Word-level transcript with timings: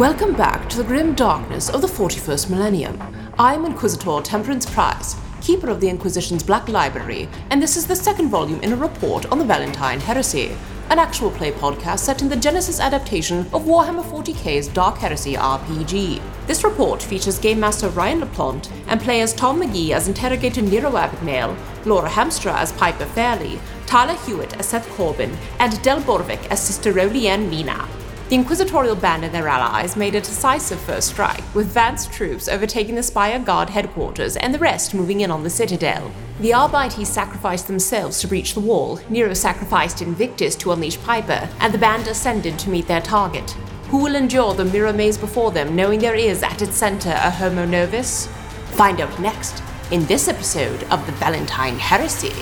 Welcome 0.00 0.32
back 0.32 0.66
to 0.70 0.78
the 0.78 0.84
grim 0.84 1.14
darkness 1.14 1.68
of 1.68 1.82
the 1.82 1.86
41st 1.86 2.48
millennium. 2.48 2.98
I'm 3.38 3.66
Inquisitor 3.66 4.22
Temperance 4.22 4.64
Price, 4.64 5.14
keeper 5.42 5.68
of 5.68 5.78
the 5.78 5.90
Inquisition's 5.90 6.42
Black 6.42 6.70
Library, 6.70 7.28
and 7.50 7.60
this 7.60 7.76
is 7.76 7.86
the 7.86 7.94
second 7.94 8.30
volume 8.30 8.62
in 8.62 8.72
a 8.72 8.76
report 8.76 9.26
on 9.26 9.38
the 9.38 9.44
Valentyne 9.44 10.00
Heresy, 10.00 10.56
an 10.88 10.98
actual 10.98 11.30
play 11.30 11.52
podcast 11.52 11.98
set 11.98 12.22
in 12.22 12.30
the 12.30 12.34
Genesys 12.34 12.82
adaptation 12.82 13.40
of 13.52 13.66
Warhammer 13.66 14.02
40k's 14.02 14.68
Dark 14.68 14.96
Heresy 14.96 15.34
RPG. 15.34 16.22
This 16.46 16.64
report 16.64 17.02
features 17.02 17.38
Game 17.38 17.60
Master 17.60 17.90
Ryan 17.90 18.22
LaPlante 18.22 18.72
and 18.86 19.02
players 19.02 19.34
Tom 19.34 19.60
McGee 19.60 19.90
as 19.90 20.08
Interrogator 20.08 20.62
Nero 20.62 20.92
Abagnale, 20.92 21.54
Laura 21.84 22.08
Hamstra 22.08 22.54
as 22.54 22.72
Piper 22.72 23.04
Fairley, 23.04 23.60
Tyler 23.84 24.16
Hewitt 24.24 24.58
as 24.58 24.64
Seth 24.64 24.88
Corbyn, 24.96 25.36
and 25.58 25.82
Del 25.82 26.00
Borovic 26.00 26.46
as 26.46 26.58
Sister 26.58 26.90
Olianne 26.94 27.50
Mina. 27.50 27.86
The 28.30 28.36
Inquisitorial 28.36 28.94
Band 28.94 29.24
and 29.24 29.34
their 29.34 29.48
allies 29.48 29.96
made 29.96 30.14
a 30.14 30.20
decisive 30.20 30.78
first 30.78 31.08
strike, 31.08 31.42
with 31.52 31.66
Vance's 31.66 32.06
troops 32.06 32.48
overtaking 32.48 32.94
the 32.94 33.02
Spire 33.02 33.40
Guard 33.40 33.68
headquarters 33.68 34.36
and 34.36 34.54
the 34.54 34.58
rest 34.60 34.94
moving 34.94 35.22
in 35.22 35.32
on 35.32 35.42
the 35.42 35.50
Citadel. 35.50 36.12
The 36.38 36.52
Arbites 36.52 37.08
sacrificed 37.08 37.66
themselves 37.66 38.20
to 38.20 38.28
breach 38.28 38.54
the 38.54 38.60
wall, 38.60 39.00
Nero 39.08 39.34
sacrificed 39.34 40.00
Invictus 40.00 40.54
to 40.58 40.70
unleash 40.70 40.96
Piper, 41.02 41.48
and 41.58 41.74
the 41.74 41.78
band 41.78 42.06
ascended 42.06 42.56
to 42.60 42.70
meet 42.70 42.86
their 42.86 43.00
target. 43.00 43.50
Who 43.88 44.00
will 44.00 44.14
endure 44.14 44.54
the 44.54 44.64
mirror 44.64 44.92
maze 44.92 45.18
before 45.18 45.50
them, 45.50 45.74
knowing 45.74 45.98
there 45.98 46.14
is 46.14 46.44
at 46.44 46.62
its 46.62 46.76
center 46.76 47.10
a 47.10 47.32
Homo 47.32 47.64
Novus? 47.64 48.28
Find 48.76 49.00
out 49.00 49.18
next 49.18 49.60
in 49.90 50.06
this 50.06 50.28
episode 50.28 50.84
of 50.84 51.04
the 51.04 51.12
Valentyne 51.14 51.78
Heresy. 51.78 52.32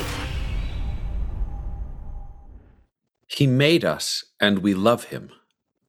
He 3.27 3.47
made 3.47 3.87
us, 3.87 4.23
and 4.39 4.59
we 4.59 4.75
love 4.75 5.05
him. 5.05 5.31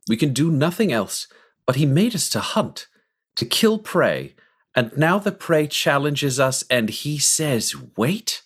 We 0.09 0.17
can 0.17 0.33
do 0.33 0.49
nothing 0.49 0.91
else, 0.91 1.27
but 1.67 1.75
he 1.75 1.85
made 1.85 2.15
us 2.15 2.29
to 2.31 2.39
hunt, 2.39 2.88
to 3.35 3.45
kill 3.45 3.77
prey, 3.77 4.33
and 4.75 4.91
now 4.97 5.19
the 5.19 5.31
prey 5.31 5.67
challenges 5.67 6.39
us 6.39 6.63
and 6.69 6.89
he 6.89 7.19
says, 7.19 7.75
Wait? 7.95 8.41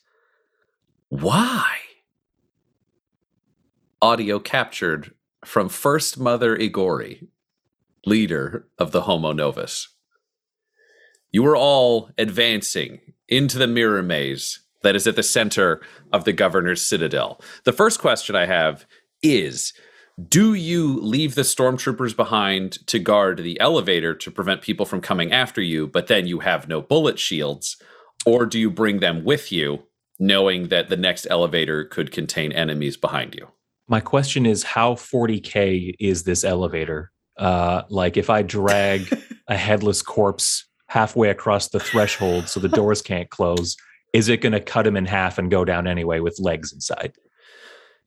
Why? 1.07 1.77
Audio 4.01 4.39
captured 4.39 5.13
from 5.45 5.69
First 5.69 6.19
Mother 6.19 6.57
Igori, 6.57 7.27
leader 8.05 8.67
of 8.77 8.91
the 8.91 9.03
Homo 9.03 9.31
Novus. 9.31 9.87
You 11.31 11.45
are 11.45 11.55
all 11.55 12.09
advancing 12.17 12.99
into 13.29 13.57
the 13.57 13.67
mirror 13.67 14.03
maze 14.03 14.59
that 14.81 14.97
is 14.97 15.07
at 15.07 15.15
the 15.15 15.23
center 15.23 15.81
of 16.11 16.25
the 16.25 16.33
governor's 16.33 16.81
citadel. 16.81 17.39
The 17.63 17.71
first 17.71 18.01
question 18.01 18.35
I 18.35 18.47
have 18.47 18.85
is 19.21 19.73
do 20.29 20.53
you 20.53 20.99
leave 20.99 21.33
the 21.33 21.41
stormtroopers 21.41 22.15
behind 22.15 22.85
to 22.87 22.99
guard 22.99 23.39
the 23.39 23.59
elevator 23.59 24.13
to 24.13 24.31
prevent 24.31 24.61
people 24.61 24.85
from 24.85 25.01
coming 25.01 25.31
after 25.31 25.61
you, 25.61 25.87
but 25.87 26.07
then 26.07 26.27
you 26.27 26.39
have 26.39 26.67
no 26.67 26.81
bullet 26.81 27.17
shields? 27.17 27.77
Or 28.25 28.45
do 28.45 28.59
you 28.59 28.69
bring 28.69 28.99
them 28.99 29.23
with 29.23 29.51
you, 29.51 29.83
knowing 30.19 30.67
that 30.67 30.89
the 30.89 30.97
next 30.97 31.25
elevator 31.29 31.83
could 31.83 32.11
contain 32.11 32.51
enemies 32.51 32.95
behind 32.95 33.33
you? 33.33 33.47
My 33.87 33.99
question 33.99 34.45
is 34.45 34.63
how 34.63 34.93
40K 34.93 35.95
is 35.99 36.23
this 36.23 36.43
elevator? 36.43 37.11
Uh, 37.37 37.81
like, 37.89 38.15
if 38.15 38.29
I 38.29 38.43
drag 38.43 39.19
a 39.47 39.57
headless 39.57 40.03
corpse 40.03 40.65
halfway 40.87 41.29
across 41.29 41.69
the 41.69 41.79
threshold 41.79 42.47
so 42.47 42.59
the 42.59 42.69
doors 42.69 43.01
can't 43.01 43.31
close, 43.31 43.75
is 44.13 44.29
it 44.29 44.41
going 44.41 44.53
to 44.53 44.59
cut 44.59 44.85
him 44.85 44.95
in 44.95 45.05
half 45.05 45.39
and 45.39 45.49
go 45.49 45.65
down 45.65 45.87
anyway 45.87 46.19
with 46.19 46.39
legs 46.39 46.71
inside? 46.71 47.13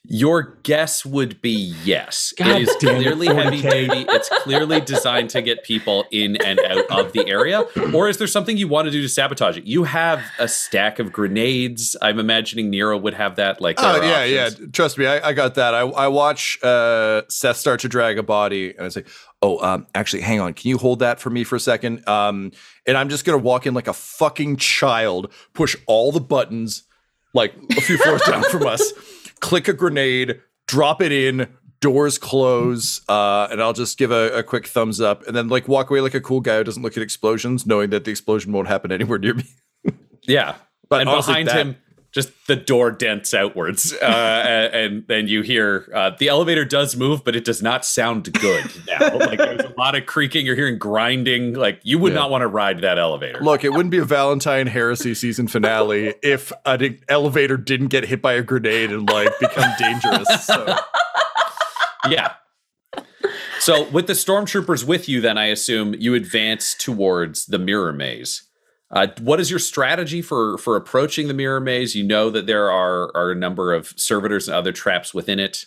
Your 0.09 0.59
guess 0.63 1.05
would 1.05 1.41
be 1.43 1.75
yes. 1.85 2.33
God 2.39 2.49
it 2.61 2.69
is 2.69 2.77
damn 2.81 2.97
it, 2.97 3.03
clearly 3.03 3.27
heavy 3.27 3.63
duty. 3.63 4.07
It's 4.09 4.29
clearly 4.43 4.81
designed 4.81 5.31
to 5.31 5.43
get 5.43 5.65
people 5.65 6.05
in 6.11 6.37
and 6.37 6.61
out 6.61 6.87
of 6.91 7.13
the 7.13 7.29
area. 7.29 7.63
Or 7.95 8.09
is 8.09 8.19
there 8.19 8.27
something 8.27 8.57
you 8.57 8.69
want 8.69 8.87
to 8.87 8.93
do 8.93 9.03
to 9.03 9.09
sabotage 9.09 9.57
it? 9.59 9.65
You 9.65 9.85
have 9.85 10.23
a 10.39 10.47
stack 10.49 10.99
of 10.99 11.13
grenades. 11.13 11.97
I'm 12.01 12.19
imagining 12.19 12.71
Nero 12.71 12.97
would 12.97 13.15
have 13.15 13.37
that. 13.37 13.61
Like, 13.61 13.77
Oh 13.81 14.01
are 14.01 14.05
yeah, 14.05 14.43
options. 14.45 14.61
yeah. 14.61 14.67
Trust 14.73 14.99
me, 14.99 15.07
I, 15.07 15.29
I 15.29 15.33
got 15.33 15.55
that. 15.57 15.75
I, 15.75 15.81
I 15.81 16.09
watch 16.09 16.59
uh, 16.63 17.23
Seth 17.29 17.57
start 17.57 17.81
to 17.81 17.89
drag 17.89 18.19
a 18.19 18.23
body, 18.23 18.75
and 18.77 18.87
I 18.87 18.89
say, 18.91 19.05
"Oh, 19.43 19.59
um, 19.59 19.87
actually, 19.95 20.23
hang 20.23 20.41
on. 20.41 20.55
Can 20.55 20.69
you 20.71 20.79
hold 20.79 21.01
that 21.01 21.21
for 21.21 21.31
me 21.31 21.43
for 21.45 21.57
a 21.57 21.61
second? 21.61 22.07
Um, 22.09 22.53
and 22.87 22.97
I'm 22.97 23.09
just 23.09 23.25
gonna 23.25 23.39
walk 23.39 23.67
in 23.67 23.75
like 23.75 23.89
a 23.89 23.93
fucking 23.93 24.57
child, 24.59 25.33
push 25.53 25.75
all 25.87 26.13
the 26.13 26.21
buttons, 26.21 26.85
like 27.35 27.55
a 27.77 27.81
few 27.81 27.99
floors 27.99 28.23
down 28.23 28.43
from 28.45 28.67
us, 28.67 28.93
click 29.41 29.69
a 29.69 29.73
grenade, 29.73 30.41
drop 30.67 31.01
it 31.03 31.13
in. 31.13 31.49
Doors 31.81 32.17
close, 32.17 33.03
uh, 33.07 33.49
and 33.51 33.63
I'll 33.63 33.75
just 33.75 33.99
give 33.99 34.11
a, 34.11 34.39
a 34.39 34.43
quick 34.43 34.67
thumbs 34.67 34.99
up, 34.99 35.27
and 35.27 35.37
then 35.37 35.49
like 35.49 35.69
walk 35.69 35.91
away 35.91 36.01
like 36.01 36.15
a 36.15 36.23
cool 36.23 36.41
guy 36.41 36.57
who 36.57 36.65
doesn't 36.65 36.83
look 36.83 36.97
at 36.97 37.03
explosions, 37.03 37.67
knowing 37.67 37.91
that 37.91 38.05
the 38.05 38.11
explosion 38.11 38.51
won't 38.51 38.67
happen 38.67 38.91
anywhere 38.93 39.19
near 39.19 39.35
me. 39.35 39.45
Yeah. 40.23 40.55
But 40.89 41.03
and 41.03 41.11
honestly, 41.11 41.35
behind 41.35 41.49
that- 41.49 41.57
him, 41.67 41.77
just 42.17 42.33
the 42.47 42.57
door 42.57 42.91
dents 42.91 43.35
outwards. 43.35 43.93
Uh, 43.93 44.71
and 44.73 45.07
then 45.07 45.29
you 45.29 45.43
hear 45.43 45.87
uh, 45.95 46.11
the 46.19 46.29
elevator 46.29 46.65
does 46.65 46.97
move, 46.97 47.23
but 47.23 47.37
it 47.37 47.45
does 47.45 47.63
not 47.63 47.85
sound 47.85 48.33
good 48.33 48.65
now. 48.89 49.17
like 49.19 49.39
there's 49.39 49.61
a 49.61 49.75
lot 49.77 49.95
of 49.95 50.07
creaking. 50.07 50.47
You're 50.47 50.57
hearing 50.57 50.79
grinding. 50.79 51.53
Like 51.53 51.79
you 51.85 51.99
would 51.99 52.15
Yeah. 52.15 52.21
not 52.21 52.31
want 52.31 52.41
to 52.41 52.49
ride 52.49 52.81
that 52.81 52.99
elevator. 52.99 53.39
Look, 53.41 53.63
it 53.65 53.69
wouldn't 53.69 53.91
be 53.91 53.99
a 53.99 54.05
Valentyne 54.07 54.67
Heresy 54.67 55.13
season 55.15 55.47
finale 55.47 56.15
if 56.23 56.53
an 56.65 56.99
elevator 57.09 57.59
didn't 57.59 57.89
get 57.89 58.07
hit 58.07 58.23
by 58.23 58.33
a 58.33 58.43
grenade 58.43 58.91
and 58.91 59.07
like 59.09 59.39
become 59.39 59.71
dangerous. 59.79 60.47
So. 60.47 60.75
yeah. 62.09 62.33
So 63.61 63.89
with 63.91 64.07
the 64.07 64.15
stormtroopers 64.15 64.85
with 64.85 65.07
you, 65.09 65.21
then 65.21 65.37
I 65.37 65.47
assume 65.47 65.95
you 65.99 66.15
advance 66.15 66.73
towards 66.75 67.45
the 67.47 67.59
mirror 67.59 67.93
maze. 67.93 68.45
Uh, 68.97 69.09
what 69.21 69.41
is 69.41 69.51
your 69.51 69.59
strategy 69.59 70.23
for 70.23 70.57
for 70.57 70.75
approaching 70.75 71.29
the 71.29 71.35
mirror 71.35 71.61
maze? 71.61 71.95
You 71.95 72.03
know 72.03 72.31
that 72.31 72.47
there 72.47 72.71
are 72.71 73.15
are 73.15 73.31
a 73.31 73.35
number 73.35 73.75
of 73.75 73.93
servitors 73.95 74.49
and 74.49 74.57
other 74.57 74.73
traps 74.73 75.13
within 75.13 75.39
it. 75.39 75.67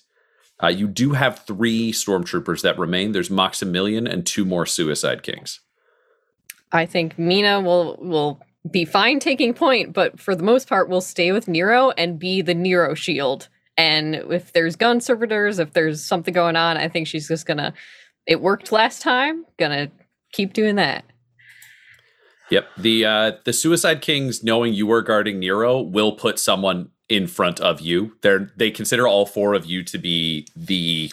Uh, 0.63 0.69
you 0.69 0.88
do 0.88 1.12
have 1.12 1.45
three 1.45 1.91
stormtroopers 1.91 2.63
that 2.63 2.79
remain. 2.79 3.12
There's 3.12 3.29
Maximilian 3.29 4.07
and 4.07 4.25
two 4.25 4.45
more 4.45 4.66
Suicide 4.66 5.22
Kings. 5.22 5.59
I 6.72 6.88
think 6.88 7.19
Mina 7.19 7.62
will 7.62 7.97
will 8.01 8.41
be 8.72 8.84
fine 8.84 9.19
taking 9.19 9.53
point, 9.53 9.94
but 9.94 10.19
for 10.19 10.34
the 10.34 10.41
most 10.41 10.67
part, 10.67 10.90
will 10.90 11.00
stay 11.00 11.31
with 11.31 11.47
Nero 11.47 11.91
and 11.91 12.17
be 12.17 12.41
the 12.41 12.56
Nero 12.56 12.96
shield. 12.96 13.47
And 13.78 14.16
if 14.16 14.53
there's 14.53 14.75
gun 14.75 15.01
servitors, 15.01 15.59
if 15.59 15.73
there's 15.73 16.03
something 16.03 16.34
going 16.34 16.56
on, 16.56 16.78
I 16.78 16.90
think 16.90 17.06
she's 17.06 17.28
just 17.28 17.46
gonna. 17.46 17.75
It 18.25 18.41
worked 18.41 18.72
last 18.72 19.03
time. 19.03 19.46
Gonna 19.59 19.91
keep 20.31 20.53
doing 20.53 20.78
that. 20.78 21.06
Yep. 22.50 22.68
The 22.78 23.06
uh 23.06 23.32
the 23.46 23.54
Suicide 23.54 24.02
Kings, 24.02 24.44
knowing 24.44 24.74
you 24.74 24.92
are 24.92 25.02
guarding 25.02 25.40
Nero, 25.40 25.80
will 25.82 26.14
put 26.14 26.40
someone 26.40 26.90
in 27.08 27.28
front 27.28 27.60
of 27.60 27.82
you. 27.82 28.14
They're 28.22 28.52
they 28.56 28.72
consider 28.72 29.08
all 29.08 29.26
four 29.26 29.54
of 29.54 29.66
you 29.66 29.84
to 29.84 29.98
be 29.98 30.48
the 30.56 31.12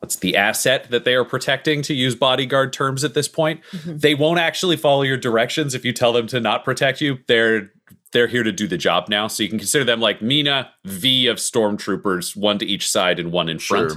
what's 0.00 0.16
the 0.16 0.36
asset 0.36 0.90
that 0.90 1.04
they 1.04 1.14
are 1.14 1.24
protecting 1.24 1.82
to 1.82 1.94
use 1.94 2.14
bodyguard 2.14 2.72
terms 2.72 3.02
at 3.04 3.14
this 3.14 3.28
point. 3.28 3.60
They 3.84 4.14
won't 4.14 4.38
actually 4.38 4.76
follow 4.76 5.02
your 5.02 5.16
directions 5.16 5.74
if 5.74 5.84
you 5.84 5.92
tell 5.92 6.12
them 6.12 6.26
to 6.28 6.40
not 6.40 6.64
protect 6.64 7.00
you. 7.00 7.18
They're 7.26 7.70
they're 8.12 8.26
here 8.28 8.42
to 8.42 8.52
do 8.52 8.66
the 8.66 8.78
job 8.78 9.08
now. 9.08 9.26
So 9.26 9.42
you 9.42 9.48
can 9.48 9.58
consider 9.58 9.84
them 9.84 10.00
like 10.00 10.22
Mina, 10.22 10.70
V 10.84 11.26
of 11.26 11.36
stormtroopers, 11.38 12.36
one 12.36 12.58
to 12.58 12.66
each 12.66 12.88
side 12.88 13.18
and 13.18 13.32
one 13.32 13.48
in 13.48 13.58
front. 13.58 13.92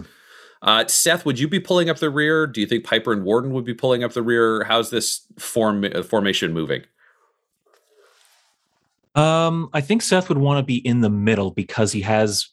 Sure. 0.64 0.70
Uh, 0.70 0.88
Seth, 0.88 1.26
would 1.26 1.40
you 1.40 1.48
be 1.48 1.60
pulling 1.60 1.90
up 1.90 1.98
the 1.98 2.10
rear? 2.10 2.46
Do 2.46 2.62
you 2.62 2.68
think 2.68 2.84
Piper 2.84 3.12
and 3.12 3.24
Warden 3.24 3.52
would 3.54 3.66
be 3.66 3.74
pulling 3.74 4.04
up 4.04 4.14
the 4.14 4.22
rear? 4.22 4.64
How's 4.64 4.90
this 4.90 5.22
form 5.40 5.84
uh, 5.84 6.04
formation 6.04 6.54
moving? 6.54 6.84
Um, 9.16 9.70
I 9.74 9.82
think 9.82 10.02
Seth 10.02 10.30
would 10.30 10.38
want 10.38 10.60
to 10.60 10.64
be 10.64 10.78
in 10.78 11.02
the 11.02 11.10
middle 11.10 11.52
because 11.52 11.92
he 11.92 12.02
has 12.02 12.48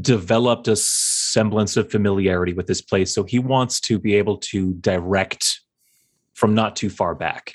developed 0.00 0.68
a 0.68 0.76
semblance 0.76 1.76
of 1.76 1.90
familiarity 1.90 2.52
with 2.52 2.66
this 2.66 2.80
place. 2.80 3.14
So 3.14 3.24
he 3.24 3.38
wants 3.38 3.80
to 3.82 3.98
be 3.98 4.14
able 4.14 4.36
to 4.38 4.74
direct 4.74 5.60
from 6.34 6.54
not 6.54 6.76
too 6.76 6.90
far 6.90 7.14
back. 7.14 7.54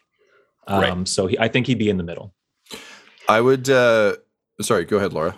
Um, 0.67 0.81
Right. 0.81 1.07
So 1.07 1.27
he, 1.27 1.37
I 1.37 1.47
think 1.47 1.67
he'd 1.67 1.77
be 1.77 1.89
in 1.89 1.97
the 1.97 2.03
middle. 2.03 2.33
I 3.29 3.39
would. 3.41 3.69
Uh, 3.69 4.15
sorry, 4.63 4.85
go 4.85 4.97
ahead, 4.97 5.13
Laura. 5.13 5.37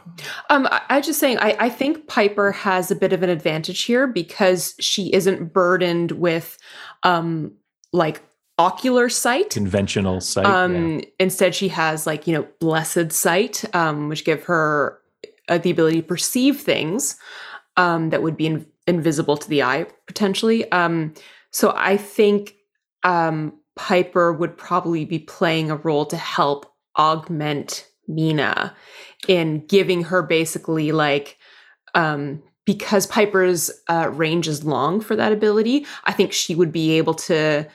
Um, 0.50 0.68
I, 0.72 0.81
I 0.89 0.98
was 0.98 1.06
just 1.06 1.19
saying, 1.19 1.38
I, 1.39 1.56
I 1.60 1.69
think 1.69 2.07
Piper 2.07 2.51
has 2.51 2.92
a 2.92 2.95
bit 2.95 3.13
of 3.13 3.24
an 3.24 3.30
advantage 3.30 3.83
here 3.83 4.07
because 4.07 4.75
she 4.80 5.13
isn't 5.13 5.54
burdened 5.54 6.12
with, 6.12 6.57
um, 7.04 7.54
like 7.92 8.22
ocular 8.57 9.10
sight. 9.10 9.50
Conventional 9.50 10.22
sight. 10.22 10.45
Um, 10.45 11.00
yeah. 11.00 11.06
Instead, 11.19 11.56
she 11.56 11.68
has 11.69 12.07
like 12.07 12.27
you 12.27 12.33
know 12.33 12.48
blessed 12.60 13.12
sight, 13.12 13.63
um, 13.75 14.10
which 14.10 14.25
give 14.25 14.44
her 14.44 15.00
uh, 15.50 15.57
the 15.57 15.72
ability 15.72 16.01
to 16.01 16.07
perceive 16.07 16.60
things 16.60 17.18
um, 17.77 18.10
that 18.10 18.24
would 18.24 18.38
be 18.38 18.48
in- 18.48 18.66
invisible 18.88 19.38
to 19.38 19.50
the 19.50 19.63
eye 19.63 19.86
potentially. 20.07 20.69
Um, 20.72 21.13
so 21.51 21.74
I 21.75 21.98
think 21.98 22.56
um, 23.04 23.60
Piper 23.75 24.33
would 24.33 24.57
probably 24.57 25.06
be 25.06 25.19
playing 25.19 25.72
a 25.72 25.75
role 25.77 26.06
to 26.07 26.18
help 26.18 26.72
augment 26.98 27.88
Mina 28.07 28.75
in 29.30 29.66
giving 29.68 30.04
her 30.04 30.22
basically 30.22 30.92
like 30.92 31.38
um, 31.94 32.42
because 32.66 33.07
Piper's 33.07 33.72
uh, 33.88 34.10
range 34.13 34.48
is 34.48 34.63
long 34.63 35.00
for 35.01 35.16
that 35.16 35.31
ability. 35.31 35.86
I 36.06 36.12
think 36.12 36.33
she 36.33 36.56
would 36.56 36.72
be 36.72 36.92
able 36.98 37.13
to 37.13 37.68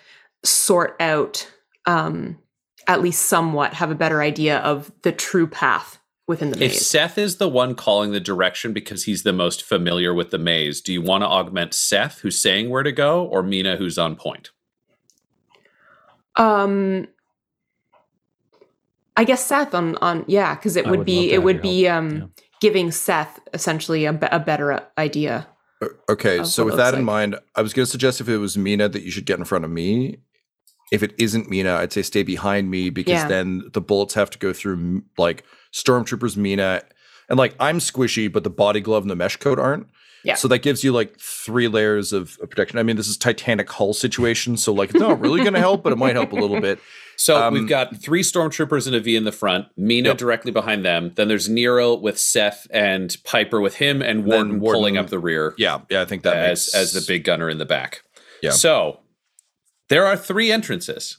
sort 0.44 0.96
out 1.00 1.48
um, 1.86 2.38
at 2.86 3.00
least 3.00 3.22
somewhat 3.22 3.74
have 3.74 3.90
a 3.90 3.94
better 3.94 4.20
idea 4.20 4.58
of 4.58 4.90
the 5.02 5.12
true 5.12 5.46
path 5.46 5.98
within 6.26 6.50
the 6.50 6.56
maze. 6.56 6.76
If. 6.76 6.82
Seth 6.82 7.18
is 7.18 7.36
the 7.36 7.48
one 7.48 7.74
calling 7.74 8.12
the 8.12 8.20
direction 8.20 8.72
because 8.72 9.04
he's 9.04 9.22
the 9.22 9.32
most 9.32 9.62
familiar 9.62 10.12
with 10.12 10.30
the 10.30 10.38
maze, 10.38 10.80
do 10.80 10.92
you 10.92 11.02
want 11.02 11.22
to 11.22 11.28
augment 11.28 11.74
Seth, 11.74 12.20
who's 12.20 12.38
saying 12.38 12.68
where 12.68 12.82
to 12.82 12.92
go, 12.92 13.24
or 13.24 13.42
Mina, 13.42 13.76
who's 13.76 13.98
on 13.98 14.16
point? 14.16 14.50
um, 16.36 17.06
I 19.20 19.24
guess 19.24 19.44
Seth 19.44 19.74
on 19.74 19.96
on 19.96 20.24
yeah, 20.26 20.54
because 20.54 20.76
it 20.76 20.86
would, 20.86 21.00
would 21.00 21.06
be 21.06 21.30
it 21.30 21.42
would 21.42 21.60
be 21.60 21.86
um 21.86 22.10
Yeah. 22.16 22.26
giving 22.62 22.90
Seth 22.90 23.38
essentially 23.52 24.06
a, 24.06 24.18
a 24.32 24.40
better 24.40 24.80
idea. 24.96 25.46
Okay, 26.08 26.42
so 26.44 26.64
with 26.64 26.76
that 26.76 26.86
looks 26.92 26.98
in 26.98 27.04
mind, 27.04 27.38
I 27.54 27.60
was 27.60 27.74
going 27.74 27.84
to 27.84 27.90
suggest 27.90 28.20
if 28.22 28.28
it 28.30 28.38
was 28.38 28.56
Mina 28.56 28.88
that 28.88 29.02
you 29.02 29.10
should 29.10 29.26
get 29.26 29.38
in 29.38 29.44
front 29.44 29.66
of 29.66 29.70
me. 29.70 30.18
If 30.90 31.02
it 31.02 31.12
isn't 31.18 31.50
Mina, 31.50 31.74
I'd 31.74 31.92
say 31.92 32.00
stay 32.02 32.22
behind 32.22 32.70
me 32.70 32.88
because 32.88 33.12
Yeah. 33.12 33.28
then 33.28 33.62
the 33.74 33.80
bullets 33.82 34.14
have 34.14 34.30
to 34.30 34.38
go 34.38 34.54
through 34.54 35.02
like 35.18 35.44
stormtroopers, 35.74 36.36
Mina, 36.38 36.82
and 37.28 37.38
like 37.38 37.54
I'm 37.60 37.78
squishy, 37.78 38.32
but 38.32 38.42
the 38.44 38.50
body 38.50 38.80
glove 38.80 39.02
and 39.02 39.10
the 39.10 39.16
mesh 39.16 39.36
coat 39.36 39.58
aren't. 39.58 39.86
Yeah. 40.24 40.34
So 40.34 40.48
that 40.48 40.58
gives 40.60 40.82
you 40.84 40.92
like 40.92 41.18
three 41.18 41.68
layers 41.68 42.12
of, 42.12 42.36
of 42.42 42.50
protection. 42.50 42.78
I 42.78 42.82
mean, 42.82 42.96
this 42.96 43.08
is 43.08 43.16
Titanic 43.16 43.70
hull 43.70 43.92
situation, 43.94 44.56
so 44.56 44.72
like 44.72 44.90
it's 44.90 44.98
not 45.00 45.20
really 45.20 45.40
going 45.40 45.54
to 45.54 45.60
help, 45.60 45.82
but 45.82 45.92
it 45.92 45.96
might 45.96 46.16
help 46.16 46.32
a 46.32 46.36
little 46.36 46.60
bit. 46.60 46.78
So 47.20 47.36
Um, 47.36 47.52
we've 47.52 47.68
got 47.68 47.94
three 47.98 48.22
stormtroopers 48.22 48.86
and 48.86 48.96
a 48.96 49.00
V 49.00 49.14
in 49.14 49.24
the 49.24 49.30
front, 49.32 49.66
Mina 49.76 50.08
Yep. 50.08 50.16
directly 50.18 50.50
behind 50.50 50.86
them. 50.86 51.12
Then 51.16 51.28
there's 51.28 51.50
Nero 51.50 51.94
with 51.94 52.18
Seth 52.18 52.66
and 52.70 53.14
Piper 53.24 53.60
with 53.60 53.74
him, 53.74 54.00
and 54.00 54.24
Warden, 54.24 54.58
Warden- 54.58 54.78
pulling 54.80 54.96
up 54.96 55.10
the 55.10 55.18
rear 55.18 55.54
Yeah, 55.58 55.82
yeah, 55.90 56.00
I 56.00 56.06
think 56.06 56.22
that 56.22 56.34
as 56.34 56.68
makes 56.72 56.74
as 56.74 56.92
the 56.94 57.02
big 57.06 57.24
gunner 57.24 57.50
in 57.50 57.58
the 57.58 57.66
back. 57.66 58.04
Yeah. 58.42 58.52
So 58.52 59.00
there 59.90 60.06
are 60.06 60.16
three 60.16 60.50
entrances. 60.50 61.18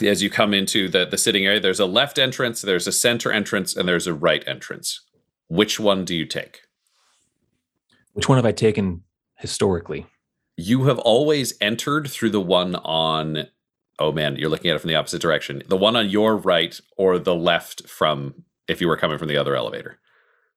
As 0.00 0.22
you 0.22 0.30
come 0.30 0.54
into 0.54 0.88
the 0.88 1.04
the 1.04 1.18
sitting 1.18 1.44
area, 1.44 1.58
there's 1.58 1.80
a 1.80 1.84
left 1.86 2.16
entrance, 2.20 2.62
there's 2.62 2.86
a 2.86 2.92
center 2.92 3.32
entrance, 3.32 3.74
and 3.76 3.88
there's 3.88 4.06
a 4.06 4.14
right 4.14 4.44
entrance. 4.46 5.00
Which 5.48 5.80
one 5.80 6.04
do 6.04 6.14
you 6.14 6.26
take? 6.26 6.60
Which 8.12 8.28
one 8.28 8.38
have 8.38 8.46
I 8.46 8.52
taken 8.52 9.02
historically? 9.36 10.06
You 10.56 10.84
have 10.84 11.00
always 11.00 11.54
entered 11.60 12.08
through 12.08 12.30
the 12.30 12.40
one 12.40 12.76
on. 12.76 13.48
Oh 13.98 14.12
man, 14.12 14.36
you're 14.36 14.48
looking 14.48 14.70
at 14.70 14.76
it 14.76 14.80
from 14.80 14.88
the 14.88 14.96
opposite 14.96 15.22
direction. 15.22 15.62
The 15.68 15.76
one 15.76 15.96
on 15.96 16.08
your 16.10 16.36
right 16.36 16.78
or 16.96 17.18
the 17.18 17.34
left 17.34 17.88
from 17.88 18.34
if 18.68 18.80
you 18.80 18.88
were 18.88 18.96
coming 18.96 19.18
from 19.18 19.28
the 19.28 19.36
other 19.36 19.54
elevator. 19.54 19.98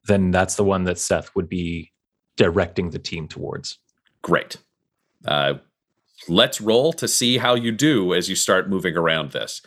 Then 0.05 0.31
that's 0.31 0.55
the 0.55 0.63
one 0.63 0.85
that 0.85 0.97
Seth 0.97 1.35
would 1.35 1.49
be 1.49 1.91
directing 2.37 2.91
the 2.91 2.99
team 2.99 3.27
towards. 3.27 3.77
Great. 4.21 4.57
Uh, 5.25 5.55
let's 6.27 6.61
roll 6.61 6.93
to 6.93 7.07
see 7.07 7.37
how 7.37 7.55
you 7.55 7.71
do 7.71 8.13
as 8.13 8.29
you 8.29 8.35
start 8.35 8.69
moving 8.69 8.95
around 8.95 9.31
this. 9.31 9.61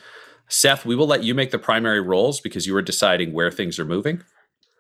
Seth, 0.49 0.84
we 0.84 0.96
will 0.96 1.06
let 1.06 1.22
you 1.22 1.34
make 1.34 1.50
the 1.52 1.58
primary 1.58 2.00
rolls 2.00 2.40
because 2.40 2.67
you 2.67 2.75
are 2.76 2.82
deciding 2.82 3.32
where 3.32 3.50
things 3.50 3.78
are 3.78 3.84
moving. 3.84 4.22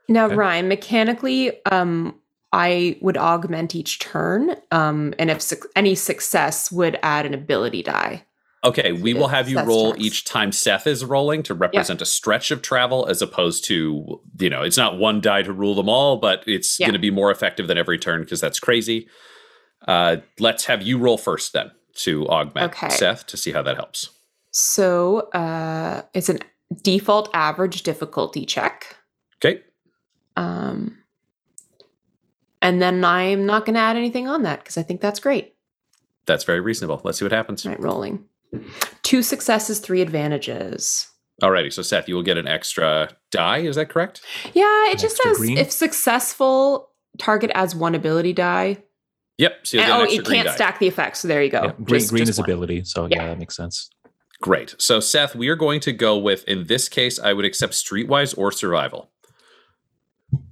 Now, 0.08 0.26
Okay. 0.26 0.34
Ryan, 0.34 0.68
mechanically, 0.68 1.64
um, 1.66 2.18
I 2.52 2.98
would 3.00 3.16
augment 3.16 3.76
each 3.76 4.00
turn, 4.00 4.56
um, 4.72 5.14
and 5.20 5.30
if 5.30 5.40
suc 5.40 5.60
any 5.76 5.94
success 5.94 6.72
would 6.72 6.98
add 7.02 7.24
an 7.26 7.34
ability 7.34 7.84
die. 7.84 8.24
Okay, 8.62 8.92
we 8.92 9.14
will 9.14 9.28
have 9.28 9.48
you 9.48 9.58
roll 9.62 9.94
each 9.98 10.24
time 10.26 10.52
Seth 10.52 10.86
is 10.86 11.02
rolling 11.02 11.42
to 11.44 11.54
represent 11.54 12.02
a 12.02 12.04
stretch 12.06 12.50
of 12.50 12.60
travel 12.60 13.06
as 13.06 13.22
opposed 13.22 13.64
to, 13.64 14.20
you 14.38 14.50
know, 14.50 14.60
it's 14.62 14.76
not 14.76 14.98
one 14.98 15.22
die 15.22 15.42
to 15.42 15.52
rule 15.52 15.74
them 15.74 15.88
all, 15.88 16.18
but 16.18 16.44
it's 16.46 16.78
Yeah. 16.78 16.86
going 16.88 16.92
to 16.92 16.98
be 16.98 17.10
more 17.10 17.30
effective 17.30 17.68
than 17.68 17.78
every 17.78 17.98
turn 17.98 18.20
because 18.20 18.38
that's 18.40 18.60
crazy. 18.60 19.08
Uh, 19.88 20.18
let's 20.38 20.66
have 20.66 20.82
you 20.82 20.98
roll 20.98 21.16
first 21.16 21.54
then 21.54 21.70
to 21.94 22.28
augment 22.28 22.70
Okay. 22.72 22.90
Seth 22.90 23.26
to 23.28 23.38
see 23.38 23.52
how 23.52 23.62
that 23.62 23.76
helps. 23.76 24.10
So 24.50 25.20
uh, 25.30 26.02
it's 26.12 26.28
a 26.28 26.38
default 26.82 27.30
average 27.32 27.82
difficulty 27.82 28.44
check. 28.44 28.96
Okay. 29.42 29.62
Um, 30.36 30.98
and 32.60 32.82
then 32.82 33.02
I'm 33.06 33.46
not 33.46 33.64
going 33.64 33.74
to 33.74 33.80
add 33.80 33.96
anything 33.96 34.28
on 34.28 34.42
that 34.42 34.58
because 34.58 34.76
I 34.76 34.82
think 34.82 35.00
that's 35.00 35.18
great. 35.18 35.54
That's 36.26 36.44
very 36.44 36.60
reasonable. 36.60 37.00
Let's 37.04 37.18
see 37.18 37.24
what 37.24 37.32
happens. 37.32 37.64
Right, 37.64 37.80
rolling. 37.80 38.26
Two 39.02 39.22
successes, 39.22 39.78
three 39.80 40.00
advantages. 40.02 41.08
Alrighty, 41.42 41.72
so 41.72 41.82
Seth, 41.82 42.08
you 42.08 42.14
will 42.14 42.22
get 42.22 42.36
an 42.36 42.46
extra 42.46 43.08
die. 43.30 43.58
Is 43.58 43.76
that 43.76 43.88
correct? 43.88 44.20
Yeah, 44.52 44.64
it 44.88 44.92
An 44.94 44.98
just 44.98 45.16
says 45.22 45.38
green? 45.38 45.56
if 45.56 45.70
successful, 45.72 46.90
target 47.18 47.50
adds 47.54 47.74
one 47.74 47.94
ability 47.94 48.32
die. 48.34 48.78
Yep. 49.38 49.66
So 49.66 49.76
you'll 49.78 49.84
And- 49.84 49.90
get 49.90 50.00
an 50.00 50.06
oh, 50.06 50.20
it 50.20 50.26
can't 50.26 50.46
die. 50.48 50.54
stack 50.54 50.78
the 50.80 50.86
effects. 50.86 51.20
So 51.20 51.28
there 51.28 51.42
you 51.42 51.48
go. 51.50 51.62
Yeah, 51.62 51.72
green, 51.82 51.86
Just- 52.00 52.10
green 52.10 52.20
just 52.26 52.30
is 52.32 52.38
one. 52.38 52.50
ability, 52.50 52.84
so 52.84 53.06
yeah. 53.06 53.16
Yeah. 53.22 53.26
that 53.28 53.38
makes 53.38 53.56
sense. 53.56 53.88
Great. 54.42 54.74
So 54.78 55.00
Seth, 55.00 55.34
we 55.34 55.48
are 55.48 55.56
going 55.56 55.80
to 55.80 55.92
go 55.92 56.18
with 56.18 56.44
in 56.44 56.66
this 56.66 56.88
case, 56.88 57.18
I 57.18 57.32
would 57.32 57.44
accept 57.44 57.72
streetwise 57.72 58.36
or 58.36 58.52
survival. 58.52 59.10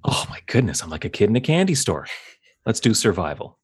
Oh 0.04 0.26
my 0.30 0.40
goodness, 0.46 0.82
I'm 0.82 0.90
like 0.90 1.04
a 1.04 1.08
kid 1.10 1.28
in 1.30 1.36
a 1.36 1.40
candy 1.40 1.74
store. 1.74 2.06
Let's 2.66 2.80
do 2.80 2.94
survival 2.94 3.58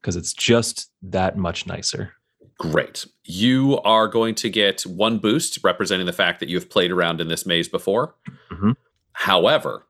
because 0.00 0.16
it's 0.16 0.32
just 0.32 0.90
that 1.02 1.36
much 1.36 1.66
nicer. 1.66 2.14
Great. 2.60 3.06
You 3.24 3.80
are 3.86 4.06
going 4.06 4.34
to 4.34 4.50
get 4.50 4.82
one 4.82 5.16
boost 5.16 5.58
representing 5.64 6.04
the 6.04 6.12
fact 6.12 6.40
that 6.40 6.50
you 6.50 6.58
have 6.58 6.68
played 6.68 6.90
around 6.90 7.18
in 7.18 7.28
this 7.28 7.46
maze 7.46 7.68
before. 7.68 8.14
Mhm. 8.50 8.76
However, 9.12 9.86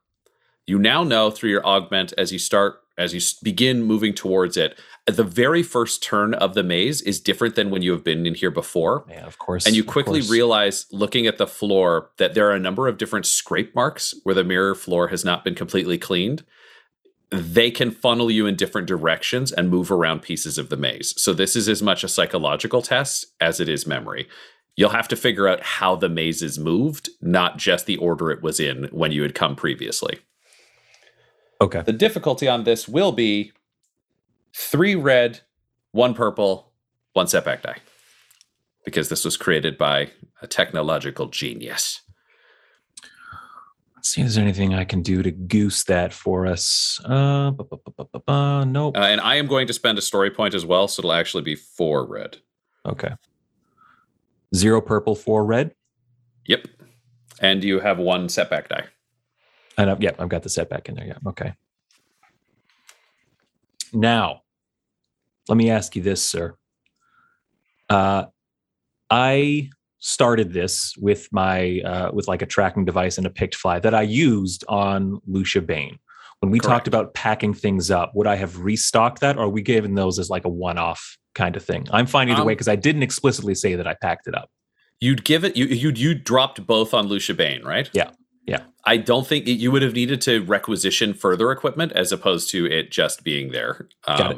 you 0.65 0.79
now 0.79 1.03
know 1.03 1.31
through 1.31 1.49
your 1.49 1.65
augment 1.65 2.13
as 2.17 2.31
you 2.31 2.39
start 2.39 2.77
as 2.97 3.13
you 3.13 3.19
begin 3.41 3.83
moving 3.83 4.13
towards 4.13 4.55
it, 4.55 4.77
the 5.05 5.23
very 5.23 5.63
first 5.63 6.03
turn 6.03 6.33
of 6.35 6.53
the 6.53 6.63
maze 6.63 7.01
is 7.01 7.19
different 7.19 7.55
than 7.55 7.71
when 7.71 7.81
you 7.81 7.91
have 7.91 8.03
been 8.03 8.25
in 8.25 8.35
here 8.35 8.51
before. 8.51 9.05
Yeah, 9.09 9.25
of 9.25 9.37
course. 9.37 9.65
And 9.65 9.75
you 9.75 9.83
quickly 9.83 10.21
realize, 10.21 10.85
looking 10.91 11.25
at 11.25 11.37
the 11.37 11.47
floor, 11.47 12.11
that 12.17 12.35
there 12.35 12.47
are 12.47 12.53
a 12.53 12.59
number 12.59 12.87
of 12.87 12.97
different 12.97 13.25
scrape 13.25 13.73
marks 13.73 14.13
where 14.23 14.35
the 14.35 14.43
mirror 14.43 14.75
floor 14.75 15.07
has 15.07 15.25
not 15.25 15.43
been 15.43 15.55
completely 15.55 15.97
cleaned. 15.97 16.43
They 17.31 17.71
can 17.71 17.91
funnel 17.91 18.29
you 18.29 18.45
in 18.45 18.57
different 18.57 18.87
directions 18.87 19.51
and 19.51 19.69
move 19.69 19.89
around 19.89 20.21
pieces 20.21 20.57
of 20.57 20.69
the 20.69 20.77
maze. 20.77 21.13
So, 21.17 21.33
this 21.33 21.55
is 21.55 21.69
as 21.69 21.81
much 21.81 22.03
a 22.03 22.09
psychological 22.09 22.81
test 22.81 23.25
as 23.39 23.59
it 23.59 23.69
is 23.69 23.87
memory. 23.87 24.27
You'll 24.75 24.89
have 24.89 25.07
to 25.09 25.15
figure 25.15 25.47
out 25.47 25.61
how 25.61 25.95
the 25.95 26.09
maze 26.09 26.41
is 26.41 26.59
moved, 26.59 27.09
not 27.21 27.57
just 27.57 27.85
the 27.85 27.97
order 27.97 28.31
it 28.31 28.41
was 28.41 28.59
in 28.59 28.89
when 28.91 29.11
you 29.11 29.21
had 29.21 29.35
come 29.35 29.55
previously. 29.55 30.19
Okay. 31.61 31.81
The 31.81 31.93
difficulty 31.93 32.47
on 32.47 32.63
this 32.63 32.87
will 32.87 33.11
be 33.11 33.51
three 34.55 34.95
red, 34.95 35.41
one 35.91 36.13
purple, 36.13 36.71
one 37.13 37.27
setback 37.27 37.61
die. 37.61 37.77
Because 38.83 39.09
this 39.09 39.23
was 39.23 39.37
created 39.37 39.77
by 39.77 40.09
a 40.41 40.47
technological 40.47 41.27
genius. 41.27 42.01
Let's 44.01 44.09
see 44.09 44.21
if 44.21 44.25
there's 44.25 44.39
anything 44.39 44.73
I 44.73 44.83
can 44.83 45.03
do 45.03 45.21
to 45.21 45.29
goose 45.29 45.83
that 45.83 46.11
for 46.11 46.47
us. 46.47 46.99
Uh, 47.05 47.51
bu- 47.51 47.65
bu- 47.65 48.19
bu- 48.25 48.65
nope. 48.65 48.97
Uh, 48.97 49.01
and 49.01 49.21
I 49.21 49.35
am 49.35 49.45
going 49.45 49.67
to 49.67 49.73
spend 49.73 49.99
a 49.99 50.01
story 50.01 50.31
point 50.31 50.55
as 50.55 50.65
well, 50.65 50.87
so 50.87 51.01
it'll 51.01 51.13
actually 51.13 51.43
be 51.43 51.53
four 51.53 52.07
red. 52.07 52.37
okay. 52.83 53.11
Zero 54.55 54.81
purple, 54.81 55.13
four 55.13 55.45
red. 55.45 55.75
Yep. 56.47 56.67
And 57.41 57.63
you 57.63 57.79
have 57.79 57.99
one 57.99 58.27
setback 58.27 58.69
die. 58.69 58.85
And 59.77 59.91
I've, 59.91 60.01
yeah, 60.01 60.13
I've 60.17 60.29
got 60.29 60.41
the 60.41 60.49
setback 60.49 60.89
in 60.89 60.95
there. 60.95 61.05
Yeah. 61.05 61.19
Okay. 61.27 61.53
Now, 63.93 64.41
let 65.47 65.59
me 65.59 65.69
ask 65.69 65.95
you 65.95 66.01
this, 66.01 66.25
sir. 66.25 66.55
Uh, 67.87 68.25
I 69.11 69.69
started 70.01 70.51
this 70.51 70.95
with 70.97 71.29
my 71.31 71.79
uh, 71.85 72.11
with 72.11 72.27
like 72.27 72.41
a 72.41 72.45
tracking 72.45 72.83
device 72.85 73.17
and 73.17 73.25
a 73.25 73.29
picked 73.29 73.55
fly 73.55 73.79
that 73.79 73.93
I 73.93 74.01
used 74.01 74.65
on 74.67 75.21
Lucia 75.25 75.61
Bain. 75.61 75.97
When 76.39 76.51
we 76.51 76.59
Correct. 76.59 76.69
talked 76.69 76.87
about 76.87 77.13
packing 77.13 77.53
things 77.53 77.91
up, 77.91 78.11
would 78.15 78.25
I 78.27 78.35
have 78.35 78.57
restocked 78.59 79.21
that, 79.21 79.37
or 79.37 79.43
are 79.43 79.49
we 79.49 79.61
giving 79.61 79.93
those 79.93 80.17
as 80.17 80.29
like 80.29 80.43
a 80.43 80.49
one-off 80.49 81.17
kind 81.35 81.55
of 81.55 81.63
thing? 81.63 81.87
I'm 81.91 82.07
fine 82.07 82.29
either 82.29 82.43
way 82.43 82.53
Um, 82.53 82.55
because 82.55 82.67
I 82.67 82.75
didn't 82.75 83.03
explicitly 83.03 83.53
say 83.53 83.75
that 83.75 83.85
I 83.87 83.93
packed 83.93 84.27
it 84.27 84.35
up. 84.35 84.49
You'd 84.99 85.23
give 85.23 85.43
it 85.43 85.55
you 85.55 85.65
you 85.65 85.91
you 85.91 86.15
dropped 86.15 86.65
both 86.65 86.93
on 86.93 87.07
Lucia 87.07 87.35
Bain, 87.35 87.63
right? 87.63 87.89
Yeah. 87.93 88.09
Yeah. 88.47 88.63
I 88.85 88.97
don't 88.97 89.27
think 89.27 89.47
you 89.47 89.71
would 89.71 89.83
have 89.83 89.93
needed 89.93 90.19
to 90.21 90.43
requisition 90.43 91.13
further 91.13 91.51
equipment 91.51 91.91
as 91.91 92.11
opposed 92.11 92.49
to 92.51 92.65
it 92.65 92.91
just 92.91 93.23
being 93.23 93.51
there. 93.51 93.87
Um, 94.07 94.17
Got 94.17 94.31
it. 94.31 94.37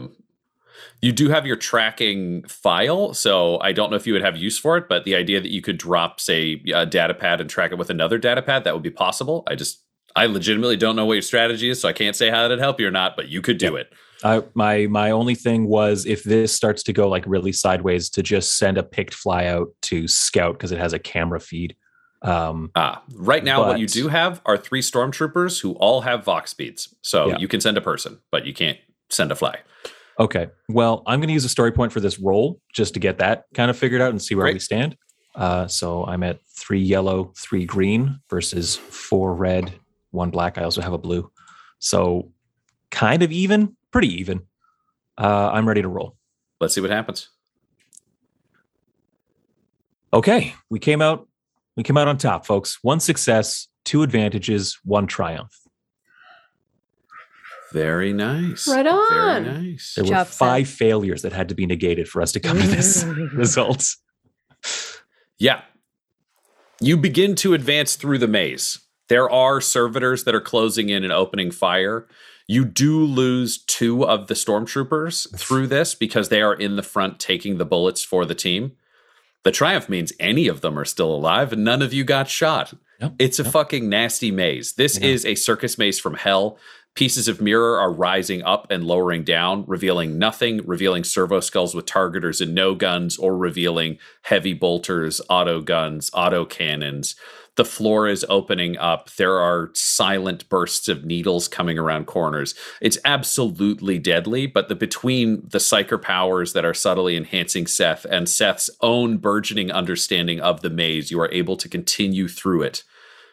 You 1.03 1.12
do 1.12 1.27
have 1.27 1.45
your 1.45 1.57
tracking 1.57 2.43
file, 2.43 3.13
so 3.13 3.60
I 3.60 3.74
don't 3.74 3.89
know 3.89 3.98
if 3.98 4.07
you 4.07 4.13
would 4.13 4.22
have 4.22 4.38
use 4.38 4.57
for 4.57 4.77
it, 4.77 4.88
but 4.88 5.03
the 5.03 5.15
idea 5.15 5.41
that 5.41 5.51
you 5.51 5.62
could 5.62 5.77
drop, 5.77 6.22
say, 6.22 6.63
a 6.74 6.86
data 6.86 7.13
pad 7.13 7.41
and 7.41 7.50
track 7.50 7.74
it 7.74 7.77
with 7.77 7.89
another 7.89 8.17
data 8.17 8.41
pad, 8.41 8.63
that 8.63 8.74
would 8.74 8.83
be 8.83 8.89
possible. 8.89 9.43
I 9.45 9.55
just, 9.55 9.83
I 10.15 10.27
legitimately 10.27 10.77
don't 10.77 10.95
know 10.95 11.05
what 11.05 11.15
your 11.15 11.22
strategy 11.22 11.69
is, 11.69 11.81
so 11.81 11.89
I 11.89 11.93
can't 11.93 12.15
say 12.15 12.29
how 12.29 12.43
that'd 12.43 12.60
help 12.60 12.79
you 12.79 12.88
or 12.88 12.91
not, 12.91 13.17
but 13.17 13.27
you 13.27 13.41
could 13.41 13.57
do 13.57 13.75
it. 13.75 13.91
I, 14.24 14.43
my 14.53 14.88
my 14.88 15.12
only 15.12 15.36
thing 15.36 15.67
was 15.67 16.05
if 16.05 16.24
this 16.24 16.55
starts 16.55 16.81
to 16.83 16.93
go 16.93 17.10
like 17.10 17.25
really 17.27 17.51
sideways, 17.51 18.10
to 18.12 18.24
just 18.24 18.57
send 18.57 18.77
a 18.77 18.83
picked 18.83 19.13
fly 19.13 19.48
out 19.48 19.67
to 19.81 20.07
scout 20.07 20.53
because 20.53 20.72
it 20.72 20.79
has 20.79 20.93
a 20.93 21.00
camera 21.00 21.41
feed. 21.41 21.75
Um, 22.22 22.72
Ah, 22.75 23.03
right 23.13 23.43
now, 23.43 23.67
what 23.67 23.79
you 23.79 23.88
do 23.88 24.07
have 24.07 24.39
are 24.45 24.55
three 24.55 24.81
stormtroopers 24.81 25.60
who 25.60 25.74
all 25.74 26.00
have 26.00 26.24
Vox 26.24 26.53
beads. 26.53 26.95
So 27.01 27.27
Yeah. 27.27 27.39
you 27.39 27.50
can 27.50 27.60
send 27.60 27.75
a 27.77 27.81
person, 27.81 28.19
but 28.31 28.45
you 28.45 28.53
can't 28.53 28.77
send 29.10 29.29
a 29.29 29.36
fly. 29.36 29.60
Okay. 30.20 30.48
Well, 30.70 31.03
I'm 31.08 31.20
going 31.20 31.27
to 31.27 31.34
use 31.34 31.46
a 31.46 31.50
story 31.50 31.72
point 31.72 31.91
for 31.91 32.00
this 32.00 32.20
roll 32.20 32.60
just 32.72 32.93
to 32.93 33.00
get 33.00 33.17
that 33.17 33.46
kind 33.53 33.72
of 33.72 33.77
figured 33.77 34.01
out 34.01 34.12
and 34.12 34.22
see 34.22 34.36
where 34.36 34.46
Great. 34.46 34.55
we 34.55 34.60
stand. 34.60 34.98
Uh, 35.36 35.67
so 35.67 36.05
I'm 36.05 36.22
at 36.24 36.39
three 36.48 36.82
yellow, 36.82 37.34
three 37.36 37.65
green 37.65 38.20
versus 38.29 38.75
four 38.75 39.34
red, 39.34 39.74
one 40.12 40.29
black. 40.29 40.58
I 40.58 40.63
also 40.63 40.82
have 40.82 40.93
a 40.93 40.98
blue. 41.00 41.32
So 41.79 42.32
kind 42.91 43.24
of 43.24 43.32
even, 43.32 43.75
pretty 43.91 44.13
even. 44.20 44.41
Uh, 45.17 45.50
I'm 45.51 45.67
ready 45.67 45.82
to 45.82 45.88
roll. 45.88 46.15
Let's 46.62 46.75
see 46.75 46.82
what 46.82 46.91
happens. 46.91 47.29
Okay. 50.13 50.53
We 50.70 50.79
came 50.79 51.01
out. 51.01 51.27
We 51.75 51.82
came 51.82 51.98
out 51.98 52.08
on 52.08 52.20
top, 52.20 52.46
folks. 52.46 52.77
One 52.84 53.00
success, 53.00 53.67
two 53.84 54.03
advantages, 54.03 54.79
one 54.84 55.08
triumph. 55.08 55.58
Very 57.74 58.13
nice. 58.13 58.68
Right 58.68 58.86
on. 58.88 59.44
Very 59.44 59.62
nice. 59.72 59.94
There 59.96 60.03
were 60.06 60.10
job, 60.10 60.27
Seth. 60.27 60.38
five 60.38 60.70
failures 60.70 61.24
that 61.24 61.34
had 61.34 61.50
to 61.50 61.56
be 61.56 61.65
negated 61.65 62.08
for 62.08 62.22
us 62.22 62.32
to 62.34 62.39
come 62.39 62.60
to 62.60 62.68
this 62.68 63.03
result. 63.34 63.96
Yeah. 65.39 65.62
You 66.80 66.98
begin 66.98 67.36
to 67.36 67.53
advance 67.53 67.96
through 67.96 68.20
the 68.20 68.27
maze. 68.27 68.80
There 69.10 69.30
are 69.30 69.60
servitors 69.62 70.24
that 70.24 70.36
are 70.36 70.42
closing 70.42 70.89
in 70.89 71.03
and 71.03 71.12
opening 71.13 71.51
fire. 71.51 72.08
You 72.48 72.65
do 72.65 73.03
lose 73.03 73.58
two 73.63 74.06
of 74.06 74.27
the 74.27 74.34
stormtroopers 74.34 75.38
through 75.38 75.68
this 75.68 75.96
because 75.96 76.30
they 76.30 76.42
are 76.42 76.53
in 76.53 76.75
the 76.75 76.84
front 76.84 77.20
taking 77.20 77.58
the 77.58 77.65
bullets 77.65 78.03
for 78.03 78.25
the 78.25 78.36
team. 78.36 78.74
The 79.44 79.51
triumph 79.51 79.89
means 79.89 80.13
any 80.20 80.48
of 80.48 80.62
them 80.62 80.77
are 80.80 80.86
still 80.86 81.13
alive 81.13 81.51
and 81.53 81.63
none 81.63 81.82
of 81.82 81.94
you 81.94 82.03
got 82.03 82.30
shot. 82.30 82.74
Yep, 83.01 83.13
It's 83.20 83.39
a 83.39 83.44
yep. 83.44 83.51
fucking 83.51 83.89
nasty 83.89 84.32
maze. 84.32 84.74
This 84.74 84.98
Yeah. 85.00 85.08
is 85.08 85.25
a 85.25 85.36
circus 85.36 85.77
maze 85.77 86.00
from 86.00 86.13
hell. 86.15 86.58
Pieces 86.95 87.27
of 87.27 87.41
mirror 87.41 87.79
are 87.79 87.91
rising 87.91 88.43
up 88.43 88.67
and 88.69 88.85
lowering 88.85 89.23
down, 89.23 89.65
revealing 89.65 90.19
nothing, 90.19 90.62
revealing 90.63 91.03
servo 91.03 91.39
skulls 91.39 91.73
with 91.73 91.88
targeters 91.88 92.39
and 92.39 92.53
no 92.53 92.75
guns, 92.75 93.17
or 93.17 93.35
revealing 93.35 93.97
heavy 94.23 94.53
bolters, 94.53 95.19
auto 95.27 95.59
guns, 95.59 96.12
auto 96.13 96.45
cannons. 96.45 97.15
The 97.55 97.65
floor 97.65 98.07
is 98.07 98.25
opening 98.29 98.77
up. 98.77 99.12
There 99.13 99.39
are 99.39 99.71
silent 99.73 100.47
bursts 100.50 100.88
of 100.88 101.03
needles 101.03 101.47
coming 101.47 101.79
around 101.79 102.05
corners. 102.05 102.53
It's 102.79 102.97
absolutely 103.05 103.97
deadly, 103.97 104.45
but 104.45 104.69
the 104.69 104.75
between 104.75 105.47
the 105.47 105.59
psyker 105.59 106.01
powers 106.01 106.53
that 106.53 106.65
are 106.65 106.73
subtly 106.75 107.15
enhancing 107.15 107.65
Seth 107.65 108.05
and 108.05 108.29
Seth's 108.29 108.69
own 108.81 109.17
burgeoning 109.17 109.71
understanding 109.71 110.39
of 110.39 110.62
the 110.62 110.69
maze, 110.69 111.09
you 111.09 111.19
are 111.19 111.31
able 111.31 111.57
to 111.57 111.69
continue 111.69 112.27
through 112.27 112.63
it, 112.63 112.83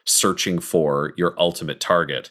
searching 0.04 0.58
for 0.60 1.12
your 1.16 1.34
ultimate 1.38 1.80
target. 1.80 2.30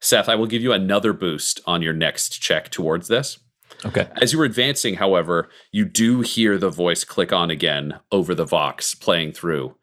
Seth, 0.00 0.28
I 0.28 0.34
will 0.34 0.46
give 0.46 0.62
you 0.62 0.72
another 0.72 1.12
boost 1.12 1.60
on 1.66 1.82
your 1.82 1.92
next 1.92 2.40
check 2.40 2.70
towards 2.70 3.08
this. 3.08 3.38
Okay. 3.84 4.08
As 4.20 4.32
you 4.32 4.38
were 4.38 4.44
advancing, 4.44 4.94
however, 4.94 5.48
you 5.72 5.84
do 5.84 6.20
hear 6.20 6.58
the 6.58 6.70
voice 6.70 7.04
click 7.04 7.32
on 7.32 7.50
again 7.50 7.98
over 8.10 8.34
the 8.34 8.44
Vox 8.44 8.94
playing 8.94 9.32
through, 9.32 9.76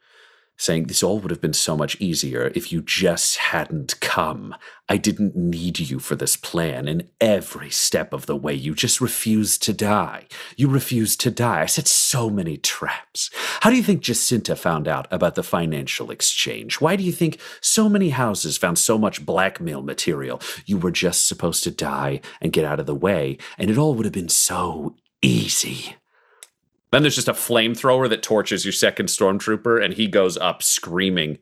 saying, 0.57 0.85
This 0.85 1.03
all 1.03 1.19
would 1.19 1.31
have 1.31 1.41
been 1.41 1.53
so 1.53 1.75
much 1.75 1.99
easier 1.99 2.51
if 2.55 2.71
you 2.71 2.81
just 2.81 3.37
hadn't 3.37 3.99
come. 3.99 4.55
I 4.87 4.97
didn't 4.97 5.35
need 5.35 5.79
you 5.79 5.99
for 5.99 6.15
this 6.15 6.35
plan, 6.35 6.87
and 6.87 7.09
every 7.19 7.71
step 7.71 8.13
of 8.13 8.27
the 8.27 8.35
way 8.35 8.53
you 8.53 8.75
just 8.75 9.01
refused 9.01 9.63
to 9.63 9.73
die. 9.73 10.27
You 10.55 10.69
refused 10.69 11.19
to 11.21 11.31
die. 11.31 11.61
I 11.61 11.65
set 11.65 11.87
so 11.87 12.29
many 12.29 12.57
traps. 12.57 13.31
How 13.61 13.71
do 13.71 13.75
you 13.75 13.83
think 13.83 14.01
Jacinta 14.01 14.55
found 14.55 14.87
out 14.87 15.07
about 15.11 15.35
the 15.35 15.43
financial 15.43 16.11
exchange? 16.11 16.79
Why 16.79 16.95
do 16.95 17.03
you 17.03 17.11
think 17.11 17.39
so 17.61 17.89
many 17.89 18.09
houses 18.09 18.57
found 18.57 18.77
so 18.77 18.97
much 18.97 19.25
blackmail 19.25 19.81
material? 19.81 20.39
You 20.65 20.77
were 20.77 20.91
just 20.91 21.27
supposed 21.27 21.63
to 21.63 21.71
die 21.71 22.21
and 22.39 22.53
get 22.53 22.65
out 22.65 22.79
of 22.79 22.85
the 22.85 22.95
way, 22.95 23.37
and 23.57 23.71
it 23.71 23.77
all 23.77 23.95
would 23.95 24.05
have 24.05 24.13
been 24.13 24.29
so 24.29 24.95
easy. 25.21 25.95
Then 26.91 27.01
there's 27.01 27.15
just 27.15 27.27
a 27.27 27.33
flamethrower 27.33 28.09
that 28.09 28.23
torches 28.23 28.63
your 28.63 28.71
second 28.71 29.07
stormtrooper, 29.07 29.83
and 29.83 29.93
he 29.93 30.07
goes 30.07 30.37
up 30.37 30.63
screaming 30.63 31.39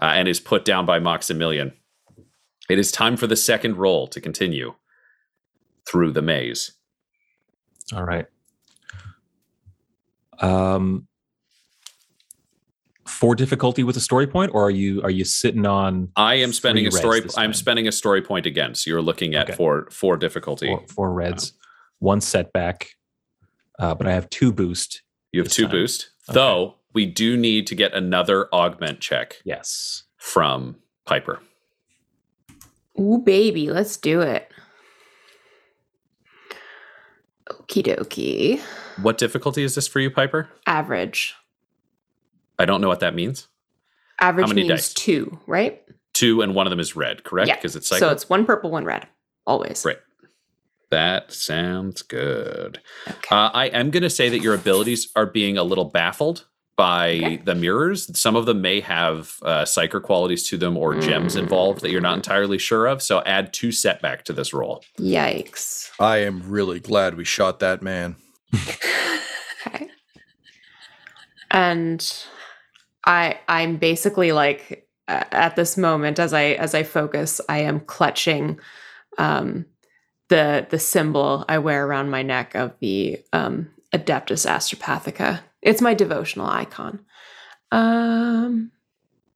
uh, 0.00 0.12
and 0.14 0.26
is 0.28 0.40
put 0.40 0.64
down 0.64 0.84
by 0.86 0.98
Maximilian. 0.98 1.72
It 2.68 2.78
is 2.78 2.90
time 2.90 3.16
for 3.16 3.26
the 3.26 3.36
second 3.36 3.76
roll 3.76 4.08
to 4.08 4.20
continue 4.20 4.74
through 5.88 6.12
the 6.12 6.22
maze. 6.22 6.72
All 7.94 8.04
right. 8.04 8.26
Um, 10.40 11.06
for 13.06 13.34
difficulty 13.36 13.84
with 13.84 13.96
a 13.96 14.00
story 14.00 14.26
point, 14.26 14.50
or 14.52 14.64
are 14.66 14.70
you 14.70 15.00
are 15.02 15.10
you 15.10 15.24
sitting 15.24 15.64
on 15.64 16.10
I 16.16 16.34
am 16.34 16.52
spending 16.52 16.86
a 16.86 16.90
story. 16.90 17.22
I'm 17.36 17.54
spending 17.54 17.86
a 17.86 17.92
story 17.92 18.20
point 18.20 18.46
again. 18.46 18.74
So 18.74 18.90
you're 18.90 19.00
looking 19.02 19.34
at 19.34 19.48
Okay. 19.48 19.56
for 19.56 19.88
for 19.90 20.16
difficulty. 20.16 20.66
four, 20.66 20.84
four 20.88 21.12
reds, 21.12 21.52
one 22.00 22.20
setback, 22.20 22.88
uh, 23.78 23.94
but 23.94 24.06
I 24.06 24.12
have 24.12 24.28
two 24.30 24.52
boost. 24.52 25.02
you 25.32 25.42
have 25.42 25.50
two 25.52 25.64
time. 25.64 25.70
boost, 25.72 26.10
Okay. 26.28 26.34
though. 26.34 26.74
We 26.94 27.04
do 27.06 27.36
need 27.36 27.66
to 27.66 27.74
get 27.74 27.92
another 27.92 28.48
augment 28.54 29.00
check 29.00 29.36
Yes. 29.44 30.04
from 30.16 30.76
Piper. 31.04 31.40
Ooh, 32.98 33.18
baby, 33.18 33.70
let's 33.70 33.98
do 33.98 34.22
it. 34.22 34.50
Okie 37.50 37.82
dokie. 37.84 38.60
What 39.02 39.18
difficulty 39.18 39.62
is 39.62 39.74
this 39.74 39.86
for 39.86 40.00
you, 40.00 40.10
Piper? 40.10 40.48
Average. 40.66 41.34
I 42.58 42.64
don't 42.64 42.80
know 42.80 42.88
what 42.88 43.00
that 43.00 43.14
means. 43.14 43.48
Average 44.20 44.48
many 44.48 44.62
means 44.62 44.70
dice? 44.70 44.94
two, 44.94 45.38
right? 45.46 45.82
Two, 46.14 46.40
and 46.40 46.54
one 46.54 46.66
of 46.66 46.70
them 46.70 46.80
is 46.80 46.96
red, 46.96 47.22
correct? 47.22 47.48
Yeah. 47.48 47.56
Because 47.56 47.76
it's 47.76 47.86
So 47.88 47.96
cycle. 47.96 48.10
it's 48.12 48.28
one 48.30 48.46
purple, 48.46 48.70
one 48.70 48.86
red. 48.86 49.06
Always. 49.46 49.84
Right. 49.84 49.98
That 50.90 51.32
sounds 51.32 52.02
good. 52.02 52.80
Okay. 53.08 53.34
Uh, 53.34 53.50
I 53.52 53.66
am 53.66 53.90
going 53.90 54.02
to 54.04 54.10
say 54.10 54.28
that 54.28 54.40
your 54.40 54.54
abilities 54.54 55.10
are 55.16 55.26
being 55.26 55.58
a 55.58 55.64
little 55.64 55.86
baffled 55.86 56.46
by 56.76 57.10
Okay. 57.14 57.36
the 57.38 57.54
mirrors. 57.54 58.16
Some 58.18 58.36
of 58.36 58.46
them 58.46 58.60
may 58.60 58.80
have 58.80 59.34
uh, 59.42 59.62
psyker 59.64 60.00
qualities 60.02 60.46
to 60.50 60.56
them 60.58 60.76
or 60.76 60.94
gems 60.94 61.34
Mm. 61.34 61.40
involved 61.40 61.80
that 61.80 61.90
you're 61.90 62.00
not 62.02 62.16
entirely 62.16 62.58
sure 62.58 62.86
of. 62.86 63.02
So 63.02 63.22
add 63.22 63.52
two 63.52 63.72
setback 63.72 64.24
to 64.26 64.32
this 64.32 64.52
roll. 64.52 64.84
Yikes. 65.00 65.90
I 65.98 66.18
am 66.18 66.42
really 66.48 66.78
glad 66.80 67.16
we 67.16 67.24
shot 67.24 67.58
that 67.60 67.82
man. 67.82 68.16
Okay. 69.66 69.88
And 71.50 72.24
I 73.04 73.40
I'm 73.48 73.76
basically 73.78 74.30
like 74.32 74.86
at 75.08 75.56
this 75.56 75.76
moment 75.76 76.18
as 76.20 76.32
I 76.32 76.42
as 76.52 76.74
I 76.74 76.82
focus, 76.84 77.40
I 77.48 77.58
am 77.62 77.80
clutching 77.80 78.60
um 79.18 79.64
the 80.28 80.66
the 80.70 80.78
symbol 80.78 81.44
I 81.48 81.58
wear 81.58 81.86
around 81.86 82.10
my 82.10 82.22
neck 82.22 82.54
of 82.54 82.72
the 82.80 83.18
um 83.32 83.70
Adeptus 83.92 84.46
Astropathica. 84.48 85.40
It's 85.62 85.80
my 85.80 85.94
devotional 85.94 86.46
icon. 86.46 87.00
Um 87.72 88.72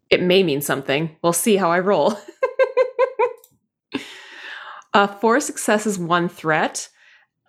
it 0.09 0.23
may 0.23 0.42
mean 0.42 0.61
something. 0.61 1.16
We'll 1.23 1.32
see 1.32 1.56
how 1.56 1.70
I 1.70 1.80
roll. 1.80 2.18
uh 4.94 5.06
four 5.06 5.40
successes, 5.40 5.99
one 5.99 6.28
threat. 6.28 6.88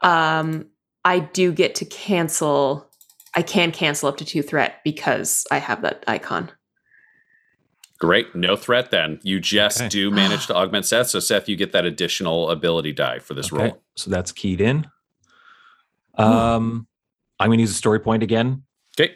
Um 0.02 0.68
I 1.04 1.20
do 1.20 1.52
get 1.52 1.76
to 1.76 1.86
cancel. 1.86 2.88
I 3.36 3.42
can 3.42 3.72
cancel 3.72 4.10
up 4.10 4.18
to 4.18 4.26
two 4.26 4.44
threat 4.44 4.82
because 4.84 5.48
I 5.50 5.58
have 5.58 5.82
that 5.82 6.04
icon. 6.08 6.52
Great. 8.02 8.36
No 8.36 8.56
threat 8.58 8.90
then. 8.92 9.20
You 9.24 9.40
just 9.40 9.80
Okay. 9.80 9.88
do 9.88 10.10
manage 10.12 10.48
to 10.48 10.56
augment 10.56 10.86
Seth. 10.88 11.08
So, 11.08 11.20
Seth, 11.20 11.48
you 11.48 11.56
get 11.56 11.72
that 11.72 11.86
additional 11.86 12.50
ability 12.50 12.92
die 12.94 13.20
for 13.20 13.34
this 13.36 13.54
Okay, 13.54 13.64
roll. 13.66 13.82
So 13.96 14.10
that's 14.10 14.32
keyed 14.34 14.60
in. 14.60 14.88
Um, 16.16 16.88
I'm 17.40 17.48
going 17.50 17.58
to 17.60 17.62
use 17.62 17.72
a 17.72 17.76
story 17.76 18.00
point 18.00 18.24
again. 18.24 18.64
Okay. 19.00 19.14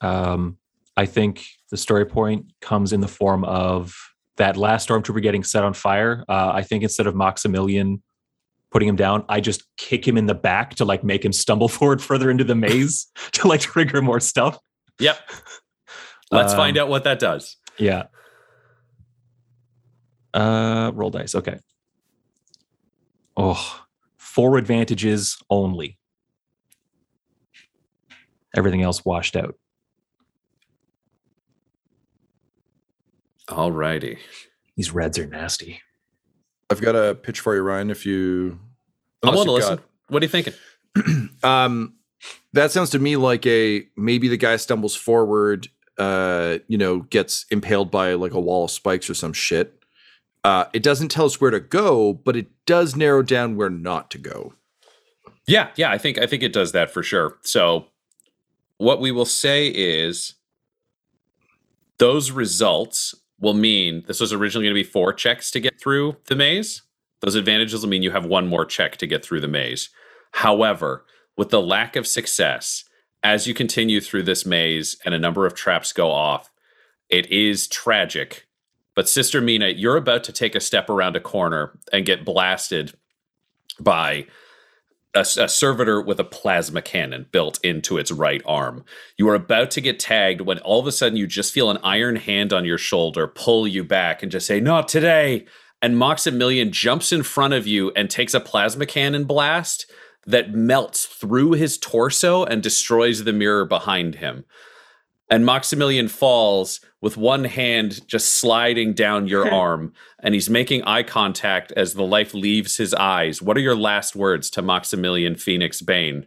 Um, 0.00 0.56
I 0.96 1.06
think 1.06 1.44
the 1.70 1.76
story 1.76 2.06
point 2.06 2.46
comes 2.60 2.92
in 2.92 3.00
the 3.00 3.08
form 3.08 3.44
of 3.44 3.94
that 4.36 4.56
last 4.56 4.88
stormtrooper 4.88 5.20
getting 5.22 5.44
set 5.44 5.64
on 5.64 5.74
fire. 5.74 6.24
Uh, 6.28 6.52
I 6.54 6.62
think 6.62 6.82
instead 6.84 7.06
of 7.06 7.14
Maximilian 7.16 8.02
putting 8.70 8.88
him 8.88 8.96
down, 8.96 9.24
I 9.28 9.40
just 9.40 9.64
kick 9.76 10.06
him 10.06 10.16
in 10.16 10.26
the 10.26 10.34
back 10.34 10.76
to 10.76 10.84
like 10.84 11.02
make 11.02 11.24
him 11.24 11.32
stumble 11.32 11.68
forward 11.76 12.00
further 12.00 12.30
into 12.30 12.44
the 12.44 12.54
maze 12.66 13.08
to 13.32 13.48
like 13.48 13.60
trigger 13.60 14.00
more 14.00 14.20
stuff. 14.20 14.58
Yep. 15.00 15.18
Let's 16.30 16.52
Um, 16.52 16.56
find 16.56 16.78
out 16.78 16.88
what 16.88 17.04
that 17.04 17.18
does. 17.18 17.56
Yeah. 17.78 18.04
Uh, 20.34 20.92
roll 20.94 21.10
dice. 21.10 21.34
Okay. 21.34 21.58
Oh, 23.36 23.82
four 24.16 24.58
advantages 24.58 25.38
only. 25.48 25.98
Everything 28.56 28.82
else 28.82 29.04
washed 29.04 29.36
out. 29.36 29.54
All 33.48 33.72
righty. 33.72 34.18
These 34.76 34.92
reds 34.92 35.18
are 35.18 35.26
nasty. 35.26 35.80
I've 36.70 36.80
got 36.80 36.94
a 36.94 37.14
pitch 37.14 37.40
for 37.40 37.54
you, 37.54 37.62
Ryan. 37.62 37.90
If 37.90 38.04
you, 38.04 38.58
I 39.22 39.28
want 39.28 39.36
to 39.36 39.40
unless 39.42 39.62
you've 39.62 39.70
listen. 39.70 39.84
What 40.08 40.22
are 40.22 40.24
you 40.24 40.30
thinking? 40.30 40.54
um, 41.42 41.94
that 42.52 42.72
sounds 42.72 42.90
to 42.90 42.98
me 42.98 43.16
like 43.16 43.46
a 43.46 43.86
maybe 43.96 44.28
the 44.28 44.36
guy 44.36 44.56
stumbles 44.56 44.94
forward, 44.94 45.68
uh, 45.98 46.58
you 46.68 46.78
know, 46.78 47.00
gets 47.00 47.46
impaled 47.50 47.90
by 47.90 48.14
like 48.14 48.32
a 48.32 48.40
wall 48.40 48.64
of 48.64 48.70
spikes 48.70 49.08
or 49.08 49.14
some 49.14 49.32
shit. 49.32 49.77
Uh, 50.44 50.64
it 50.72 50.82
doesn't 50.82 51.08
tell 51.08 51.26
us 51.26 51.40
where 51.40 51.50
to 51.50 51.60
go, 51.60 52.12
but 52.12 52.36
it 52.36 52.46
does 52.66 52.96
narrow 52.96 53.22
down 53.22 53.56
where 53.56 53.70
not 53.70 54.10
to 54.10 54.18
go. 54.18 54.54
Yeah, 55.46 55.70
yeah, 55.76 55.90
I 55.90 55.98
think 55.98 56.18
I 56.18 56.26
think 56.26 56.42
it 56.42 56.52
does 56.52 56.72
that 56.72 56.90
for 56.90 57.02
sure. 57.02 57.38
So 57.42 57.86
what 58.76 59.00
we 59.00 59.10
will 59.10 59.24
say 59.24 59.68
is 59.68 60.34
those 61.98 62.30
results 62.30 63.14
will 63.40 63.54
mean 63.54 64.04
this 64.06 64.20
was 64.20 64.32
originally 64.32 64.66
going 64.66 64.74
to 64.74 64.84
be 64.84 64.90
four 64.90 65.12
checks 65.12 65.50
to 65.52 65.60
get 65.60 65.80
through 65.80 66.16
the 66.26 66.36
maze. 66.36 66.82
Those 67.20 67.34
advantages 67.34 67.82
will 67.82 67.88
mean 67.88 68.02
you 68.02 68.10
have 68.10 68.26
one 68.26 68.46
more 68.46 68.64
check 68.64 68.96
to 68.98 69.06
get 69.06 69.24
through 69.24 69.40
the 69.40 69.48
maze. 69.48 69.90
However, 70.32 71.04
with 71.36 71.50
the 71.50 71.62
lack 71.62 71.96
of 71.96 72.06
success, 72.06 72.84
as 73.22 73.46
you 73.46 73.54
continue 73.54 74.00
through 74.00 74.24
this 74.24 74.46
maze 74.46 74.96
and 75.04 75.14
a 75.14 75.18
number 75.18 75.46
of 75.46 75.54
traps 75.54 75.92
go 75.92 76.10
off, 76.10 76.50
it 77.08 77.30
is 77.30 77.66
tragic. 77.66 78.47
But 78.98 79.08
Sister 79.08 79.40
Mina, 79.40 79.68
you're 79.68 79.96
about 79.96 80.24
to 80.24 80.32
take 80.32 80.56
a 80.56 80.60
step 80.60 80.90
around 80.90 81.14
a 81.14 81.20
corner 81.20 81.78
and 81.92 82.04
get 82.04 82.24
blasted 82.24 82.94
by 83.78 84.26
a, 85.14 85.20
a 85.20 85.48
servitor 85.48 86.00
with 86.00 86.18
a 86.18 86.24
plasma 86.24 86.82
cannon 86.82 87.26
built 87.30 87.60
into 87.62 87.96
its 87.96 88.10
right 88.10 88.42
arm. 88.44 88.84
You 89.16 89.28
are 89.28 89.36
about 89.36 89.70
to 89.70 89.80
get 89.80 90.00
tagged 90.00 90.40
when 90.40 90.58
all 90.58 90.80
of 90.80 90.88
a 90.88 90.90
sudden 90.90 91.16
you 91.16 91.28
just 91.28 91.54
feel 91.54 91.70
an 91.70 91.78
iron 91.84 92.16
hand 92.16 92.52
on 92.52 92.64
your 92.64 92.76
shoulder 92.76 93.28
pull 93.28 93.68
you 93.68 93.84
back 93.84 94.24
and 94.24 94.32
just 94.32 94.48
say, 94.48 94.58
Not 94.58 94.88
today. 94.88 95.46
And 95.80 95.96
Maximilian 95.96 96.72
jumps 96.72 97.12
in 97.12 97.22
front 97.22 97.54
of 97.54 97.68
you 97.68 97.92
and 97.94 98.10
takes 98.10 98.34
a 98.34 98.40
plasma 98.40 98.84
cannon 98.84 99.26
blast 99.26 99.88
that 100.26 100.54
melts 100.54 101.06
through 101.06 101.52
his 101.52 101.78
torso 101.78 102.42
and 102.42 102.64
destroys 102.64 103.22
the 103.22 103.32
mirror 103.32 103.64
behind 103.64 104.16
him. 104.16 104.44
And 105.30 105.44
Maximilian 105.44 106.08
falls 106.08 106.80
with 107.00 107.16
one 107.16 107.44
hand 107.44 108.06
just 108.06 108.36
sliding 108.36 108.94
down 108.94 109.26
your 109.26 109.52
arm, 109.52 109.92
and 110.20 110.34
he's 110.34 110.48
making 110.48 110.82
eye 110.84 111.02
contact 111.02 111.72
as 111.72 111.94
the 111.94 112.04
life 112.04 112.34
leaves 112.34 112.76
his 112.76 112.94
eyes. 112.94 113.42
What 113.42 113.56
are 113.56 113.60
your 113.60 113.76
last 113.76 114.16
words 114.16 114.50
to 114.50 114.62
Maximilian 114.62 115.34
Phoenix 115.34 115.82
Bane? 115.82 116.26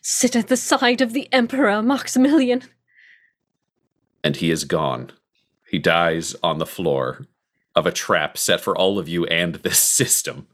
Sit 0.00 0.34
at 0.34 0.48
the 0.48 0.56
side 0.56 1.00
of 1.00 1.12
the 1.12 1.28
Emperor, 1.32 1.82
Maximilian. 1.82 2.62
And 4.24 4.36
he 4.36 4.50
is 4.50 4.64
gone. 4.64 5.12
He 5.70 5.78
dies 5.78 6.34
on 6.42 6.58
the 6.58 6.66
floor 6.66 7.26
of 7.74 7.86
a 7.86 7.92
trap 7.92 8.38
set 8.38 8.60
for 8.60 8.76
all 8.76 8.98
of 8.98 9.08
you 9.08 9.26
and 9.26 9.56
this 9.56 9.78
system. 9.98 10.46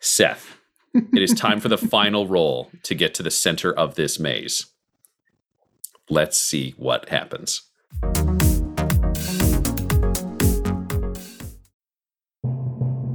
Seth, 0.00 0.58
it 0.94 1.22
is 1.22 1.32
time 1.32 1.60
for 1.60 1.68
the 1.68 1.78
final 1.96 2.26
roll 2.26 2.70
to 2.82 2.94
get 2.94 3.14
to 3.14 3.22
the 3.22 3.30
center 3.30 3.72
of 3.72 3.94
this 3.94 4.18
maze. 4.18 4.66
Let's 6.08 6.38
see 6.38 6.74
what 6.76 7.08
happens. 7.08 7.62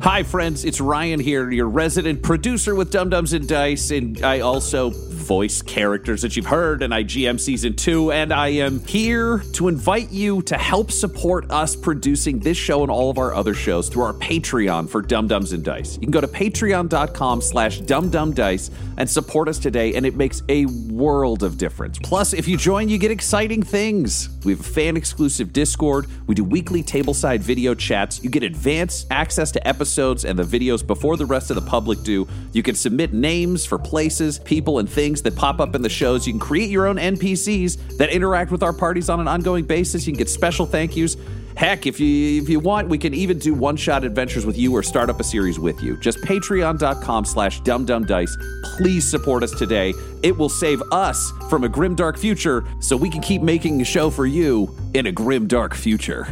Hi, 0.01 0.23
friends. 0.23 0.65
It's 0.65 0.81
Ryan 0.81 1.19
here, 1.19 1.51
your 1.51 1.69
resident 1.69 2.21
producer 2.21 2.75
with 2.75 2.91
Dumb-Dumbs 2.91 3.33
and 3.33 3.47
Dice, 3.47 3.91
and 3.91 4.21
I 4.23 4.39
also 4.39 4.89
voice 5.21 5.61
characters 5.61 6.21
that 6.23 6.35
you've 6.35 6.47
heard 6.47 6.81
in 6.81 6.91
IGM 6.91 7.39
Season 7.39 7.75
2, 7.75 8.11
and 8.11 8.33
I 8.33 8.49
am 8.49 8.85
here 8.85 9.39
to 9.53 9.67
invite 9.67 10.11
you 10.11 10.41
to 10.43 10.57
help 10.57 10.91
support 10.91 11.49
us 11.51 11.75
producing 11.75 12.39
this 12.39 12.57
show 12.57 12.81
and 12.81 12.91
all 12.91 13.09
of 13.09 13.17
our 13.17 13.33
other 13.33 13.53
shows 13.53 13.89
through 13.89 14.03
our 14.03 14.13
Patreon 14.13 14.89
for 14.89 15.01
Dumb-Dumbs 15.01 15.53
and 15.53 15.63
Dice. 15.63 15.95
You 15.95 16.01
can 16.01 16.11
go 16.11 16.21
to 16.21 16.27
patreon.com 16.27 17.41
slash 17.41 17.81
dumbdumbdice 17.81 18.71
and 18.97 19.09
support 19.09 19.47
us 19.47 19.59
today, 19.59 19.93
and 19.95 20.05
it 20.05 20.15
makes 20.15 20.43
a 20.47 20.65
world 20.65 21.43
of 21.43 21.57
difference. 21.57 21.99
Plus, 21.99 22.33
if 22.33 22.47
you 22.47 22.57
join, 22.57 22.89
you 22.89 22.97
get 22.97 23.11
exciting 23.11 23.63
things. 23.63 24.29
We 24.45 24.53
have 24.53 24.61
a 24.61 24.63
fan-exclusive 24.63 25.53
Discord. 25.53 26.07
We 26.27 26.35
do 26.35 26.43
weekly 26.43 26.83
tableside 26.83 27.39
video 27.39 27.75
chats. 27.75 28.23
You 28.23 28.29
get 28.29 28.43
advanced 28.43 29.07
access 29.11 29.51
to 29.51 29.67
episodes 29.67 30.25
and 30.25 30.37
the 30.39 30.43
videos 30.43 30.85
before 30.85 31.17
the 31.17 31.25
rest 31.25 31.51
of 31.51 31.55
the 31.55 31.61
public 31.61 32.03
do. 32.03 32.27
You 32.53 32.63
can 32.63 32.75
submit 32.75 33.13
names 33.13 33.65
for 33.65 33.77
places, 33.77 34.39
people, 34.39 34.79
and 34.79 34.89
things 34.89 35.10
that 35.23 35.35
pop 35.35 35.59
up 35.59 35.75
in 35.75 35.81
the 35.81 35.89
shows. 35.89 36.25
You 36.25 36.33
can 36.33 36.39
create 36.39 36.69
your 36.69 36.87
own 36.87 36.97
NPCs 36.97 37.97
that 37.97 38.09
interact 38.09 38.51
with 38.51 38.63
our 38.63 38.73
parties 38.73 39.09
on 39.09 39.19
an 39.19 39.27
ongoing 39.27 39.65
basis. 39.65 40.07
You 40.07 40.13
can 40.13 40.19
get 40.19 40.29
special 40.29 40.65
thank 40.65 40.95
yous. 40.95 41.17
Heck, 41.55 41.85
if 41.85 41.99
you 41.99 42.41
if 42.41 42.49
you 42.49 42.59
want, 42.59 42.87
we 42.87 42.97
can 42.97 43.13
even 43.13 43.37
do 43.37 43.53
one-shot 43.53 44.03
adventures 44.03 44.45
with 44.45 44.57
you 44.57 44.73
or 44.73 44.81
start 44.81 45.09
up 45.09 45.19
a 45.19 45.23
series 45.23 45.59
with 45.59 45.81
you. 45.81 45.97
Just 45.97 46.19
patreon.com 46.19 47.25
slash 47.25 47.61
dumbdumbdice. 47.61 48.31
Please 48.77 49.09
support 49.09 49.43
us 49.43 49.51
today. 49.51 49.93
It 50.23 50.37
will 50.37 50.49
save 50.49 50.81
us 50.91 51.31
from 51.49 51.63
a 51.63 51.69
grim 51.69 51.95
dark 51.95 52.17
future 52.17 52.65
so 52.79 52.95
we 52.95 53.09
can 53.09 53.21
keep 53.21 53.41
making 53.41 53.81
a 53.81 53.85
show 53.85 54.09
for 54.09 54.25
you 54.25 54.73
in 54.93 55.07
a 55.07 55.11
grim 55.11 55.47
dark 55.47 55.75
future. 55.75 56.27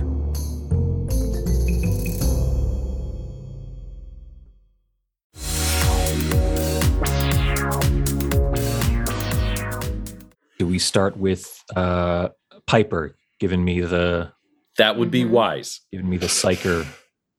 Do 10.60 10.68
we 10.68 10.78
start 10.78 11.16
with 11.18 11.64
uh, 11.76 12.30
Piper 12.68 13.16
giving 13.40 13.64
me 13.64 13.80
the 13.82 14.32
That 14.78 14.98
would 14.98 15.10
be 15.10 15.24
Mhm. 15.24 15.30
wise. 15.30 15.80
giving 15.92 16.10
me 16.10 16.18
the 16.18 16.28
psyker 16.28 16.86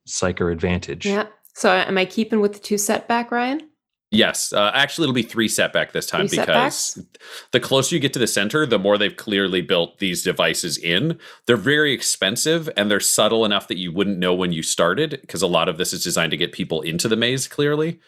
psyker 0.09 0.51
advantage? 0.51 1.07
Yeah. 1.07 1.27
So 1.55 1.71
am 1.71 1.97
I 1.99 2.05
keeping 2.07 2.41
with 2.41 2.55
the 2.55 2.59
two 2.59 2.79
setback, 2.79 3.31
Ryan? 3.31 3.69
Yes, 4.13 4.53
uh, 4.53 4.73
actually, 4.75 5.05
it'll 5.05 5.15
be 5.15 5.23
three 5.23 5.47
setback 5.47 5.93
this 5.93 6.07
time 6.07 6.27
Three 6.27 6.39
because 6.39 6.77
setbacks? 6.77 7.09
the 7.53 7.61
closer 7.61 7.95
you 7.95 8.01
get 8.01 8.13
to 8.15 8.19
the 8.19 8.27
center, 8.27 8.67
the 8.67 8.79
more 8.79 8.99
they've 8.99 9.17
clearly 9.17 9.61
built 9.61 9.99
these 10.01 10.25
devices 10.25 10.77
in. 10.79 11.17
They're 11.47 11.57
very 11.57 11.93
expensive 11.93 12.69
and 12.77 12.91
they're 12.91 12.99
subtle 12.99 13.45
enough 13.45 13.69
that 13.69 13.77
you 13.79 13.93
wouldn't 13.93 14.19
know 14.19 14.35
when 14.35 14.51
you 14.53 14.63
started 14.65 15.19
because 15.21 15.43
a 15.43 15.47
lot 15.47 15.69
of 15.69 15.77
this 15.79 15.93
is 15.93 16.03
designed 16.03 16.33
to 16.33 16.37
get 16.37 16.51
people 16.53 16.81
into 16.81 17.07
the 17.07 17.15
maze 17.17 17.47
clearly. 17.47 18.01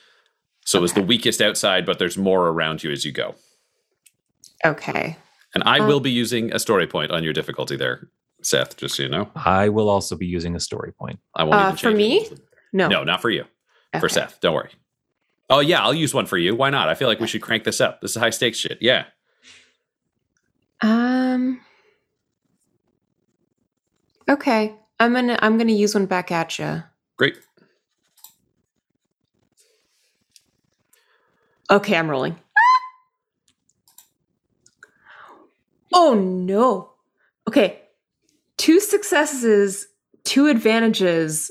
So 0.64 0.79
it 0.79 0.83
was 0.83 0.94
the 0.94 1.03
weakest 1.03 1.40
outside, 1.40 1.87
but 1.87 1.98
there's 2.01 2.16
more 2.18 2.48
around 2.48 2.83
you 2.83 2.90
as 2.90 3.05
you 3.05 3.12
go. 3.12 3.37
Okay. 4.64 5.16
And 5.55 5.62
I 5.64 5.81
Um, 5.81 5.87
will 5.88 6.01
be 6.01 6.11
using 6.11 6.53
a 6.53 6.59
story 6.59 6.87
point 6.87 7.11
on 7.11 7.22
your 7.25 7.33
difficulty 7.33 7.77
there, 7.77 8.09
Seth, 8.42 8.77
just 8.77 8.96
so 8.96 9.03
you 9.03 9.09
know. 9.09 9.31
I 9.37 9.68
will 9.68 9.88
also 9.88 10.16
be 10.16 10.27
using 10.27 10.55
a 10.57 10.61
story 10.61 10.92
point. 10.92 11.18
I 11.35 11.44
won't 11.44 11.55
Uh, 11.61 11.66
even 11.68 11.77
for 11.77 11.90
me? 11.90 12.18
it. 12.20 12.40
No. 12.72 12.88
No, 12.88 13.05
not 13.05 13.20
for 13.20 13.29
you. 13.31 13.44
For 14.01 14.09
Seth. 14.09 14.40
Don't 14.40 14.55
worry. 14.55 14.70
Oh, 15.51 15.61
yeah, 15.61 15.83
I'll 15.83 15.92
use 15.92 16.14
one 16.14 16.25
for 16.25 16.38
you. 16.38 16.55
Why 16.55 16.70
not? 16.70 16.88
I 16.88 16.94
feel 16.94 17.09
like 17.09 17.20
we 17.20 17.27
should 17.27 17.42
crank 17.42 17.64
this 17.64 17.81
up. 17.81 18.01
This 18.01 18.12
is 18.12 18.16
high 18.16 18.31
stakes 18.31 18.57
shit. 18.57 18.79
Yeah. 18.81 19.05
Um. 20.81 21.61
Okay. 24.29 24.75
I'm 24.98 25.12
gonna 25.12 25.38
I'm 25.42 25.59
gonna 25.59 25.72
use 25.72 25.94
one 25.94 26.07
back 26.07 26.33
at 26.33 26.59
you. 26.59 26.83
Great. 27.18 27.37
Okay, 31.70 31.96
I'm 31.96 32.09
rolling. 32.11 32.37
Oh 35.92 36.14
no. 36.14 36.92
Okay. 37.48 37.81
Two 38.57 38.81
successes, 38.81 39.87
two 40.24 40.46
advantages, 40.46 41.50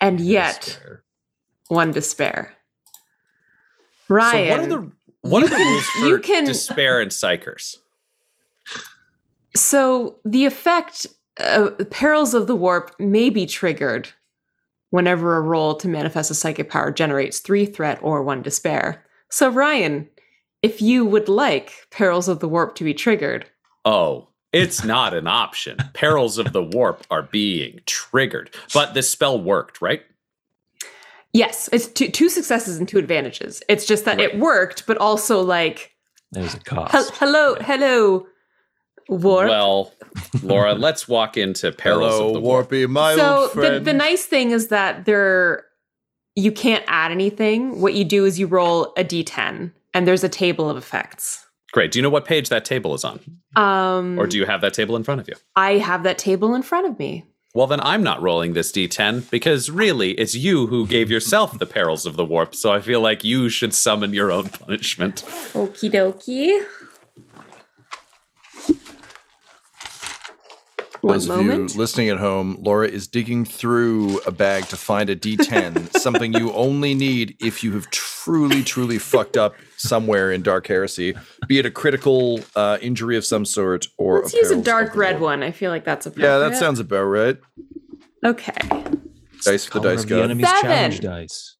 and 0.00 0.20
yet 0.20 0.62
Despair. 0.62 1.02
one 1.68 1.90
despair. 1.92 2.54
Ryan. 4.08 4.48
So 4.48 4.50
what 4.50 4.60
are 4.60 4.66
the 4.68 4.92
what 5.22 5.42
are 5.44 5.48
the 5.48 5.56
rules 5.56 5.84
for 5.86 6.06
you 6.06 6.18
can- 6.18 6.44
despair 6.44 7.00
and 7.00 7.10
psykers? 7.10 7.76
So 9.56 10.18
the 10.24 10.44
effect, 10.46 11.06
uh, 11.38 11.70
perils 11.90 12.34
of 12.34 12.46
the 12.46 12.54
warp, 12.56 12.92
may 13.00 13.30
be 13.30 13.46
triggered 13.46 14.10
whenever 14.90 15.36
a 15.36 15.40
roll 15.40 15.74
to 15.76 15.88
manifest 15.88 16.30
a 16.30 16.34
psychic 16.34 16.68
power 16.70 16.90
generates 16.90 17.38
three 17.40 17.66
threat 17.66 17.98
or 18.02 18.22
one 18.22 18.42
despair. 18.42 19.04
So 19.28 19.48
Ryan, 19.48 20.08
if 20.62 20.80
you 20.82 21.04
would 21.04 21.28
like 21.28 21.72
perils 21.90 22.28
of 22.28 22.40
the 22.40 22.48
warp 22.48 22.74
to 22.76 22.84
be 22.84 22.94
triggered, 22.94 23.46
Oh, 23.84 24.28
it's 24.52 24.84
not 24.84 25.14
an 25.14 25.26
option. 25.26 25.78
Perils 25.94 26.38
of 26.38 26.52
the 26.52 26.62
warp 26.62 27.06
are 27.10 27.22
being 27.22 27.80
triggered. 27.86 28.54
But 28.74 28.94
this 28.94 29.08
spell 29.10 29.40
worked, 29.40 29.80
right? 29.80 30.02
yes, 31.32 31.68
it's 31.72 31.86
two, 31.86 32.08
two 32.08 32.28
successes 32.28 32.78
and 32.78 32.88
two 32.88 32.98
advantages. 32.98 33.62
It's 33.68 33.86
just 33.86 34.04
that 34.04 34.20
it 34.20 34.38
worked, 34.38 34.86
but 34.86 34.96
also 34.98 35.40
like, 35.42 35.94
There's 36.32 36.54
a 36.54 36.60
cost. 36.60 36.92
hel- 36.92 37.10
hello, 37.14 37.54
hello, 37.60 38.26
warp. 39.08 39.48
Well, 39.48 39.92
Laura, 40.42 40.74
let's 40.74 41.06
walk 41.06 41.36
into 41.36 41.70
perils 41.72 42.14
Hello, 42.14 42.28
of 42.28 42.34
the 42.34 42.40
warp. 42.40 42.70
Warpy, 42.70 42.88
my 42.88 43.14
so 43.14 43.42
old 43.42 43.52
the, 43.52 43.80
the 43.80 43.92
nice 43.92 44.24
thing 44.26 44.50
is 44.50 44.68
that 44.68 45.04
there 45.04 45.64
you 46.36 46.50
can't 46.52 46.84
add 46.86 47.10
anything 47.12 47.80
what 47.80 47.94
you 47.94 48.04
do 48.04 48.24
is 48.24 48.38
you 48.38 48.46
roll 48.46 48.92
a 48.96 49.04
d10 49.04 49.72
and 49.92 50.06
there's 50.06 50.22
a 50.24 50.28
table 50.28 50.70
of 50.70 50.76
effects 50.76 51.44
Great. 51.72 51.92
Do 51.92 51.98
you 51.98 52.02
know 52.02 52.10
what 52.10 52.24
page 52.24 52.48
that 52.48 52.64
table 52.64 52.94
is 52.94 53.04
on? 53.04 53.20
Um, 53.56 54.18
Or 54.18 54.26
do 54.26 54.36
you 54.36 54.44
have 54.46 54.60
that 54.62 54.74
table 54.74 54.96
in 54.96 55.04
front 55.04 55.20
of 55.20 55.28
you? 55.28 55.34
I 55.54 55.78
have 55.78 56.02
that 56.02 56.18
table 56.18 56.54
in 56.54 56.62
front 56.62 56.86
of 56.86 56.98
me. 56.98 57.24
Well, 57.52 57.66
then 57.66 57.80
I'm 57.80 58.04
not 58.04 58.22
rolling 58.22 58.52
this 58.52 58.70
d10 58.70 59.28
because 59.30 59.70
really 59.70 60.12
it's 60.12 60.36
you 60.36 60.68
who 60.68 60.86
gave 60.86 61.10
yourself 61.10 61.58
the 61.58 61.66
perils 61.66 62.06
of 62.06 62.16
the 62.16 62.24
warp. 62.24 62.54
So 62.54 62.72
I 62.72 62.80
feel 62.80 63.00
like 63.00 63.24
you 63.24 63.48
should 63.48 63.74
summon 63.74 64.14
your 64.14 64.30
own 64.30 64.48
punishment. 64.50 65.24
Okie 65.52 65.90
dokie. 65.90 66.64
One 71.02 71.14
Those 71.14 71.28
of 71.30 71.42
you 71.42 71.66
listening 71.78 72.10
at 72.10 72.18
home, 72.18 72.58
Laura 72.60 72.86
is 72.86 73.08
digging 73.08 73.44
through 73.46 74.20
a 74.26 74.30
bag 74.30 74.66
to 74.68 74.76
find 74.76 75.08
a 75.08 75.16
D10, 75.16 75.96
something 75.98 76.34
you 76.34 76.52
only 76.52 76.92
need 76.94 77.36
if 77.40 77.64
you 77.64 77.72
have 77.72 77.88
truly, 77.90 78.62
truly 78.62 78.98
fucked 78.98 79.36
up 79.36 79.54
somewhere 79.78 80.30
in 80.30 80.42
Dark 80.42 80.66
Heresy, 80.66 81.14
be 81.48 81.58
it 81.58 81.64
a 81.64 81.70
critical 81.70 82.40
uh, 82.54 82.76
injury 82.82 83.16
of 83.16 83.24
some 83.24 83.46
sort 83.46 83.86
or 83.96 84.20
Let's 84.20 84.34
use 84.34 84.50
a 84.50 84.60
dark 84.60 84.94
red 84.94 85.12
Lord. 85.20 85.22
one. 85.22 85.42
I 85.42 85.52
feel 85.52 85.70
like 85.70 85.84
that's 85.84 86.04
appropriate. 86.04 86.28
Yeah, 86.28 86.38
that 86.50 86.56
sounds 86.58 86.80
about 86.80 87.04
right. 87.04 87.38
okay. 88.24 88.52
Dice 89.42 89.64
for 89.64 89.78
the 89.78 89.80
Color 89.80 89.94
dice 89.94 90.02
of 90.02 90.08
the 90.10 90.14
god. 90.16 90.24
enemy's 90.24 90.48
Seven. 90.48 90.62
challenge 90.62 91.00
dice. 91.00 91.56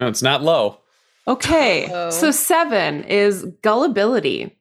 No, 0.00 0.08
it's 0.08 0.22
not 0.22 0.42
low. 0.42 0.80
Okay, 1.28 1.86
Uh-oh. 1.86 2.10
so 2.10 2.32
seven 2.32 3.04
is 3.04 3.46
gullibility. 3.62 4.58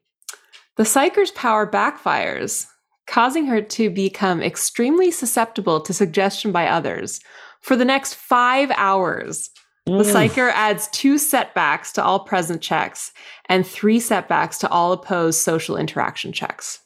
The 0.78 0.86
psyker's 0.86 1.32
power 1.32 1.66
backfires, 1.70 2.68
causing 3.08 3.46
her 3.48 3.62
to 3.62 3.90
become 3.90 4.42
extremely 4.42 5.12
susceptible 5.12 5.82
to 5.82 5.94
suggestion 5.94 6.52
by 6.52 6.68
others. 6.68 7.20
For 7.62 7.76
the 7.76 7.86
next 7.86 8.16
five 8.16 8.72
hours, 8.76 9.50
the 9.86 10.04
psyker 10.04 10.50
adds 10.54 10.88
two 10.90 11.18
setbacks 11.18 11.92
to 11.94 12.04
all 12.04 12.22
present 12.22 12.62
checks 12.62 13.12
and 13.48 13.68
three 13.68 14.00
setbacks 14.00 14.58
to 14.60 14.70
all 14.70 14.94
opposed 14.94 15.40
social 15.40 15.76
interaction 15.76 16.32
checks. 16.32 16.80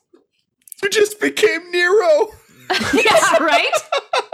You 0.81 0.89
just 0.89 1.19
became 1.19 1.71
Nero. 1.71 2.27
yeah, 2.93 3.37
right? 3.37 3.71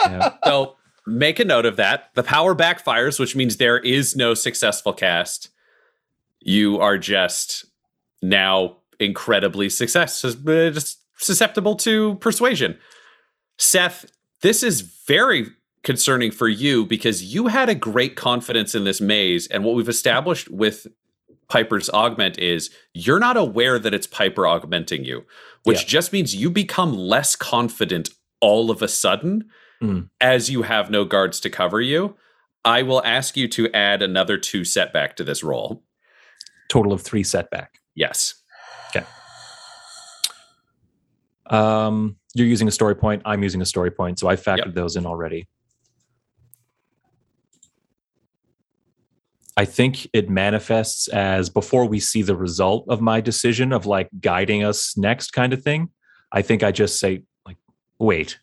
Yeah. 0.06 0.34
So 0.46 0.76
make 1.06 1.40
a 1.40 1.46
note 1.46 1.66
of 1.66 1.76
that. 1.76 2.10
The 2.16 2.24
power 2.24 2.56
backfires, 2.56 3.20
which 3.20 3.36
means 3.36 3.58
there 3.58 3.80
is 3.80 4.16
no 4.16 4.34
successful 4.34 4.94
cast. 4.94 5.50
You 6.40 6.80
are 6.80 6.98
just 6.98 7.66
now 8.22 8.78
incredibly 9.00 9.70
success, 9.70 10.24
uh, 10.24 10.32
just 10.72 11.00
susceptible 11.24 11.76
to 11.78 12.16
persuasion. 12.16 12.78
Seth, 13.58 14.06
this 14.42 14.64
is 14.64 14.82
very 14.82 15.48
concerning 15.84 16.32
for 16.32 16.48
you 16.48 16.86
because 16.86 17.24
you 17.34 17.48
had 17.48 17.70
a 17.70 17.76
great 17.76 18.16
confidence 18.16 18.74
in 18.74 18.84
this 18.84 19.02
maze. 19.02 19.48
And 19.48 19.64
what 19.64 19.76
we've 19.76 19.90
established 19.90 20.50
with 20.50 20.88
Piper's 21.50 21.90
augment 21.90 22.40
is 22.40 22.70
you're 22.94 23.20
not 23.20 23.38
aware 23.38 23.78
that 23.78 23.94
it's 23.94 24.08
Piper 24.08 24.48
augmenting 24.48 25.04
you, 25.04 25.26
which 25.64 25.82
Yeah. 25.82 25.88
just 25.88 26.14
means 26.14 26.36
you 26.36 26.50
become 26.50 26.94
less 26.98 27.36
confident 27.36 28.10
all 28.40 28.72
of 28.72 28.82
a 28.82 28.88
sudden 28.88 29.50
Mm. 29.82 30.10
as 30.22 30.50
you 30.50 30.62
have 30.62 30.90
no 30.90 31.04
guards 31.04 31.40
to 31.42 31.50
cover 31.50 31.82
you. 31.82 32.16
I 32.64 32.82
will 32.84 33.04
ask 33.04 33.36
you 33.36 33.50
to 33.50 33.70
add 33.74 34.02
another 34.02 34.38
two 34.38 34.64
setback 34.64 35.18
to 35.18 35.24
this 35.26 35.44
roll. 35.44 35.84
Total 36.70 36.94
of 36.94 37.02
three 37.02 37.24
setback. 37.24 37.82
Yes. 37.94 38.36
Um, 41.48 42.18
you're 42.34 42.48
using 42.48 42.68
a 42.68 42.72
story 42.72 42.96
point. 42.96 43.22
I'm 43.26 43.44
using 43.44 43.62
a 43.62 43.66
story 43.66 43.92
point, 43.92 44.20
so 44.20 44.28
I 44.28 44.36
factored 44.36 44.66
Yep. 44.68 44.76
those 44.76 44.96
in 44.96 45.06
already. 45.06 45.48
I 49.56 49.66
think 49.66 50.08
it 50.14 50.30
manifests 50.30 51.08
as 51.10 51.50
before 51.50 51.86
we 51.86 52.00
see 52.00 52.24
the 52.24 52.36
result 52.36 52.86
of 52.90 53.02
my 53.02 53.22
decision 53.22 53.72
of 53.72 53.86
like 53.86 54.10
guiding 54.20 54.64
us 54.64 54.98
next 54.98 55.32
kind 55.32 55.54
of 55.54 55.62
thing. 55.62 55.90
I 56.32 56.42
think 56.42 56.64
I 56.64 56.72
just 56.72 57.00
say 57.00 57.24
like, 57.46 57.58
wait, 58.00 58.40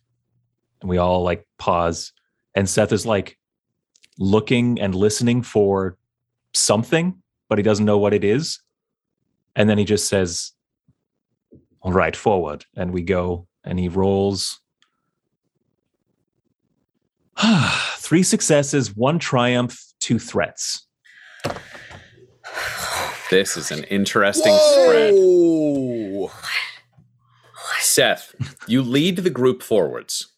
and 0.81 0.89
we 0.89 0.99
all 0.99 1.23
like 1.25 1.45
pause, 1.59 2.13
and 2.55 2.69
Seth 2.69 2.93
is 2.93 3.05
like 3.05 3.39
looking 4.19 4.81
and 4.81 4.95
listening 4.95 5.43
for 5.43 5.97
something, 6.55 7.21
but 7.49 7.59
he 7.59 7.63
doesn't 7.65 7.85
know 7.85 7.99
what 7.99 8.15
it 8.15 8.23
is, 8.23 8.61
and 9.57 9.69
then 9.69 9.79
he 9.79 9.85
just 9.85 10.07
says, 10.09 10.53
all 11.83 11.93
right, 11.93 12.15
forward. 12.15 12.67
And 12.77 12.93
we 12.93 13.03
go, 13.03 13.47
and 13.65 13.79
he 13.79 13.89
rolls. 13.89 14.61
Three 17.97 18.23
successes, 18.23 18.95
one 18.95 19.19
triumph, 19.19 19.83
two 19.99 20.19
threats. 20.19 20.87
This 23.31 23.57
is 23.57 23.71
an 23.71 23.85
interesting 23.85 24.53
spread. 24.53 25.15
Seth, 27.79 28.35
you 28.67 28.83
lead 28.83 29.17
the 29.17 29.31
group 29.31 29.63
forwards. 29.63 30.33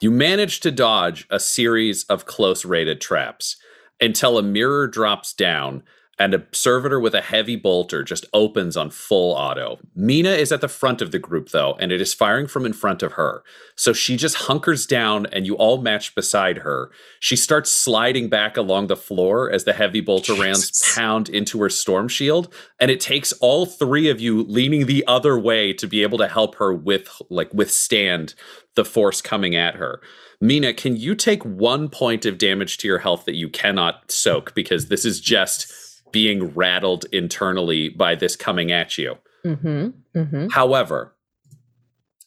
You 0.00 0.12
manage 0.12 0.60
to 0.60 0.70
dodge 0.70 1.26
a 1.28 1.40
series 1.40 2.04
of 2.04 2.24
close 2.24 2.64
rated 2.64 3.00
traps 3.00 3.56
until 4.00 4.38
a 4.38 4.42
mirror 4.42 4.86
drops 4.86 5.32
down 5.32 5.82
and 6.18 6.34
a 6.34 6.44
servitor 6.52 6.98
with 6.98 7.14
a 7.14 7.20
heavy 7.20 7.56
bolter 7.56 8.02
just 8.02 8.26
opens 8.32 8.76
on 8.76 8.90
full 8.90 9.34
auto. 9.34 9.78
Mina 9.94 10.30
is 10.30 10.50
at 10.50 10.60
the 10.60 10.68
front 10.68 11.00
of 11.00 11.12
the 11.12 11.18
group 11.18 11.50
though, 11.50 11.76
and 11.78 11.92
it 11.92 12.00
is 12.00 12.12
firing 12.12 12.46
from 12.46 12.66
in 12.66 12.72
front 12.72 13.02
of 13.02 13.12
her. 13.12 13.44
So 13.76 13.92
she 13.92 14.16
just 14.16 14.36
hunkers 14.36 14.86
down 14.86 15.26
and 15.26 15.46
you 15.46 15.54
all 15.56 15.80
match 15.80 16.14
beside 16.14 16.58
her. 16.58 16.90
She 17.20 17.36
starts 17.36 17.70
sliding 17.70 18.28
back 18.28 18.56
along 18.56 18.88
the 18.88 18.96
floor 18.96 19.50
as 19.50 19.64
the 19.64 19.72
heavy 19.72 20.00
bolter 20.00 20.34
rounds 20.34 20.92
pound 20.94 21.28
into 21.28 21.60
her 21.60 21.70
storm 21.70 22.08
shield, 22.08 22.52
and 22.80 22.90
it 22.90 23.00
takes 23.00 23.32
all 23.34 23.66
three 23.66 24.08
of 24.08 24.20
you 24.20 24.42
leaning 24.42 24.86
the 24.86 25.04
other 25.06 25.38
way 25.38 25.72
to 25.72 25.86
be 25.86 26.02
able 26.02 26.18
to 26.18 26.28
help 26.28 26.56
her 26.56 26.74
with 26.74 27.08
like 27.30 27.52
withstand 27.54 28.34
the 28.74 28.84
force 28.84 29.20
coming 29.20 29.54
at 29.54 29.76
her. 29.76 30.00
Mina, 30.40 30.72
can 30.72 30.96
you 30.96 31.16
take 31.16 31.44
one 31.44 31.88
point 31.88 32.24
of 32.24 32.38
damage 32.38 32.78
to 32.78 32.86
your 32.86 32.98
health 32.98 33.24
that 33.24 33.34
you 33.34 33.48
cannot 33.48 34.10
soak 34.10 34.54
because 34.54 34.86
this 34.86 35.04
is 35.04 35.20
just 35.20 35.87
being 36.12 36.54
rattled 36.54 37.06
internally 37.12 37.88
by 37.88 38.14
this 38.14 38.36
coming 38.36 38.72
at 38.72 38.98
you? 38.98 39.16
Mm-hmm. 39.44 39.88
Mm-hmm. 40.18 40.48
However, 40.48 41.14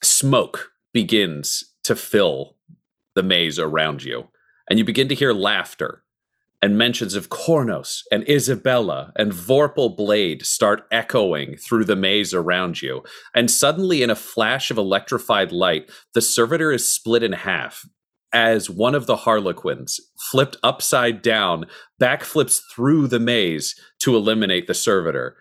smoke 0.03 0.71
begins 0.93 1.63
to 1.83 1.95
fill 1.95 2.55
the 3.15 3.23
maze 3.23 3.59
around 3.59 4.03
you, 4.03 4.29
and 4.69 4.79
you 4.79 4.85
begin 4.85 5.07
to 5.09 5.15
hear 5.15 5.33
laughter 5.33 6.03
and 6.61 6.77
mentions 6.77 7.15
of 7.15 7.29
Cornos 7.29 8.03
and 8.11 8.27
Isabella 8.29 9.11
and 9.15 9.31
Vorpal 9.31 9.95
Blade 9.95 10.45
start 10.45 10.85
echoing 10.91 11.57
through 11.57 11.85
the 11.85 11.95
maze 11.95 12.33
around 12.33 12.81
you. 12.81 13.03
And 13.33 13.49
suddenly, 13.49 14.03
in 14.03 14.11
a 14.11 14.15
flash 14.15 14.69
of 14.69 14.77
electrified 14.77 15.51
light, 15.51 15.89
the 16.13 16.21
servitor 16.21 16.71
is 16.71 16.87
split 16.87 17.23
in 17.23 17.31
half 17.31 17.85
as 18.33 18.69
one 18.69 18.95
of 18.95 19.05
the 19.05 19.17
Harlequins, 19.17 19.99
flipped 20.17 20.57
upside 20.63 21.21
down, 21.21 21.65
backflips 21.99 22.61
through 22.73 23.07
the 23.07 23.19
maze 23.19 23.75
to 23.99 24.15
eliminate 24.15 24.67
the 24.67 24.73
servitor. 24.73 25.35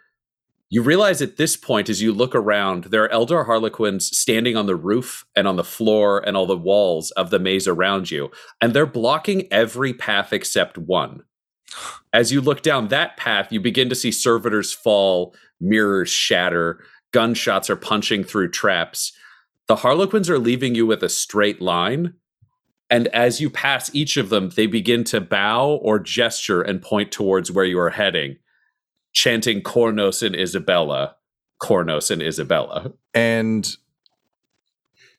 You 0.72 0.82
realize 0.82 1.20
at 1.20 1.36
this 1.36 1.56
point, 1.56 1.88
as 1.88 2.00
you 2.00 2.12
look 2.12 2.32
around, 2.32 2.84
there 2.84 3.02
are 3.02 3.12
elder 3.12 3.42
harlequins 3.42 4.16
standing 4.16 4.56
on 4.56 4.66
the 4.66 4.76
roof 4.76 5.24
and 5.34 5.48
on 5.48 5.56
the 5.56 5.64
floor 5.64 6.20
and 6.20 6.36
all 6.36 6.46
the 6.46 6.56
walls 6.56 7.10
of 7.12 7.30
the 7.30 7.40
maze 7.40 7.66
around 7.66 8.10
you, 8.12 8.30
and 8.60 8.72
they're 8.72 8.86
blocking 8.86 9.52
every 9.52 9.92
path 9.92 10.32
except 10.32 10.78
one. 10.78 11.24
As 12.12 12.30
you 12.30 12.40
look 12.40 12.62
down 12.62 12.88
that 12.88 13.16
path, 13.16 13.52
you 13.52 13.60
begin 13.60 13.88
to 13.88 13.96
see 13.96 14.12
servitors 14.12 14.72
fall, 14.72 15.34
mirrors 15.60 16.10
shatter, 16.10 16.84
gunshots 17.12 17.68
are 17.68 17.76
punching 17.76 18.22
through 18.22 18.50
traps. 18.50 19.12
The 19.66 19.76
harlequins 19.76 20.30
are 20.30 20.38
leaving 20.38 20.74
you 20.74 20.86
with 20.86 21.02
a 21.02 21.08
straight 21.08 21.60
line. 21.60 22.14
And 22.90 23.06
as 23.08 23.40
you 23.40 23.48
pass 23.48 23.94
each 23.94 24.16
of 24.16 24.30
them, 24.30 24.50
they 24.50 24.66
begin 24.66 25.04
to 25.04 25.20
bow 25.20 25.76
or 25.82 26.00
gesture 26.00 26.60
and 26.60 26.82
point 26.82 27.12
towards 27.12 27.50
where 27.52 27.64
you 27.64 27.78
are 27.78 27.90
heading 27.90 28.36
chanting 29.12 29.60
Cornos 29.60 30.24
and 30.24 30.36
Isabella, 30.36 31.16
Cornos 31.60 32.12
and 32.12 32.22
Isabella. 32.22 32.92
And 33.12 33.68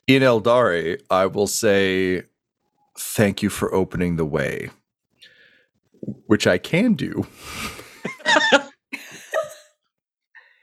in 0.08 0.22
Eldari, 0.22 1.02
I 1.10 1.26
will 1.26 1.48
say, 1.48 2.24
thank 2.98 3.44
you 3.44 3.50
for 3.50 3.74
opening 3.74 4.16
the 4.16 4.26
way, 4.26 4.70
which 6.28 6.48
I 6.48 6.58
can 6.58 6.94
do 6.94 7.28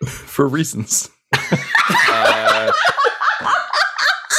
for 0.06 0.48
reasons. 0.48 1.10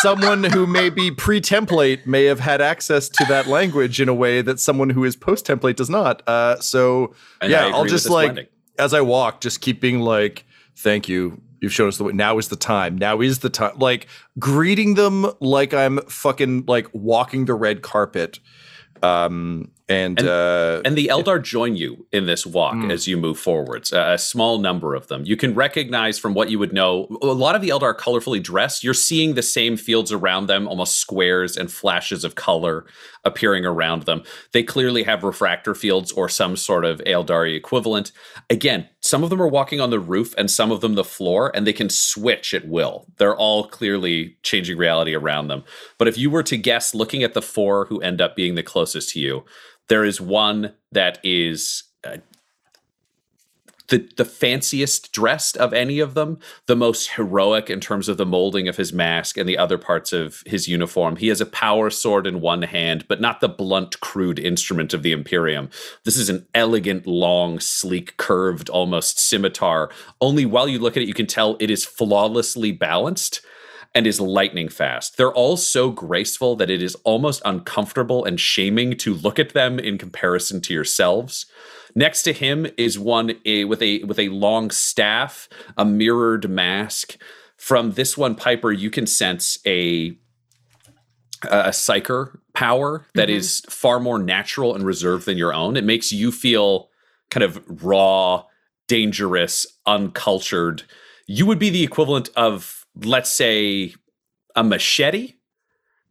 Someone 0.02 0.44
who 0.44 0.66
may 0.66 0.90
be 0.90 1.12
pre 1.12 1.42
template 1.42 2.06
may 2.06 2.26
have 2.26 2.40
had 2.40 2.62
access 2.62 3.10
to 3.10 3.26
that 3.26 3.48
language 3.48 4.00
in 4.00 4.08
a 4.10 4.14
way 4.14 4.42
that 4.42 4.60
someone 4.60 4.90
who 4.90 5.04
is 5.04 5.16
post 5.16 5.46
template 5.46 5.76
does 5.76 5.90
not. 5.90 6.22
Uh, 6.28 6.60
so, 6.60 7.14
And 7.42 7.52
yeah, 7.52 7.68
I'll 7.68 7.86
just 7.86 8.10
like, 8.10 8.34
blending. 8.34 8.48
as 8.78 8.94
I 8.94 9.02
walk, 9.02 9.42
just 9.42 9.62
keep 9.62 9.82
being 9.82 10.00
like, 10.00 10.46
thank 10.76 11.10
you. 11.10 11.42
You've 11.62 11.74
shown 11.74 11.90
us 11.90 11.98
the 11.98 12.06
way. 12.06 12.14
Now 12.14 12.38
is 12.38 12.48
the 12.48 12.56
time. 12.56 12.98
Now 12.98 13.20
is 13.20 13.40
the 13.40 13.50
time. 13.50 13.78
Like 13.78 14.08
greeting 14.40 14.94
them 14.94 15.26
like 15.42 15.74
I'm 15.74 16.00
fucking 16.04 16.66
like 16.68 16.88
walking 16.94 17.46
the 17.46 17.54
red 17.54 17.82
carpet. 17.82 18.40
Um, 19.04 19.72
And, 19.90 20.20
And- 20.20 20.30
uh, 20.30 20.82
And 20.86 20.96
the 20.96 21.08
Eldar 21.08 21.42
join 21.44 21.76
you 21.76 22.06
in 22.12 22.28
this 22.28 22.46
walk 22.46 22.76
Mm. 22.76 22.92
as 22.92 23.08
you 23.08 23.18
move 23.18 23.40
forwards, 23.40 23.92
a, 23.92 24.12
a 24.14 24.18
small 24.20 24.60
number 24.60 24.94
of 24.94 25.08
them. 25.08 25.24
You 25.26 25.36
can 25.36 25.56
recognize 25.56 26.20
from 26.20 26.36
what 26.36 26.52
you 26.52 26.60
would 26.60 26.72
know, 26.72 27.08
a 27.24 27.26
lot 27.26 27.56
of 27.56 27.62
the 27.64 27.70
Eldar 27.70 27.82
are 27.90 27.96
colorfully 27.96 28.42
dressed. 28.42 28.84
You're 28.84 28.94
seeing 28.94 29.34
the 29.34 29.42
same 29.42 29.76
fields 29.78 30.12
around 30.12 30.46
them, 30.46 30.68
almost 30.68 31.00
squares 31.00 31.58
and 31.58 31.72
flashes 31.72 32.24
of 32.24 32.36
color 32.36 32.86
appearing 33.26 33.66
around 33.66 34.04
them. 34.04 34.22
They 34.54 34.62
clearly 34.64 35.04
have 35.04 35.24
refractor 35.24 35.74
fields 35.74 36.12
or 36.12 36.30
some 36.30 36.56
sort 36.56 36.86
of 36.86 37.00
Eldari 37.06 37.56
equivalent. 37.56 38.12
Again, 38.50 38.88
some 39.02 39.24
of 39.24 39.30
them 39.32 39.42
are 39.42 39.48
walking 39.48 39.82
on 39.82 39.90
the 39.90 40.00
roof 40.00 40.36
and 40.38 40.52
some 40.52 40.72
of 40.72 40.82
them 40.82 40.94
the 40.94 41.04
floor, 41.04 41.52
and 41.56 41.66
they 41.66 41.74
can 41.74 41.90
switch 41.90 42.54
at 42.54 42.68
will. 42.68 43.08
They're 43.18 43.36
all 43.36 43.66
clearly 43.68 44.38
changing 44.44 44.78
reality 44.78 45.16
around 45.16 45.48
them. 45.48 45.64
But 45.98 46.08
if 46.08 46.18
you 46.18 46.30
were 46.30 46.44
to 46.44 46.58
guess, 46.58 46.94
looking 46.94 47.24
at 47.24 47.34
the 47.34 47.42
four 47.42 47.86
who 47.86 48.00
end 48.02 48.22
up 48.22 48.36
being 48.36 48.54
the 48.56 48.64
closest 48.64 49.10
to 49.10 49.20
you, 49.20 49.44
there 49.90 50.06
is 50.06 50.22
one 50.22 50.74
that 50.92 51.20
is 51.24 51.84
uh, 52.04 52.18
the 53.90 54.08
the 54.18 54.26
fanciest 54.26 55.12
dressed 55.12 55.58
of 55.58 55.74
any 55.74 56.00
of 56.00 56.14
them, 56.14 56.40
the 56.68 56.76
most 56.76 57.12
heroic 57.12 57.70
in 57.70 57.80
terms 57.80 58.08
of 58.08 58.18
the 58.18 58.26
molding 58.26 58.68
of 58.68 58.78
his 58.78 58.94
mask 58.94 59.36
and 59.36 59.50
the 59.50 59.58
other 59.58 59.78
parts 59.78 60.14
of 60.14 60.44
his 60.46 60.68
uniform. 60.68 61.18
He 61.18 61.28
has 61.28 61.42
a 61.42 61.46
power 61.46 61.90
sword 61.90 62.26
in 62.26 62.40
one 62.40 62.62
hand, 62.62 63.06
but 63.08 63.20
not 63.20 63.42
the 63.42 63.50
blunt, 63.50 64.00
crude 64.00 64.40
instrument 64.40 64.94
of 64.94 65.04
the 65.04 65.12
Imperium. 65.12 65.70
This 66.06 66.18
is 66.18 66.30
an 66.30 66.48
elegant, 66.54 67.06
long, 67.06 67.60
sleek, 67.60 68.16
curved, 68.18 68.70
almost 68.70 69.20
scimitar. 69.20 69.90
Only 70.22 70.46
while 70.46 70.68
you 70.68 70.80
look 70.80 70.96
at 70.96 71.04
it, 71.04 71.08
you 71.08 71.14
can 71.14 71.28
tell 71.28 71.58
it 71.60 71.72
is 71.72 71.84
flawlessly 71.84 72.72
balanced 72.72 73.42
and 73.96 74.06
is 74.06 74.22
lightning 74.22 74.70
fast. 74.70 75.18
They're 75.18 75.34
all 75.34 75.58
so 75.58 75.90
graceful 75.90 76.56
that 76.58 76.70
it 76.70 76.84
is 76.84 76.96
almost 77.04 77.42
uncomfortable 77.44 78.24
and 78.24 78.40
shaming 78.40 78.96
to 78.98 79.14
look 79.14 79.40
at 79.40 79.54
them 79.54 79.80
in 79.80 79.98
comparison 79.98 80.62
to 80.62 80.74
yourselves. 80.74 81.46
Next 81.96 82.24
to 82.24 82.34
him 82.34 82.68
is 82.78 83.00
one 83.00 83.34
a, 83.46 83.66
with 83.66 83.82
a 83.82 84.04
with 84.04 84.20
a 84.20 84.30
long 84.30 84.70
staff, 84.70 85.50
a 85.76 85.86
mirrored 85.86 86.50
mask. 86.50 87.18
From 87.58 87.94
this 87.94 88.18
one, 88.18 88.36
Piper, 88.36 88.72
you 88.72 88.90
can 88.90 89.08
sense 89.08 89.60
a 89.66 90.18
a 91.44 91.70
psyker 91.70 92.40
power 92.54 93.08
that 93.16 93.30
mm-hmm. 93.30 93.38
is 93.38 93.62
far 93.70 94.00
more 94.00 94.20
natural 94.20 94.76
and 94.76 94.86
reserved 94.86 95.26
than 95.26 95.38
your 95.38 95.54
own. 95.54 95.78
It 95.78 95.84
makes 95.84 96.12
you 96.12 96.32
feel 96.32 96.90
kind 97.30 97.44
of 97.44 97.64
raw, 97.84 98.44
dangerous, 98.88 99.66
uncultured. 99.86 100.84
You 101.28 101.46
would 101.46 101.60
be 101.60 101.70
the 101.70 101.84
equivalent 101.84 102.30
of, 102.36 102.79
let's 103.04 103.32
say, 103.32 103.94
a 104.56 104.64
machete. 104.64 105.36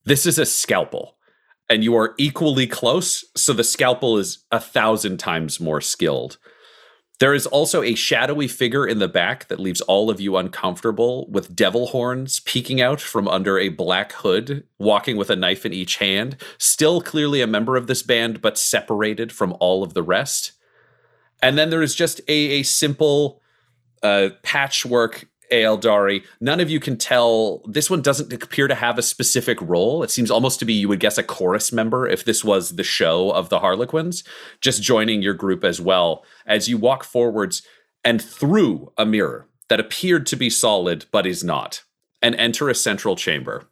This 0.05 0.27
is 0.27 0.38
a 0.38 0.46
scalpel 0.46 1.18
and 1.68 1.85
you 1.85 1.94
are 1.96 2.14
equally 2.18 2.66
close. 2.66 3.24
So 3.37 3.53
the 3.53 3.64
scalpel 3.64 4.18
is 4.18 4.44
a 4.51 4.61
thousand 4.61 5.18
times 5.18 5.61
more 5.61 5.81
skilled. 5.81 6.38
There 7.20 7.35
is 7.35 7.46
also 7.48 7.83
a 7.83 7.96
shadowy 7.96 8.46
figure 8.46 8.87
in 8.87 9.01
the 9.01 9.09
back 9.09 9.48
that 9.48 9.59
leaves 9.59 9.81
all 9.83 10.09
of 10.09 10.20
you 10.20 10.37
uncomfortable 10.37 11.29
with 11.29 11.57
devil 11.57 11.88
horns 11.88 12.38
peeking 12.40 12.81
out 12.81 13.01
from 13.01 13.27
under 13.27 13.59
a 13.59 13.70
black 13.70 14.12
hood, 14.12 14.64
walking 14.79 15.16
with 15.16 15.29
a 15.29 15.37
knife 15.37 15.66
in 15.66 15.72
each 15.72 15.96
hand. 15.96 16.37
Still 16.59 17.01
clearly 17.01 17.40
a 17.40 17.46
member 17.48 17.77
of 17.77 17.88
this 17.88 18.05
band, 18.05 18.40
but 18.40 18.57
separated 18.57 19.33
from 19.33 19.57
all 19.59 19.83
of 19.83 19.94
the 19.94 20.03
rest. 20.03 20.53
And 21.42 21.59
then 21.59 21.70
there 21.70 21.83
is 21.83 21.96
just 21.96 22.20
a, 22.29 22.33
a 22.33 22.62
simple 22.62 23.42
uh, 24.03 24.31
patchwork 24.44 25.27
Aeldari. 25.52 26.24
None 26.40 26.61
of 26.61 26.70
you 26.70 26.80
can 26.80 26.96
tell. 26.96 27.62
This 27.66 27.90
one 27.90 28.02
doesn't 28.02 28.32
appear 28.32 28.68
to 28.68 28.74
have 28.74 28.98
a 28.98 29.02
specific 29.02 29.61
role. 29.61 30.02
It 30.02 30.11
seems 30.11 30.30
almost 30.30 30.58
to 30.61 30.64
be, 30.64 30.74
you 30.74 30.88
would 30.88 31.00
guess, 31.00 31.18
a 31.18 31.22
chorus 31.22 31.72
member 31.72 32.06
if 32.06 32.24
this 32.24 32.44
was 32.44 32.76
the 32.76 32.84
show 32.84 33.30
of 33.30 33.48
the 33.48 33.61
Harlequins, 33.61 34.24
just 34.61 34.82
joining 34.82 35.22
your 35.22 35.34
group 35.34 35.64
as 35.64 35.80
well 35.80 36.24
as 36.46 36.68
you 36.68 36.78
walk 36.78 37.04
forwards 37.04 37.62
and 38.04 38.22
through 38.22 38.92
a 38.96 39.04
mirror 39.04 39.46
that 39.68 39.80
appeared 39.80 40.26
to 40.26 40.37
be 40.37 40.50
solid 40.50 41.06
but 41.11 41.26
is 41.26 41.44
not, 41.44 41.82
and 42.22 42.34
enter 42.37 42.68
a 42.68 42.74
central 42.74 43.16
chamber. 43.16 43.68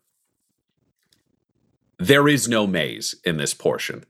There 1.99 2.29
is 2.29 2.49
no 2.49 2.67
maze 2.67 3.15
in 3.25 3.39
this 3.39 3.55
portion. 3.55 4.05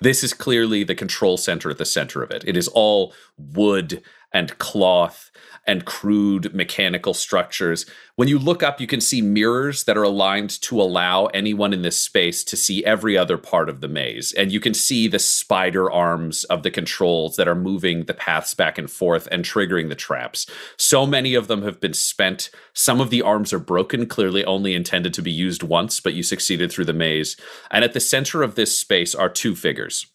This 0.00 0.24
is 0.24 0.32
clearly 0.32 0.84
the 0.84 0.94
control 0.94 1.36
center 1.36 1.70
at 1.70 1.78
the 1.78 1.84
center 1.84 2.22
of 2.22 2.30
it. 2.30 2.44
It 2.46 2.56
is 2.56 2.68
all 2.68 3.14
wood 3.36 4.02
and 4.32 4.56
cloth 4.58 5.30
and 5.66 5.84
crude 5.84 6.54
mechanical 6.54 7.14
structures. 7.14 7.86
When 8.16 8.28
you 8.28 8.38
look 8.38 8.62
up, 8.62 8.80
you 8.80 8.86
can 8.86 9.00
see 9.00 9.22
mirrors 9.22 9.84
that 9.84 9.96
are 9.96 10.02
aligned 10.02 10.50
to 10.62 10.80
allow 10.80 11.26
anyone 11.26 11.72
in 11.72 11.82
this 11.82 12.00
space 12.00 12.42
to 12.44 12.56
see 12.56 12.84
every 12.84 13.16
other 13.16 13.38
part 13.38 13.68
of 13.68 13.80
the 13.80 13.88
maze. 13.88 14.32
And 14.32 14.50
you 14.50 14.60
can 14.60 14.74
see 14.74 15.06
the 15.06 15.18
spider 15.18 15.90
arms 15.90 16.44
of 16.44 16.62
the 16.62 16.70
controls 16.70 17.36
that 17.36 17.48
are 17.48 17.54
moving 17.54 18.04
the 18.04 18.14
paths 18.14 18.54
back 18.54 18.78
and 18.78 18.90
forth 18.90 19.28
and 19.30 19.44
triggering 19.44 19.88
the 19.88 19.94
traps. 19.94 20.46
So 20.76 21.06
many 21.06 21.34
of 21.34 21.46
them 21.46 21.62
have 21.62 21.80
been 21.80 21.94
spent. 21.94 22.50
Some 22.72 23.00
of 23.00 23.10
the 23.10 23.22
arms 23.22 23.52
are 23.52 23.58
broken, 23.58 24.06
clearly 24.06 24.44
only 24.44 24.74
intended 24.74 25.14
to 25.14 25.22
be 25.22 25.32
used 25.32 25.62
once, 25.62 26.00
but 26.00 26.14
you 26.14 26.22
succeeded 26.22 26.72
through 26.72 26.86
the 26.86 26.92
maze. 26.92 27.36
And 27.70 27.84
at 27.84 27.92
the 27.92 28.00
center 28.00 28.42
of 28.42 28.54
this 28.54 28.76
space 28.76 29.14
are 29.14 29.28
two 29.28 29.54
figures. 29.54 30.06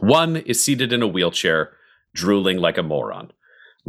One 0.00 0.36
is 0.36 0.62
seated 0.62 0.92
in 0.92 1.02
a 1.02 1.08
wheelchair, 1.08 1.72
drooling 2.14 2.58
like 2.58 2.78
a 2.78 2.82
moron. 2.82 3.32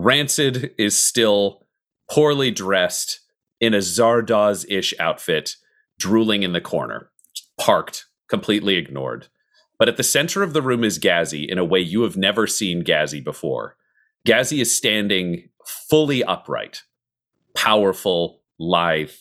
Rancid 0.02 0.72
is 0.78 0.98
still 0.98 1.68
poorly 2.10 2.52
dressed 2.52 3.20
in 3.60 3.74
a 3.74 3.80
Zardoz 3.80 4.66
ish 4.70 4.94
outfit, 4.98 5.58
drooling 6.00 6.44
in 6.44 6.54
the 6.54 6.62
corner, 6.62 7.12
parked, 7.60 8.06
completely 8.30 8.76
ignored. 8.76 9.28
But 9.78 9.90
at 9.90 9.98
the 9.98 10.04
center 10.04 10.42
of 10.42 10.54
the 10.54 10.62
room 10.62 10.86
is 10.86 11.00
Gazi 11.00 11.46
in 11.46 11.58
a 11.58 11.66
way 11.66 11.82
you 11.82 12.04
have 12.04 12.16
never 12.16 12.48
seen 12.48 12.82
Gazi 12.82 13.22
before. 13.22 13.76
Gazi 14.26 14.62
is 14.62 14.74
standing 14.74 15.50
fully 15.90 16.24
upright, 16.24 16.84
powerful, 17.54 18.42
lithe, 18.58 19.12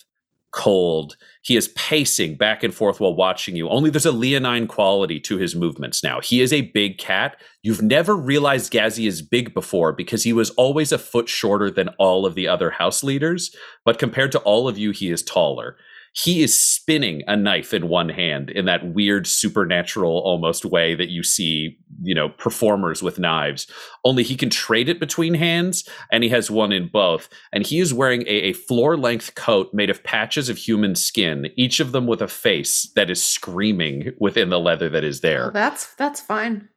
cold. 0.50 1.16
He 1.42 1.56
is 1.56 1.68
pacing 1.68 2.36
back 2.36 2.62
and 2.62 2.74
forth 2.74 3.00
while 3.00 3.14
watching 3.14 3.56
you. 3.56 3.68
Only 3.68 3.90
there's 3.90 4.06
a 4.06 4.12
leonine 4.12 4.66
quality 4.66 5.20
to 5.20 5.36
his 5.36 5.54
movements 5.54 6.02
now. 6.02 6.20
He 6.20 6.40
is 6.40 6.52
a 6.52 6.62
big 6.72 6.98
cat. 6.98 7.40
You've 7.62 7.82
never 7.82 8.16
realized 8.16 8.72
Gazi 8.72 9.06
is 9.06 9.22
big 9.22 9.54
before 9.54 9.92
because 9.92 10.24
he 10.24 10.32
was 10.32 10.50
always 10.50 10.92
a 10.92 10.98
foot 10.98 11.28
shorter 11.28 11.70
than 11.70 11.90
all 11.98 12.26
of 12.26 12.34
the 12.34 12.48
other 12.48 12.70
house 12.70 13.02
leaders. 13.02 13.54
But 13.84 13.98
compared 13.98 14.32
to 14.32 14.40
all 14.40 14.68
of 14.68 14.78
you, 14.78 14.90
he 14.90 15.10
is 15.10 15.22
taller. 15.22 15.76
He 16.14 16.42
is 16.42 16.58
spinning 16.58 17.22
a 17.26 17.36
knife 17.36 17.72
in 17.72 17.88
one 17.88 18.08
hand 18.08 18.50
in 18.50 18.64
that 18.64 18.94
weird 18.94 19.26
supernatural 19.26 20.18
almost 20.24 20.64
way 20.64 20.94
that 20.94 21.10
you 21.10 21.22
see, 21.22 21.78
you 22.02 22.14
know, 22.14 22.28
performers 22.28 23.02
with 23.02 23.18
knives. 23.18 23.66
Only 24.04 24.22
he 24.22 24.36
can 24.36 24.50
trade 24.50 24.88
it 24.88 25.00
between 25.00 25.34
hands 25.34 25.88
and 26.12 26.22
he 26.22 26.30
has 26.30 26.50
one 26.50 26.72
in 26.72 26.88
both. 26.88 27.28
And 27.52 27.66
he 27.66 27.80
is 27.80 27.94
wearing 27.94 28.22
a, 28.22 28.48
a 28.48 28.52
floor 28.52 28.96
length 28.96 29.34
coat 29.34 29.72
made 29.72 29.90
of 29.90 30.04
patches 30.04 30.48
of 30.48 30.58
human 30.58 30.94
skin, 30.94 31.50
each 31.56 31.80
of 31.80 31.92
them 31.92 32.06
with 32.06 32.22
a 32.22 32.28
face 32.28 32.90
that 32.94 33.10
is 33.10 33.22
screaming 33.22 34.12
within 34.18 34.50
the 34.50 34.60
leather 34.60 34.88
that 34.88 35.04
is 35.04 35.20
there. 35.20 35.44
Well, 35.44 35.50
that's 35.52 35.94
that's 35.94 36.20
fine. 36.20 36.68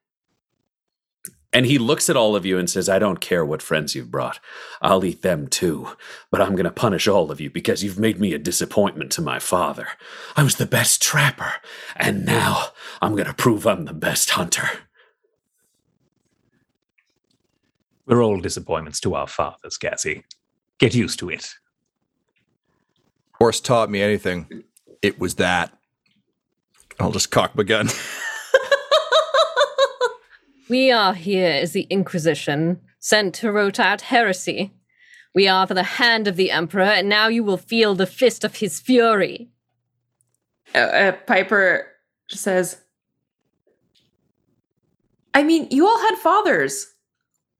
And 1.54 1.66
he 1.66 1.78
looks 1.78 2.10
at 2.10 2.16
all 2.16 2.36
of 2.36 2.46
you 2.46 2.58
and 2.58 2.70
says, 2.70 2.88
I 2.88 2.98
don't 2.98 3.20
care 3.20 3.44
what 3.44 3.62
friends 3.62 3.94
you've 3.94 4.12
brought. 4.12 4.40
I'll 4.82 5.04
eat 5.04 5.22
them 5.22 5.48
too. 5.48 5.90
But 6.32 6.42
I'm 6.42 6.54
going 6.54 6.64
to 6.64 6.72
punish 6.72 7.08
all 7.08 7.30
of 7.30 7.42
you 7.42 7.50
because 7.50 7.84
you've 7.84 8.00
made 8.00 8.22
me 8.22 8.34
a 8.34 8.40
disappointment 8.40 9.12
to 9.14 9.22
my 9.22 9.38
father. 9.38 9.88
I 10.38 10.44
was 10.44 10.56
the 10.56 10.66
best 10.66 11.02
trapper. 11.02 11.56
And 11.98 12.26
now 12.26 12.68
I'm 13.02 13.16
going 13.16 13.28
to 13.28 13.34
prove 13.34 13.68
I'm 13.68 13.84
the 13.84 13.94
best 13.94 14.30
hunter. 14.32 14.70
We're 18.12 18.22
all 18.22 18.42
disappointments 18.42 19.00
to 19.00 19.16
our 19.16 19.26
fathers, 19.26 19.78
Gazi. 19.78 20.24
Get 20.80 20.94
used 20.94 21.18
to 21.20 21.30
it. 21.30 21.50
Horse 23.36 23.62
taught 23.62 23.90
me 23.90 24.02
anything. 24.02 24.66
It 25.02 25.18
was 25.18 25.36
that. 25.36 25.72
I'll 27.00 27.14
just 27.14 27.32
cock 27.32 27.56
my 27.56 27.64
gun. 27.64 27.90
We 30.72 30.90
are 30.90 31.14
here 31.14 31.52
as 31.52 31.74
the 31.74 31.86
Inquisition, 31.90 32.80
sent 32.98 33.36
to 33.36 33.52
root 33.52 33.78
out 33.78 34.00
heresy. 34.00 34.72
We 35.36 35.46
are 35.50 35.68
for 35.68 35.74
the 35.74 35.84
hand 35.84 36.30
of 36.30 36.38
the 36.38 36.50
Emperor, 36.50 36.84
and 36.84 37.10
now 37.10 37.28
you 37.28 37.44
will 37.44 37.58
feel 37.58 37.94
the 37.94 38.08
fist 38.08 38.46
of 38.46 38.56
his 38.56 38.80
fury. 38.80 39.50
Uh, 40.74 40.78
uh, 40.78 41.12
Piper 41.28 41.88
says, 42.30 42.78
I 45.34 45.44
mean, 45.44 45.68
you 45.72 45.86
all 45.86 46.00
had 46.00 46.16
fathers. 46.16 46.91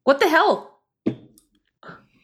What 0.04 0.20
the 0.20 0.30
hell? 0.30 0.80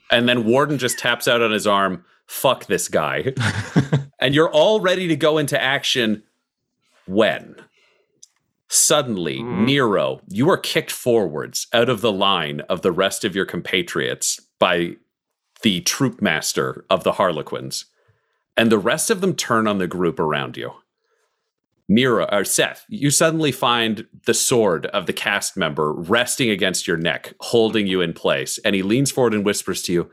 And 0.09 0.27
then 0.27 0.45
Warden 0.45 0.77
just 0.77 0.99
taps 0.99 1.27
out 1.27 1.41
on 1.41 1.51
his 1.51 1.67
arm, 1.67 2.05
fuck 2.25 2.65
this 2.65 2.87
guy. 2.87 3.33
and 4.19 4.33
you're 4.33 4.51
all 4.51 4.79
ready 4.79 5.07
to 5.07 5.15
go 5.15 5.37
into 5.37 5.61
action 5.61 6.23
when 7.05 7.55
suddenly 8.69 9.39
hmm. 9.39 9.65
Nero, 9.65 10.21
you 10.27 10.49
are 10.49 10.57
kicked 10.57 10.91
forwards 10.91 11.67
out 11.73 11.89
of 11.89 12.01
the 12.01 12.11
line 12.11 12.61
of 12.61 12.81
the 12.81 12.91
rest 12.91 13.23
of 13.23 13.35
your 13.35 13.45
compatriots 13.45 14.39
by 14.59 14.95
the 15.61 15.81
troop 15.81 16.21
master 16.21 16.85
of 16.89 17.03
the 17.03 17.13
Harlequins. 17.13 17.85
And 18.55 18.71
the 18.71 18.79
rest 18.79 19.09
of 19.09 19.21
them 19.21 19.35
turn 19.35 19.67
on 19.67 19.77
the 19.77 19.87
group 19.87 20.19
around 20.19 20.57
you. 20.57 20.71
Nero 21.89 22.27
or 22.31 22.43
Seth, 22.43 22.85
you 22.89 23.09
suddenly 23.09 23.51
find 23.51 24.05
the 24.25 24.33
sword 24.33 24.87
of 24.87 25.05
the 25.05 25.13
cast 25.13 25.55
member 25.55 25.93
resting 25.93 26.49
against 26.49 26.87
your 26.87 26.97
neck, 26.97 27.33
holding 27.39 27.87
you 27.87 28.01
in 28.01 28.13
place. 28.13 28.57
And 28.65 28.75
he 28.75 28.83
leans 28.83 29.11
forward 29.11 29.33
and 29.33 29.45
whispers 29.45 29.81
to 29.83 29.93
you, 29.93 30.11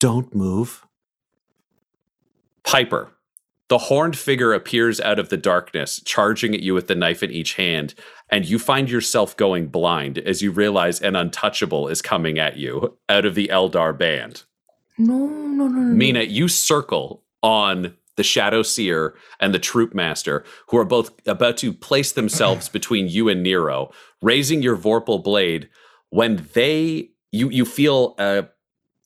Don't 0.00 0.34
move. 0.34 0.84
Piper, 2.64 3.12
the 3.68 3.78
horned 3.78 4.18
figure 4.18 4.52
appears 4.52 5.00
out 5.00 5.20
of 5.20 5.28
the 5.28 5.36
darkness, 5.36 6.02
charging 6.04 6.54
at 6.56 6.60
you 6.60 6.74
with 6.74 6.88
the 6.88 6.96
knife 6.96 7.22
in 7.22 7.30
each 7.30 7.54
hand, 7.54 7.94
and 8.28 8.44
you 8.44 8.58
find 8.58 8.90
yourself 8.90 9.36
going 9.36 9.68
blind 9.68 10.18
as 10.18 10.42
you 10.42 10.50
realize 10.50 11.00
an 11.00 11.14
untouchable 11.14 11.86
is 11.86 12.02
coming 12.02 12.40
at 12.40 12.56
you 12.56 12.98
out 13.08 13.24
of 13.24 13.36
the 13.36 13.48
Eldar 13.52 13.96
band. 13.96 14.42
No, 14.98 15.14
no, 15.14 15.68
no, 15.68 15.68
no. 15.68 15.94
Mina, 15.94 16.22
you 16.22 16.48
circle 16.48 17.22
on 17.44 17.96
the 18.20 18.24
Shadow 18.24 18.60
Seer 18.60 19.14
and 19.40 19.54
the 19.54 19.58
Troop 19.58 19.94
Master, 19.94 20.44
who 20.68 20.76
are 20.76 20.84
both 20.84 21.10
about 21.26 21.56
to 21.56 21.72
place 21.72 22.12
themselves 22.12 22.68
between 22.78 23.08
you 23.08 23.30
and 23.30 23.42
Nero, 23.42 23.90
raising 24.20 24.60
your 24.60 24.76
Vorpal 24.76 25.24
blade 25.24 25.70
when 26.10 26.46
they 26.52 27.12
you 27.32 27.48
you 27.48 27.64
feel 27.64 28.14
uh 28.18 28.42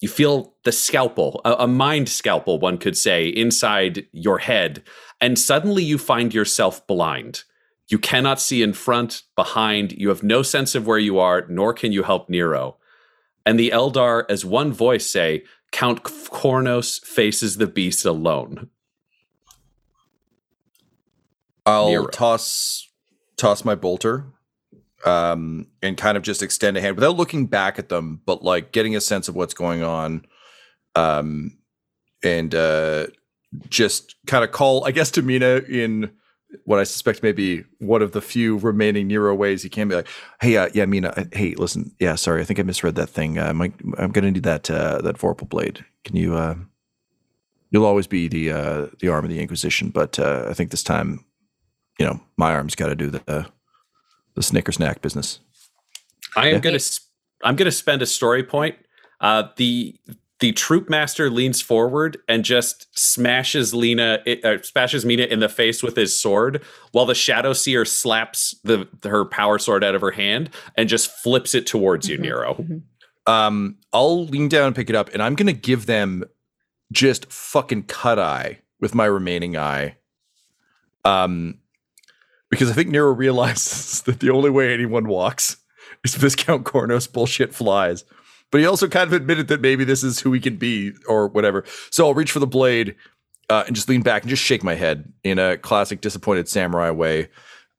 you 0.00 0.08
feel 0.08 0.56
the 0.64 0.72
scalpel, 0.72 1.40
a, 1.44 1.52
a 1.60 1.66
mind 1.68 2.08
scalpel, 2.08 2.58
one 2.58 2.76
could 2.76 2.96
say, 2.96 3.28
inside 3.28 4.04
your 4.10 4.38
head, 4.38 4.82
and 5.20 5.38
suddenly 5.38 5.84
you 5.84 5.96
find 5.96 6.34
yourself 6.34 6.84
blind. 6.88 7.44
You 7.86 8.00
cannot 8.00 8.40
see 8.40 8.64
in 8.64 8.72
front, 8.72 9.22
behind, 9.36 9.92
you 9.92 10.08
have 10.08 10.24
no 10.24 10.42
sense 10.42 10.74
of 10.74 10.88
where 10.88 10.98
you 10.98 11.20
are, 11.20 11.46
nor 11.48 11.72
can 11.72 11.92
you 11.92 12.02
help 12.02 12.28
Nero. 12.28 12.78
And 13.46 13.60
the 13.60 13.70
Eldar, 13.70 14.24
as 14.28 14.44
one 14.44 14.72
voice, 14.72 15.08
say, 15.08 15.44
Count 15.70 16.02
Kornos 16.02 17.00
faces 17.04 17.58
the 17.58 17.66
beast 17.66 18.04
alone. 18.04 18.70
I'll 21.66 21.88
Nero. 21.88 22.06
toss 22.06 22.88
toss 23.36 23.64
my 23.64 23.74
bolter 23.74 24.26
um 25.04 25.66
and 25.82 25.96
kind 25.96 26.16
of 26.16 26.22
just 26.22 26.42
extend 26.42 26.76
a 26.76 26.80
hand 26.80 26.96
without 26.96 27.16
looking 27.16 27.46
back 27.46 27.78
at 27.78 27.88
them 27.88 28.20
but 28.26 28.42
like 28.42 28.72
getting 28.72 28.94
a 28.96 29.00
sense 29.00 29.28
of 29.28 29.34
what's 29.34 29.54
going 29.54 29.82
on 29.82 30.24
um 30.94 31.56
and 32.22 32.54
uh 32.54 33.06
just 33.68 34.14
kind 34.26 34.44
of 34.44 34.50
call 34.52 34.84
i 34.86 34.90
guess 34.90 35.10
to 35.10 35.22
mina 35.22 35.62
in 35.68 36.10
what 36.64 36.78
i 36.78 36.84
suspect 36.84 37.22
may 37.22 37.32
be 37.32 37.64
one 37.80 38.02
of 38.02 38.12
the 38.12 38.20
few 38.22 38.56
remaining 38.58 39.08
nero 39.08 39.34
ways 39.34 39.62
he 39.62 39.68
can 39.68 39.88
be 39.88 39.94
like 39.96 40.08
hey 40.40 40.56
uh, 40.56 40.68
yeah 40.74 40.86
mina 40.86 41.08
uh, 41.16 41.24
hey 41.32 41.54
listen 41.56 41.90
yeah 41.98 42.14
sorry 42.14 42.40
i 42.40 42.44
think 42.44 42.58
i 42.58 42.62
misread 42.62 42.94
that 42.94 43.08
thing 43.08 43.38
uh, 43.38 43.52
my, 43.52 43.72
i'm 43.98 44.12
gonna 44.12 44.30
need 44.30 44.44
that 44.44 44.70
uh 44.70 45.00
that 45.02 45.18
vorpal 45.18 45.48
blade 45.48 45.84
can 46.04 46.16
you 46.16 46.34
uh 46.36 46.54
you'll 47.70 47.84
always 47.84 48.06
be 48.06 48.28
the 48.28 48.50
uh 48.52 48.86
the 49.00 49.08
arm 49.08 49.24
of 49.24 49.30
the 49.30 49.40
inquisition 49.40 49.90
but 49.90 50.18
uh 50.18 50.46
i 50.48 50.54
think 50.54 50.70
this 50.70 50.82
time 50.84 51.24
you 51.98 52.06
know, 52.06 52.20
my 52.36 52.52
arm's 52.54 52.74
got 52.74 52.88
to 52.88 52.94
do 52.94 53.10
the 53.10 53.22
uh, 53.28 53.44
the 54.34 54.42
snicker 54.42 54.72
snack 54.72 55.00
business. 55.00 55.40
I 56.36 56.48
am 56.48 56.54
Yeah. 56.54 56.60
gonna 56.60 56.78
sp- 56.82 57.06
I'm 57.42 57.56
gonna 57.56 57.70
spend 57.70 58.02
a 58.02 58.06
story 58.06 58.42
point. 58.42 58.76
Uh, 59.20 59.44
the 59.56 59.94
the 60.40 60.50
troop 60.52 60.90
master 60.90 61.30
leans 61.30 61.60
forward 61.62 62.18
and 62.28 62.44
just 62.44 62.88
smashes 62.98 63.72
Lena 63.72 64.18
uh, 64.42 64.58
smashes 64.62 65.04
Mina 65.04 65.22
in 65.24 65.38
the 65.40 65.48
face 65.48 65.82
with 65.82 65.94
his 65.96 66.18
sword, 66.18 66.62
while 66.92 67.06
the 67.06 67.14
shadow 67.14 67.52
seer 67.52 67.84
slaps 67.84 68.54
the 68.64 68.88
her 69.04 69.24
power 69.24 69.58
sword 69.60 69.84
out 69.84 69.94
of 69.94 70.00
her 70.00 70.10
hand 70.10 70.50
and 70.76 70.88
just 70.88 71.10
flips 71.10 71.54
it 71.54 71.66
towards 71.66 72.08
you, 72.08 72.18
Mhm. 72.18 72.20
Nero. 72.22 72.54
Mhm. 72.54 72.82
Um, 73.26 73.76
I'll 73.92 74.26
lean 74.26 74.48
down 74.48 74.66
and 74.66 74.76
pick 74.76 74.90
it 74.90 74.96
up, 74.96 75.08
and 75.14 75.22
I'm 75.22 75.34
gonna 75.36 75.52
give 75.52 75.86
them 75.86 76.24
just 76.92 77.30
fucking 77.32 77.84
cut 77.84 78.18
eye 78.18 78.58
with 78.80 78.94
my 78.94 79.06
remaining 79.06 79.56
eye. 79.56 79.96
Um, 81.04 81.58
because 82.50 82.70
I 82.70 82.74
think 82.74 82.90
Nero 82.90 83.12
realizes 83.12 84.02
that 84.06 84.20
the 84.20 84.30
only 84.30 84.50
way 84.50 84.72
anyone 84.72 85.08
walks 85.08 85.56
is 86.04 86.14
if 86.14 86.20
this 86.20 86.36
Count 86.36 86.64
Kornos 86.64 87.10
bullshit 87.10 87.54
flies. 87.54 88.04
But 88.50 88.60
he 88.60 88.66
also 88.66 88.88
kind 88.88 89.08
of 89.08 89.12
admitted 89.12 89.48
that 89.48 89.60
maybe 89.60 89.84
this 89.84 90.04
is 90.04 90.20
who 90.20 90.32
he 90.32 90.40
can 90.40 90.56
be 90.56 90.92
or 91.08 91.26
whatever. 91.28 91.64
So 91.90 92.06
I'll 92.06 92.14
reach 92.14 92.30
for 92.30 92.38
the 92.38 92.46
blade 92.46 92.94
uh, 93.50 93.64
and 93.66 93.74
just 93.74 93.88
lean 93.88 94.02
back 94.02 94.22
and 94.22 94.30
just 94.30 94.42
shake 94.42 94.62
my 94.62 94.74
head 94.74 95.12
in 95.24 95.38
a 95.38 95.58
classic 95.58 96.00
disappointed 96.00 96.48
samurai 96.48 96.90
way 96.90 97.30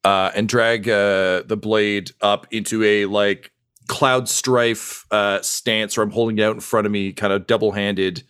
uh, 0.04 0.32
and 0.36 0.48
drag 0.48 0.88
uh, 0.90 1.44
the 1.46 1.58
blade 1.60 2.12
up 2.22 2.48
into 2.52 2.84
a 2.84 3.06
like 3.06 3.52
cloud 3.88 4.28
strife 4.28 5.06
uh, 5.12 5.42
stance 5.42 5.98
where 5.98 6.04
I'm 6.04 6.12
holding 6.12 6.38
it 6.38 6.44
out 6.44 6.56
in 6.56 6.62
front 6.62 6.86
of 6.86 6.92
me, 6.92 7.14
kind 7.14 7.34
of 7.34 7.48
double 7.48 7.72
handed. 7.72 8.24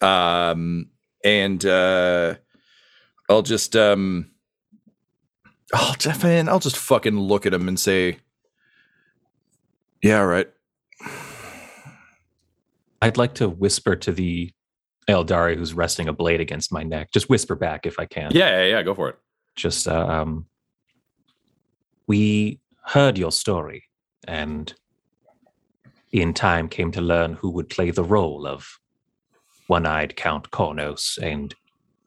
Um, 0.00 0.90
and 1.24 1.64
uh, 1.64 2.34
I'll 3.28 3.42
just, 3.42 3.76
um, 3.76 4.30
I'll 5.74 5.94
just, 5.94 6.22
man, 6.22 6.48
I'll 6.48 6.60
just 6.60 6.76
fucking 6.76 7.18
look 7.18 7.46
at 7.46 7.54
him 7.54 7.68
and 7.68 7.78
say, 7.78 8.18
yeah, 10.02 10.20
right. 10.20 10.48
I'd 13.02 13.16
like 13.16 13.34
to 13.34 13.48
whisper 13.48 13.96
to 13.96 14.12
the 14.12 14.52
Eldari 15.08 15.56
who's 15.56 15.74
resting 15.74 16.08
a 16.08 16.12
blade 16.12 16.40
against 16.40 16.72
my 16.72 16.82
neck. 16.82 17.10
Just 17.12 17.28
whisper 17.28 17.54
back 17.54 17.86
if 17.86 17.98
I 17.98 18.06
can. 18.06 18.30
Yeah, 18.32 18.62
yeah, 18.62 18.66
yeah. 18.66 18.82
Go 18.82 18.94
for 18.94 19.08
it. 19.10 19.18
Just 19.56 19.86
uh, 19.88 20.06
um, 20.06 20.46
we 22.06 22.60
heard 22.86 23.18
your 23.18 23.32
story, 23.32 23.84
and 24.26 24.72
in 26.12 26.32
time 26.32 26.68
came 26.68 26.90
to 26.92 27.00
learn 27.00 27.34
who 27.34 27.50
would 27.50 27.68
play 27.68 27.90
the 27.90 28.04
role 28.04 28.46
of 28.46 28.78
one-eyed 29.66 30.16
Count 30.16 30.50
Kornos 30.50 31.18
and 31.18 31.54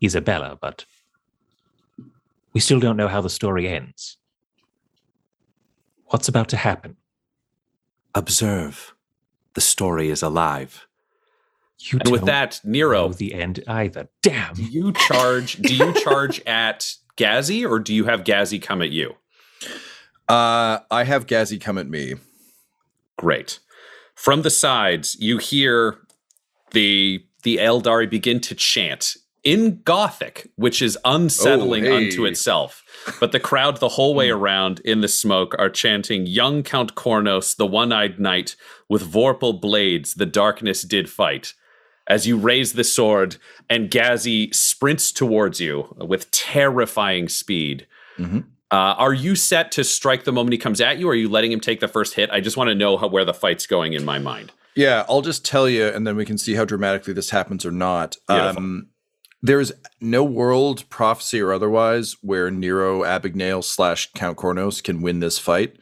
Isabella, 0.04 0.58
but 0.60 0.86
we 2.58 2.62
still 2.62 2.80
don't 2.80 2.98
know 2.98 3.08
how 3.08 3.22
the 3.22 3.30
story 3.30 3.68
ends. 3.68 4.18
What's 6.06 6.28
about 6.28 6.50
to 6.50 6.58
happen? 6.58 6.98
Observe. 8.16 8.96
The 9.54 9.62
story 9.62 10.10
is 10.10 10.24
alive. 10.24 10.88
You 11.78 12.00
And 12.00 12.10
with 12.10 12.22
don't 12.22 12.26
that, 12.26 12.60
Nero, 12.64 13.10
know 13.10 13.14
the 13.14 13.36
end 13.36 13.64
either. 13.68 14.10
Damn. 14.24 14.56
do 14.56 14.64
you 14.64 14.92
charge? 14.92 15.58
do 15.58 15.72
you 15.72 15.94
charge 16.04 16.42
at 16.48 16.96
Gazi, 17.16 17.64
or 17.64 17.78
do 17.78 17.94
you 17.94 18.06
have 18.06 18.24
Gazi 18.24 18.60
come 18.60 18.82
at 18.82 18.90
you? 18.90 19.14
Uh, 20.28 20.80
I 20.90 21.04
have 21.04 21.28
Gazi 21.28 21.62
come 21.62 21.78
at 21.78 21.88
me. 21.88 22.16
Great. 23.20 23.60
From 24.16 24.42
the 24.42 24.50
sides, 24.50 25.16
you 25.20 25.38
hear 25.38 26.00
the 26.72 27.24
the 27.44 27.58
Eldari 27.58 28.10
begin 28.10 28.40
to 28.40 28.56
chant 28.56 29.16
in 29.48 29.82
Gothic, 29.84 30.50
which 30.58 30.82
is 30.82 30.98
unsettling 31.06 31.86
Oh, 31.88 31.98
hey. 31.98 32.06
unto 32.08 32.26
itself. 32.26 32.84
But 33.20 33.32
the 33.32 33.40
crowd 33.40 33.78
the 33.78 33.90
whole 33.90 34.14
way 34.14 34.30
around 34.30 34.82
in 34.84 35.02
the 35.02 35.08
smoke 35.08 35.56
are 35.58 35.70
chanting 35.70 36.28
Young 36.28 36.64
Count 36.64 36.96
Kornos, 36.96 37.56
the 37.56 37.66
one-eyed 37.66 38.20
knight, 38.20 38.56
with 38.90 39.10
Vorpal 39.10 39.60
blades 39.62 40.16
the 40.16 40.26
darkness 40.26 40.82
did 40.84 41.10
fight. 41.10 41.54
As 42.10 42.26
you 42.28 42.38
raise 42.38 42.74
the 42.74 42.84
sword, 42.84 43.38
and 43.70 43.90
Gazi 43.90 44.54
sprints 44.54 45.12
towards 45.12 45.60
you 45.62 45.96
with 45.98 46.30
terrifying 46.32 47.30
speed. 47.30 47.88
Mhm. 48.20 48.44
Uh, 48.72 48.76
are 48.98 49.14
you 49.14 49.36
set 49.36 49.72
to 49.74 49.84
strike 49.84 50.26
the 50.26 50.32
moment 50.34 50.52
he 50.54 50.58
comes 50.58 50.82
at 50.82 50.98
you, 51.00 51.08
or 51.08 51.12
are 51.12 51.16
you 51.16 51.30
letting 51.30 51.52
him 51.54 51.60
take 51.62 51.80
the 51.80 51.88
first 51.88 52.16
hit? 52.16 52.30
I 52.32 52.42
just 52.42 52.58
want 52.58 52.68
to 52.70 52.76
know 52.76 52.98
how, 52.98 53.08
where 53.08 53.24
the 53.26 53.34
fight's 53.34 53.66
going 53.66 53.94
in 53.94 54.04
my 54.04 54.20
mind. 54.20 54.52
Yeah, 54.76 55.06
I'll 55.10 55.22
just 55.22 55.46
tell 55.46 55.68
you, 55.70 55.86
and 55.88 56.06
then 56.06 56.16
we 56.18 56.26
can 56.26 56.38
see 56.38 56.54
how 56.56 56.66
dramatically 56.66 57.14
this 57.14 57.30
happens 57.30 57.66
or 57.66 57.72
not. 57.72 58.18
Um, 58.30 58.88
there's 59.42 59.72
no 60.02 60.24
world, 60.24 60.90
prophecy 60.90 61.40
or 61.42 61.54
otherwise, 61.54 62.16
where 62.22 62.50
Nero 62.50 63.04
Abigail 63.04 63.62
slash 63.62 64.12
Count 64.14 64.38
Kornos 64.38 64.84
can 64.84 65.02
win 65.02 65.20
this 65.20 65.38
fight 65.38 65.78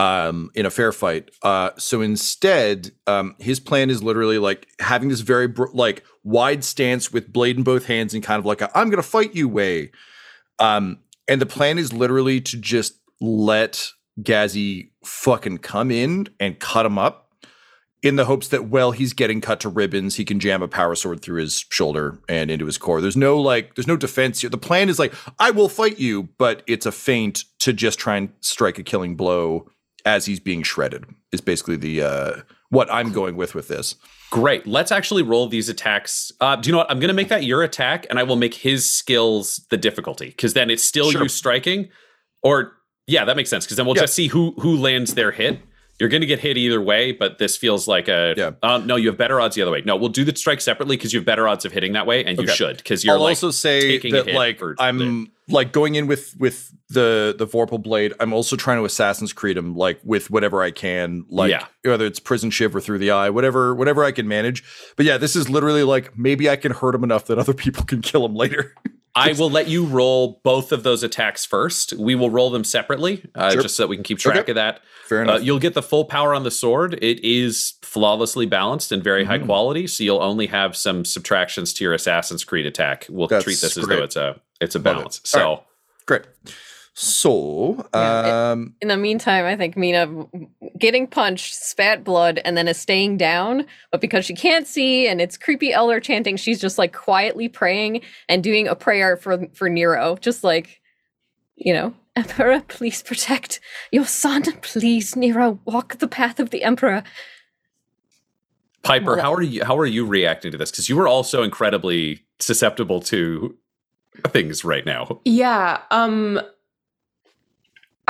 um, 0.00 0.50
in 0.54 0.64
a 0.64 0.70
fair 0.70 0.92
fight. 0.92 1.30
Uh, 1.42 1.70
so 1.76 2.00
instead, 2.00 2.90
um, 3.06 3.34
his 3.38 3.60
plan 3.60 3.90
is 3.90 4.02
literally 4.02 4.38
like 4.38 4.66
having 4.80 5.08
this 5.10 5.20
very 5.20 5.52
like 5.74 6.04
wide 6.24 6.64
stance 6.64 7.12
with 7.12 7.32
blade 7.32 7.56
in 7.58 7.62
both 7.62 7.86
hands 7.86 8.14
and 8.14 8.22
kind 8.22 8.38
of 8.38 8.46
like 8.46 8.62
a, 8.62 8.78
I'm 8.78 8.88
gonna 8.88 9.02
fight 9.02 9.34
you 9.34 9.48
way. 9.48 9.90
Um, 10.58 11.00
and 11.28 11.40
the 11.40 11.46
plan 11.46 11.78
is 11.78 11.92
literally 11.92 12.40
to 12.40 12.56
just 12.58 12.98
let 13.20 13.90
Gazi 14.22 14.90
fucking 15.04 15.58
come 15.58 15.90
in 15.90 16.28
and 16.38 16.58
cut 16.58 16.86
him 16.86 16.98
up 16.98 17.19
in 18.02 18.16
the 18.16 18.24
hopes 18.24 18.48
that 18.48 18.64
while 18.64 18.92
he's 18.92 19.12
getting 19.12 19.40
cut 19.40 19.60
to 19.60 19.68
ribbons, 19.68 20.16
he 20.16 20.24
can 20.24 20.40
jam 20.40 20.62
a 20.62 20.68
power 20.68 20.94
sword 20.94 21.20
through 21.20 21.40
his 21.40 21.66
shoulder 21.70 22.18
and 22.28 22.50
into 22.50 22.64
his 22.66 22.78
core. 22.78 23.00
There's 23.00 23.16
no 23.16 23.38
like, 23.38 23.74
there's 23.74 23.86
no 23.86 23.96
defense 23.96 24.40
here. 24.40 24.48
The 24.50 24.56
plan 24.58 24.88
is 24.88 24.98
like, 24.98 25.12
I 25.38 25.50
will 25.50 25.68
fight 25.68 25.98
you, 25.98 26.28
but 26.38 26.62
it's 26.66 26.86
a 26.86 26.92
feint 26.92 27.44
to 27.60 27.72
just 27.72 27.98
try 27.98 28.16
and 28.16 28.30
strike 28.40 28.78
a 28.78 28.82
killing 28.82 29.16
blow 29.16 29.68
as 30.06 30.24
he's 30.26 30.40
being 30.40 30.62
shredded. 30.62 31.04
Is 31.32 31.40
basically 31.42 31.76
the 31.76 32.02
uh, 32.02 32.32
what 32.70 32.90
I'm 32.90 33.12
going 33.12 33.36
with 33.36 33.54
with 33.54 33.68
this. 33.68 33.96
Great. 34.30 34.66
Let's 34.66 34.90
actually 34.92 35.22
roll 35.22 35.46
these 35.48 35.68
attacks. 35.68 36.32
Uh, 36.40 36.56
do 36.56 36.68
you 36.68 36.72
know 36.72 36.78
what? 36.78 36.90
I'm 36.90 37.00
going 37.00 37.08
to 37.08 37.14
make 37.14 37.28
that 37.28 37.44
your 37.44 37.62
attack, 37.62 38.06
and 38.10 38.18
I 38.18 38.22
will 38.22 38.36
make 38.36 38.54
his 38.54 38.90
skills 38.90 39.66
the 39.70 39.76
difficulty 39.76 40.26
because 40.26 40.54
then 40.54 40.70
it's 40.70 40.82
still 40.84 41.10
Sure. 41.10 41.22
you 41.22 41.28
striking. 41.28 41.88
Or 42.42 42.72
yeah, 43.06 43.24
that 43.24 43.36
makes 43.36 43.50
sense 43.50 43.64
because 43.66 43.76
then 43.76 43.86
we'll 43.86 43.96
Yeah. 43.96 44.02
just 44.02 44.14
see 44.14 44.28
who 44.28 44.52
who 44.60 44.76
lands 44.76 45.14
their 45.14 45.32
hit. 45.32 45.60
You're 46.00 46.08
going 46.08 46.22
to 46.22 46.26
get 46.26 46.40
hit 46.40 46.56
either 46.56 46.80
way, 46.80 47.12
but 47.12 47.38
this 47.38 47.56
feels 47.58 47.86
like 47.86 48.08
a. 48.08 48.34
Yeah. 48.36 48.52
Uh, 48.62 48.78
no, 48.78 48.96
you 48.96 49.08
have 49.08 49.18
better 49.18 49.38
odds 49.40 49.54
the 49.54 49.62
other 49.62 49.70
way. 49.70 49.82
No, 49.84 49.96
we'll 49.96 50.08
do 50.08 50.24
the 50.24 50.34
strike 50.34 50.62
separately 50.62 50.96
because 50.96 51.12
you 51.12 51.18
have 51.20 51.26
better 51.26 51.46
odds 51.46 51.66
of 51.66 51.72
hitting 51.72 51.92
that 51.92 52.06
way, 52.06 52.24
and 52.24 52.38
you 52.40 52.46
should 52.48 52.78
because 52.78 53.04
you're 53.04 53.14
I'll 53.14 53.20
like 53.20 53.32
also 53.32 53.50
say 53.50 53.98
that 54.10 54.28
like 54.28 54.60
I'm 54.78 55.30
like 55.48 55.72
going 55.72 55.96
in 55.96 56.06
with 56.06 56.34
with 56.38 56.72
the 56.88 57.34
the 57.36 57.46
Vorpal 57.46 57.82
blade. 57.82 58.14
I'm 58.18 58.32
also 58.32 58.56
trying 58.56 58.78
to 58.78 58.84
Assassin's 58.84 59.32
Creed 59.32 59.56
him 59.56 59.76
like 59.76 60.00
with 60.02 60.30
whatever 60.30 60.62
I 60.62 60.70
can, 60.70 61.24
like 61.28 61.50
Yeah. 61.50 61.66
whether 61.84 62.06
it's 62.06 62.18
prison 62.18 62.50
shiv 62.50 62.74
or 62.74 62.80
through 62.80 62.98
the 62.98 63.10
eye, 63.10 63.30
whatever 63.30 63.74
whatever 63.74 64.02
I 64.02 64.12
can 64.12 64.26
manage. 64.26 64.64
But 64.96 65.06
yeah, 65.06 65.18
this 65.18 65.36
is 65.36 65.50
literally 65.50 65.82
like 65.82 66.16
maybe 66.16 66.48
I 66.48 66.56
can 66.56 66.72
hurt 66.72 66.94
him 66.94 67.04
enough 67.04 67.26
that 67.26 67.38
other 67.38 67.52
people 67.54 67.84
can 67.84 68.00
kill 68.00 68.24
him 68.24 68.34
later. 68.34 68.74
I 69.14 69.32
will 69.32 69.50
let 69.50 69.68
you 69.68 69.84
roll 69.84 70.40
both 70.44 70.70
of 70.72 70.82
those 70.82 71.02
attacks 71.02 71.44
first. 71.44 71.92
We 71.94 72.14
will 72.14 72.30
roll 72.30 72.50
them 72.50 72.62
separately, 72.64 73.24
uh, 73.34 73.50
Sure. 73.50 73.62
just 73.62 73.74
so 73.76 73.82
that 73.82 73.88
we 73.88 73.96
can 73.96 74.04
keep 74.04 74.18
track 74.18 74.38
Okay. 74.38 74.52
of 74.52 74.56
that. 74.56 74.80
Fair 75.08 75.20
Uh, 75.20 75.22
enough. 75.22 75.42
you'll 75.42 75.58
get 75.58 75.74
the 75.74 75.82
full 75.82 76.04
power 76.04 76.32
on 76.34 76.44
the 76.44 76.50
sword. 76.50 76.94
It 77.02 77.18
is 77.24 77.74
flawlessly 77.82 78.46
balanced 78.46 78.92
and 78.92 79.02
very 79.02 79.24
high 79.24 79.38
Mhm. 79.40 79.46
quality, 79.46 79.86
so 79.88 80.04
you'll 80.04 80.22
only 80.22 80.46
have 80.46 80.76
some 80.76 81.04
subtractions 81.04 81.72
to 81.74 81.84
your 81.84 81.92
Assassin's 81.92 82.44
Creed 82.44 82.66
attack. 82.66 83.06
We'll 83.10 83.26
That's 83.26 83.42
treat 83.44 83.60
this 83.60 83.76
as 83.76 83.84
great. 83.84 83.96
though 83.96 84.04
it's 84.04 84.16
a 84.16 84.40
it's 84.60 84.74
a 84.74 84.78
Love 84.78 84.86
it. 84.86 84.94
balance. 84.98 85.20
So 85.24 85.44
All 85.48 85.66
Great. 86.06 86.22
So, 86.94 87.86
Yeah, 87.94 88.50
um, 88.52 88.74
In 88.80 88.88
the 88.88 88.96
meantime, 88.96 89.44
I 89.44 89.56
think 89.56 89.76
Mina 89.76 90.26
getting 90.78 91.06
punched, 91.06 91.54
spat 91.54 92.04
blood, 92.04 92.40
and 92.44 92.56
then 92.56 92.68
is 92.68 92.78
staying 92.78 93.16
down. 93.16 93.64
But 93.90 94.00
because 94.00 94.24
she 94.24 94.34
can't 94.34 94.66
see 94.66 95.06
and 95.06 95.20
it's 95.20 95.36
creepy 95.36 95.72
elder 95.72 96.00
chanting, 96.00 96.36
she's 96.36 96.60
just 96.60 96.78
like 96.78 96.92
quietly 96.92 97.48
praying 97.48 98.02
and 98.28 98.42
doing 98.42 98.66
a 98.66 98.74
prayer 98.74 99.16
for 99.16 99.46
for 99.52 99.68
Nero, 99.68 100.16
just 100.20 100.42
like, 100.44 100.80
you 101.56 101.72
know, 101.72 101.94
Emperor, 102.16 102.60
please 102.68 103.02
protect 103.02 103.60
your 103.92 104.04
son. 104.04 104.42
Please, 104.60 105.14
Nero, 105.14 105.60
walk 105.64 105.98
the 105.98 106.08
path 106.08 106.40
of 106.40 106.50
the 106.50 106.64
Emperor. 106.64 107.04
Piper, 108.82 109.18
how 109.18 109.32
are 109.32 109.42
you 109.42 109.64
how 109.64 109.78
are 109.78 109.86
you 109.86 110.04
reacting 110.04 110.50
to 110.52 110.58
this? 110.58 110.70
Because 110.70 110.88
you 110.88 110.96
were 110.96 111.08
also 111.08 111.42
incredibly 111.42 112.24
susceptible 112.40 113.00
to 113.02 113.56
things 114.28 114.64
right 114.64 114.84
now. 114.84 115.20
Yeah. 115.24 115.82
Um 115.90 116.40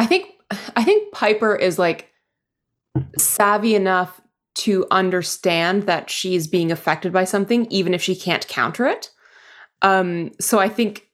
I 0.01 0.07
think 0.07 0.33
I 0.51 0.83
think 0.83 1.13
Piper 1.13 1.55
is 1.55 1.79
like 1.79 2.09
savvy 3.19 3.75
enough 3.75 4.19
to 4.57 4.87
understand 4.91 5.85
that 5.85 6.09
she's 6.09 6.49
being 6.49 6.73
affected 6.73 7.13
by 7.13 7.25
something 7.25 7.67
even 7.67 7.93
if 7.93 8.03
she 8.03 8.17
can't 8.17 8.49
counter 8.49 8.87
it. 8.87 9.11
Um 9.83 10.33
so 10.41 10.59
I 10.59 10.71
think 10.71 11.07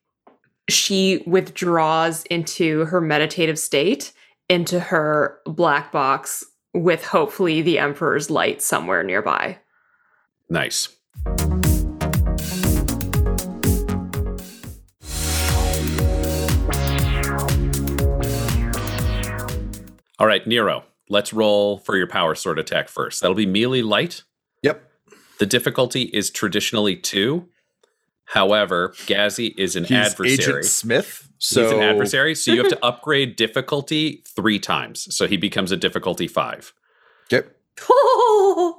she 0.71 1.25
withdraws 1.27 2.25
into 2.27 2.85
her 2.85 3.01
meditative 3.01 3.59
state 3.59 4.13
into 4.49 4.79
her 4.79 5.41
black 5.47 5.91
box 5.91 6.45
with 6.73 7.05
hopefully 7.05 7.63
the 7.63 7.81
emperor's 7.81 8.31
light 8.31 8.63
somewhere 8.63 9.03
nearby. 9.03 9.59
Nice. 10.49 10.91
All 20.19 20.27
right, 20.27 20.47
Nero, 20.47 20.85
let's 21.09 21.33
roll 21.33 21.79
for 21.79 21.97
your 21.97 22.07
power 22.07 22.35
sword 22.35 22.59
attack 22.59 22.89
first. 22.89 23.21
That'll 23.21 23.35
be 23.37 23.47
melee 23.47 23.83
light. 23.83 24.23
yep. 24.63 24.83
The 25.39 25.47
difficulty 25.47 26.03
is 26.05 26.31
traditionally 26.31 26.97
two. 26.97 27.49
However, 28.25 28.95
Gazi 29.07 29.55
is 29.59 29.77
an 29.77 29.85
He's 29.85 29.93
adversary. 29.99 30.33
Agent 30.33 30.65
Smith. 30.65 31.29
So 31.39 31.63
He's 31.65 31.73
an 31.73 31.81
adversary, 31.83 32.35
so 32.35 32.53
you 32.53 32.59
have 32.63 32.71
to 32.71 32.83
upgrade 32.85 33.37
difficulty 33.37 34.25
three 34.35 34.59
times. 34.59 35.15
So 35.15 35.27
he 35.27 35.37
becomes 35.37 35.71
a 35.73 35.77
difficulty 35.77 36.27
five. 36.27 36.73
Yep. 37.31 37.55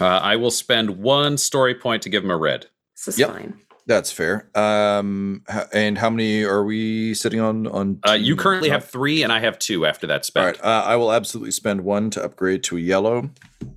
Uh, 0.00 0.06
I 0.06 0.36
will 0.36 0.50
spend 0.50 0.98
one 0.98 1.36
story 1.36 1.74
point 1.74 2.02
to 2.02 2.08
give 2.08 2.24
him 2.24 2.30
a 2.30 2.36
red. 2.36 2.66
This 2.96 3.08
is 3.14 3.18
Yep. 3.20 3.30
fine. 3.30 3.60
That's 3.86 4.12
fair. 4.12 4.48
Um, 4.54 5.42
and 5.72 5.98
how 5.98 6.08
many 6.08 6.44
are 6.44 6.64
we 6.64 7.14
sitting 7.14 7.40
on? 7.40 7.66
On 7.66 7.98
Uh, 8.06 8.12
you 8.12 8.36
currently 8.36 8.68
have 8.68 8.84
three, 8.88 9.22
and 9.22 9.32
I 9.32 9.40
have 9.40 9.58
two 9.58 9.84
after 9.86 10.06
that 10.06 10.20
All 10.20 10.22
spend. 10.24 10.46
right. 10.46 10.64
Uh, 10.64 10.84
I 10.86 10.96
will 10.96 11.12
absolutely 11.12 11.50
spend 11.50 11.80
one 11.82 12.08
to 12.10 12.22
upgrade 12.22 12.62
to 12.64 12.76
a 12.76 12.80
yellow. 12.80 13.30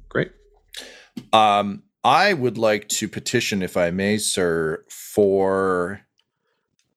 Great. 0.10 0.32
Um, 1.34 1.84
I 2.04 2.34
would 2.34 2.58
like 2.58 2.88
to 2.90 3.08
petition, 3.08 3.64
if 3.64 3.76
I 3.78 3.90
may, 3.90 4.18
sir, 4.18 4.86
for 4.90 6.02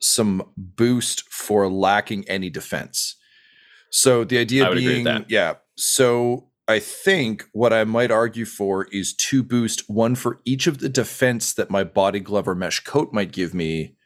some 0.01 0.51
boost 0.57 1.29
for 1.31 1.67
lacking 1.69 2.29
any 2.29 2.51
defense. 2.51 3.17
So 3.91 4.23
the 4.25 4.37
idea 4.39 4.67
I 4.67 4.69
would 4.69 4.79
agree 4.79 4.87
with 4.89 4.95
being, 4.97 5.05
that. 5.05 5.31
yeah. 5.31 5.55
So 5.77 6.48
I 6.69 6.81
think 6.81 7.49
what 7.53 7.73
I 7.73 7.85
might 7.85 8.11
argue 8.11 8.45
for 8.45 8.85
is 8.93 9.15
two 9.15 9.43
boost, 9.43 9.89
one 9.89 10.15
for 10.15 10.41
each 10.45 10.67
of 10.67 10.79
the 10.79 10.91
defense 10.91 11.55
that 11.55 11.71
my 11.71 11.83
body 11.83 12.21
glove 12.21 12.47
or 12.47 12.55
mesh 12.55 12.81
coat 12.81 13.11
might 13.11 13.33
give 13.33 13.55
me, 13.55 13.97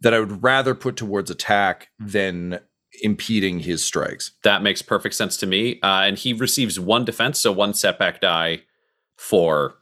that 0.00 0.14
I 0.14 0.20
would 0.20 0.42
rather 0.42 0.74
put 0.74 0.96
towards 0.96 1.30
attack 1.30 1.88
than 1.98 2.60
impeding 3.02 3.60
his 3.60 3.84
strikes. 3.84 4.32
That 4.44 4.62
makes 4.62 4.80
perfect 4.80 5.14
sense 5.14 5.36
to 5.38 5.46
me. 5.46 5.78
Uh, 5.82 6.04
and 6.04 6.16
he 6.18 6.32
receives 6.32 6.80
one 6.80 7.04
defense, 7.04 7.38
so 7.38 7.52
one 7.52 7.74
setback 7.74 8.22
die 8.22 8.62
for 9.16 9.76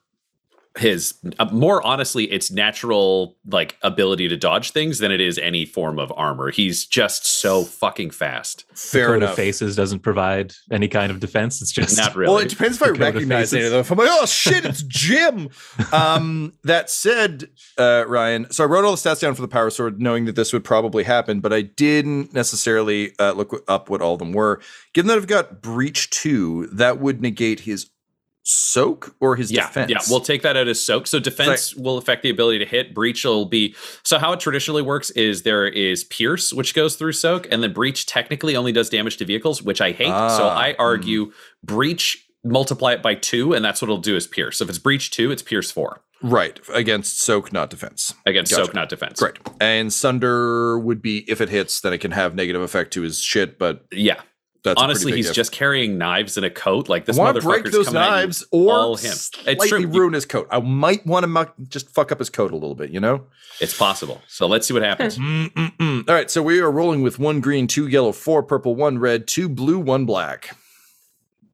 his 0.76 1.14
uh, 1.38 1.44
more 1.52 1.84
honestly 1.86 2.24
it's 2.32 2.50
natural 2.50 3.36
like 3.46 3.76
ability 3.82 4.28
to 4.28 4.36
dodge 4.36 4.72
things 4.72 4.98
than 4.98 5.12
it 5.12 5.20
is 5.20 5.38
any 5.38 5.64
form 5.64 5.98
of 5.98 6.12
armor 6.16 6.50
he's 6.50 6.84
just 6.84 7.24
so 7.26 7.62
fucking 7.62 8.10
fast 8.10 8.64
Fair 8.74 9.06
Code 9.06 9.16
enough. 9.18 9.30
of 9.30 9.36
Faces 9.36 9.76
doesn't 9.76 10.00
provide 10.00 10.52
any 10.70 10.88
kind 10.88 11.10
of 11.10 11.20
defense. 11.20 11.62
It's 11.62 11.72
just 11.72 11.96
not 11.96 12.16
really 12.16 12.32
Well, 12.32 12.42
it 12.42 12.48
depends 12.48 12.76
if 12.76 12.82
I 12.82 12.86
The 12.86 12.92
code 12.92 13.00
of 13.00 13.14
recognize 13.14 13.54
any 13.54 13.64
of 13.64 13.70
them. 13.70 13.80
If 13.80 13.90
I'm 13.90 13.98
like, 13.98 14.08
oh 14.10 14.26
shit, 14.26 14.64
it's 14.64 14.82
Jim. 14.82 15.48
um, 15.92 16.52
that 16.64 16.90
said, 16.90 17.48
uh, 17.78 18.04
Ryan, 18.06 18.50
so 18.50 18.64
I 18.64 18.66
wrote 18.66 18.84
all 18.84 18.92
the 18.92 18.96
stats 18.96 19.20
down 19.20 19.34
for 19.34 19.42
the 19.42 19.48
power 19.48 19.70
sword, 19.70 20.00
knowing 20.00 20.24
that 20.24 20.36
this 20.36 20.52
would 20.52 20.64
probably 20.64 21.04
happen, 21.04 21.40
but 21.40 21.52
I 21.52 21.62
didn't 21.62 22.32
necessarily 22.34 23.12
uh, 23.18 23.32
look 23.32 23.64
up 23.68 23.88
what 23.90 24.02
all 24.02 24.14
of 24.14 24.18
them 24.18 24.32
were. 24.32 24.60
Given 24.92 25.08
that 25.08 25.18
I've 25.18 25.26
got 25.26 25.62
breach 25.62 26.10
two, 26.10 26.66
that 26.72 26.98
would 27.00 27.20
negate 27.20 27.60
his 27.60 27.90
soak 28.45 29.16
or 29.20 29.36
his 29.36 29.51
yeah, 29.51 29.66
defense. 29.66 29.90
Yeah, 29.90 29.99
we'll 30.09 30.20
take 30.20 30.42
that 30.42 30.57
out 30.57 30.68
as 30.68 30.80
soak. 30.80 31.07
So 31.07 31.18
defense 31.18 31.74
will 31.74 31.97
affect 31.99 32.22
the 32.22 32.30
ability 32.30 32.59
to 32.61 32.66
hit. 32.66 32.95
Breach 32.95 33.24
will 33.24 33.47
be 33.47 33.74
so 34.03 34.18
how 34.18 34.32
it 34.32 34.40
traditionally 34.40 34.82
works 34.82 35.11
is 35.12 35.42
there 35.42 35.66
is 35.66 36.05
pierce, 36.05 36.53
which 36.53 36.74
goes 36.74 36.97
through 36.97 37.12
soak, 37.12 37.49
and 37.51 37.62
then 37.62 37.72
breach 37.72 38.07
technically 38.07 38.55
only 38.55 38.70
does 38.72 38.88
damage 38.90 39.16
to 39.16 39.24
vehicles, 39.24 39.62
which 39.62 39.80
I 39.80 39.92
hate. 39.92 40.07
so 40.07 40.12
Ah, 40.12 40.57
I 40.57 40.76
argue 40.78 41.32
breach 41.62 42.26
multiply 42.45 42.92
it 42.92 43.03
by 43.03 43.14
two, 43.14 43.55
and 43.55 43.64
that's 43.64 43.80
what 43.80 43.86
it'll 43.86 43.97
do 43.99 44.14
is 44.16 44.26
pierce. 44.26 44.59
So 44.59 44.64
if 44.64 44.68
it's 44.68 44.78
breach 44.78 45.11
two, 45.11 45.30
it's 45.30 45.42
pierce 45.42 45.70
four 45.70 46.03
right 46.22 46.59
against 46.72 47.20
soak, 47.20 47.53
not 47.53 47.68
defense. 47.70 48.14
against 48.26 48.51
Gotcha. 48.51 48.66
soak, 48.66 48.74
not 48.74 48.88
defense. 48.88 49.18
Great. 49.20 49.38
And 49.61 49.92
Sunder 49.92 50.78
would 50.78 51.03
be 51.03 51.18
if 51.30 51.40
it 51.40 51.49
hits, 51.51 51.80
then 51.80 51.92
it 51.92 51.99
can 51.99 52.12
have 52.12 52.34
negative 52.34 52.62
effect 52.62 52.92
to 52.95 53.03
his 53.03 53.20
shit, 53.20 53.59
but 53.59 53.84
Yeah. 53.90 54.20
That's 54.64 54.80
Honestly, 54.80 55.12
he's 55.12 55.28
if. 55.28 55.34
just 55.34 55.52
carrying 55.52 55.98
knives 55.98 56.38
in 56.38 56.44
a 56.44 56.48
coat. 56.48 56.88
Like 56.88 57.04
this 57.04 57.18
I 57.18 57.22
want 57.22 57.36
to 57.36 57.42
break 57.42 57.64
those 57.66 57.84
coming 57.86 58.02
at 58.02 58.08
you 58.08 58.16
knives 58.16 58.46
or 58.50 58.72
all 58.72 58.96
him. 58.96 59.12
It's 59.12 59.68
true. 59.68 59.86
ruin 59.86 60.14
his 60.14 60.24
coat. 60.24 60.48
I 60.50 60.58
might 60.60 61.04
want 61.06 61.24
to 61.24 61.26
muck, 61.26 61.54
just 61.68 61.90
fuck 61.90 62.10
up 62.10 62.18
his 62.18 62.30
coat 62.30 62.50
a 62.50 62.54
little 62.54 62.74
bit, 62.74 62.88
you 62.88 62.98
know? 62.98 63.26
It's 63.60 63.76
possible. 63.76 64.22
So 64.26 64.46
let's 64.46 64.66
see 64.66 64.72
what 64.72 64.82
happens. 64.82 65.18
Mm-mm-mm. 65.18 66.08
All 66.08 66.14
right, 66.14 66.30
so 66.30 66.42
we 66.42 66.60
are 66.60 66.70
rolling 66.70 67.02
with 67.02 67.18
one 67.18 67.42
green, 67.42 67.66
two 67.66 67.86
yellow, 67.86 68.10
four 68.12 68.42
purple, 68.42 68.74
one 68.74 68.98
red, 68.98 69.26
two 69.26 69.50
blue, 69.50 69.78
one 69.78 70.06
black. 70.06 70.56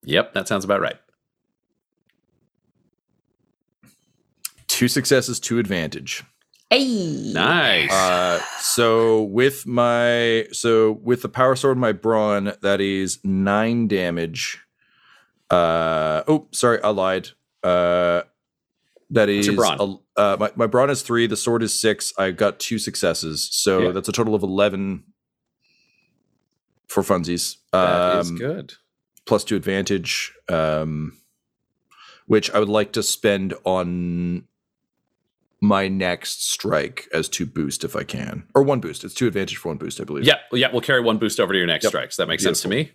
yep, 0.05 0.33
that 0.35 0.47
sounds 0.47 0.65
about 0.65 0.81
right. 0.81 0.97
Two 4.69 4.87
successes, 4.87 5.41
two 5.41 5.59
advantage. 5.59 6.23
Hey. 6.71 7.33
Nice. 7.33 7.91
Uh, 7.93 8.41
so 8.61 9.23
with 9.25 9.67
my 9.67 10.47
so 10.53 10.93
with 11.03 11.23
the 11.23 11.29
power 11.29 11.57
sword, 11.57 11.79
my 11.79 11.91
brawn, 11.93 12.53
that 12.63 12.81
is 12.81 13.19
nine 13.25 13.89
damage. 13.89 14.61
Uh 15.51 16.23
oh, 16.29 16.47
sorry, 16.53 16.81
I 16.83 16.91
lied. 16.91 17.31
Uh, 17.65 18.23
that 19.13 19.27
What's 19.29 19.31
is 19.31 19.47
your 19.49 19.57
brawn? 19.57 19.81
a- 20.17 20.21
uh, 20.21 20.37
my 20.39 20.53
my 20.55 20.67
brawn 20.69 20.91
is 20.91 21.03
three. 21.03 21.27
The 21.27 21.37
sword 21.37 21.65
is 21.65 21.79
six. 21.79 22.13
I 22.17 22.31
got 22.31 22.61
two 22.61 22.79
successes, 22.79 23.49
so 23.51 23.81
Yeah. 23.87 23.91
that's 23.91 24.09
a 24.09 24.13
total 24.13 24.37
of 24.37 24.45
eleven 24.45 25.03
for 26.87 27.03
funsies. 27.03 27.57
that 27.73 28.21
is 28.21 28.31
Um, 28.31 28.37
good. 28.37 28.75
plus 29.27 29.43
two 29.43 29.57
advantage, 29.57 30.33
um, 30.49 31.17
which 32.27 32.49
I 32.53 32.61
would 32.61 32.69
like 32.69 32.93
to 32.93 33.03
spend 33.03 33.55
on 33.65 34.45
my 35.61 35.89
next 35.89 36.49
strike 36.51 37.07
as 37.13 37.29
two 37.29 37.45
boost 37.47 37.85
if 37.85 37.95
I 37.95 38.03
can, 38.05 38.45
or 38.55 38.63
one 38.63 38.81
boost. 38.81 39.05
It's 39.05 39.15
two 39.15 39.27
advantage 39.27 39.57
for 39.59 39.69
one 39.69 39.77
boost, 39.79 40.01
I 40.01 40.05
believe. 40.05 40.25
Yeah, 40.25 40.37
yeah, 40.53 40.69
we'll 40.73 40.81
carry 40.81 41.01
one 41.03 41.19
boost 41.19 41.39
over 41.39 41.53
to 41.53 41.59
your 41.59 41.67
next 41.67 41.85
Yep. 41.85 41.91
strikes. 41.91 42.17
That 42.17 42.29
makes 42.29 42.43
sense 42.43 42.63
to 42.63 42.69
me. 42.69 42.93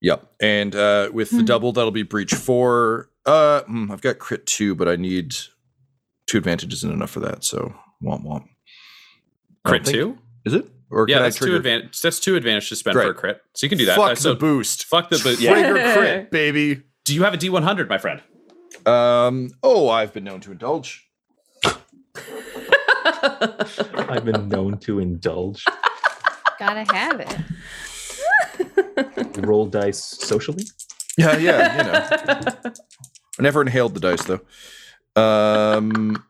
Yep. 0.00 0.30
And 0.40 0.74
uh, 0.76 1.10
with 1.12 1.30
the 1.30 1.42
double, 1.42 1.72
that'll 1.72 1.90
be 1.90 2.02
breach 2.02 2.34
four. 2.34 3.08
Uh, 3.24 3.62
hmm, 3.62 3.90
I've 3.90 4.02
got 4.02 4.18
crit 4.18 4.46
two, 4.46 4.74
but 4.74 4.86
I 4.88 4.96
need 4.96 5.34
two 6.26 6.36
advantage 6.38 6.72
isn't 6.74 6.92
enough 6.92 7.10
for 7.10 7.20
that. 7.20 7.42
So 7.44 7.74
womp 8.02 8.24
womp. 8.24 8.44
I 9.64 9.68
Crit 9.70 9.84
don't 9.84 9.92
think- 9.92 9.96
two? 10.16 10.18
Is 10.44 10.52
it? 10.52 10.70
or 10.90 11.06
Yeah, 11.08 11.20
that's 11.20 11.36
two 11.36 11.46
trigger? 11.46 11.56
advantage. 11.56 12.00
That's 12.02 12.20
two 12.20 12.36
advantage 12.36 12.68
to 12.68 12.76
spend 12.76 12.94
Great. 12.94 13.04
for 13.06 13.10
a 13.12 13.14
crit. 13.14 13.40
So 13.54 13.64
you 13.64 13.70
can 13.70 13.78
do 13.78 13.86
that. 13.86 13.96
Fuck 13.96 14.10
Uh, 14.12 14.14
so 14.16 14.28
the 14.34 14.38
boost. 14.40 14.84
fuck 14.84 15.08
the 15.08 15.18
boost. 15.18 15.40
Yeah. 15.40 15.52
Trigger 15.54 15.92
crit, 15.98 16.30
baby. 16.30 16.82
Do 17.04 17.14
you 17.14 17.22
have 17.24 17.32
a 17.32 17.38
D100, 17.38 17.88
my 17.88 17.96
friend? 17.96 18.20
Um. 18.86 19.50
Oh, 19.62 19.88
I've 19.88 20.12
been 20.12 20.24
known 20.24 20.40
to 20.40 20.52
indulge. 20.52 21.08
I've 22.96 24.24
been 24.24 24.48
known 24.48 24.78
to 24.78 24.98
indulge. 25.00 25.64
Gotta 26.58 26.84
have 26.94 27.20
it. 27.20 27.36
Roll 29.38 29.66
dice 29.66 30.02
socially. 30.02 30.64
Yeah, 31.16 31.36
yeah. 31.38 31.76
You 31.78 31.84
know, 31.84 32.72
I 33.38 33.42
never 33.42 33.60
inhaled 33.62 33.94
the 33.94 34.00
dice 34.00 34.24
though. 34.24 34.40
Um. 35.20 36.24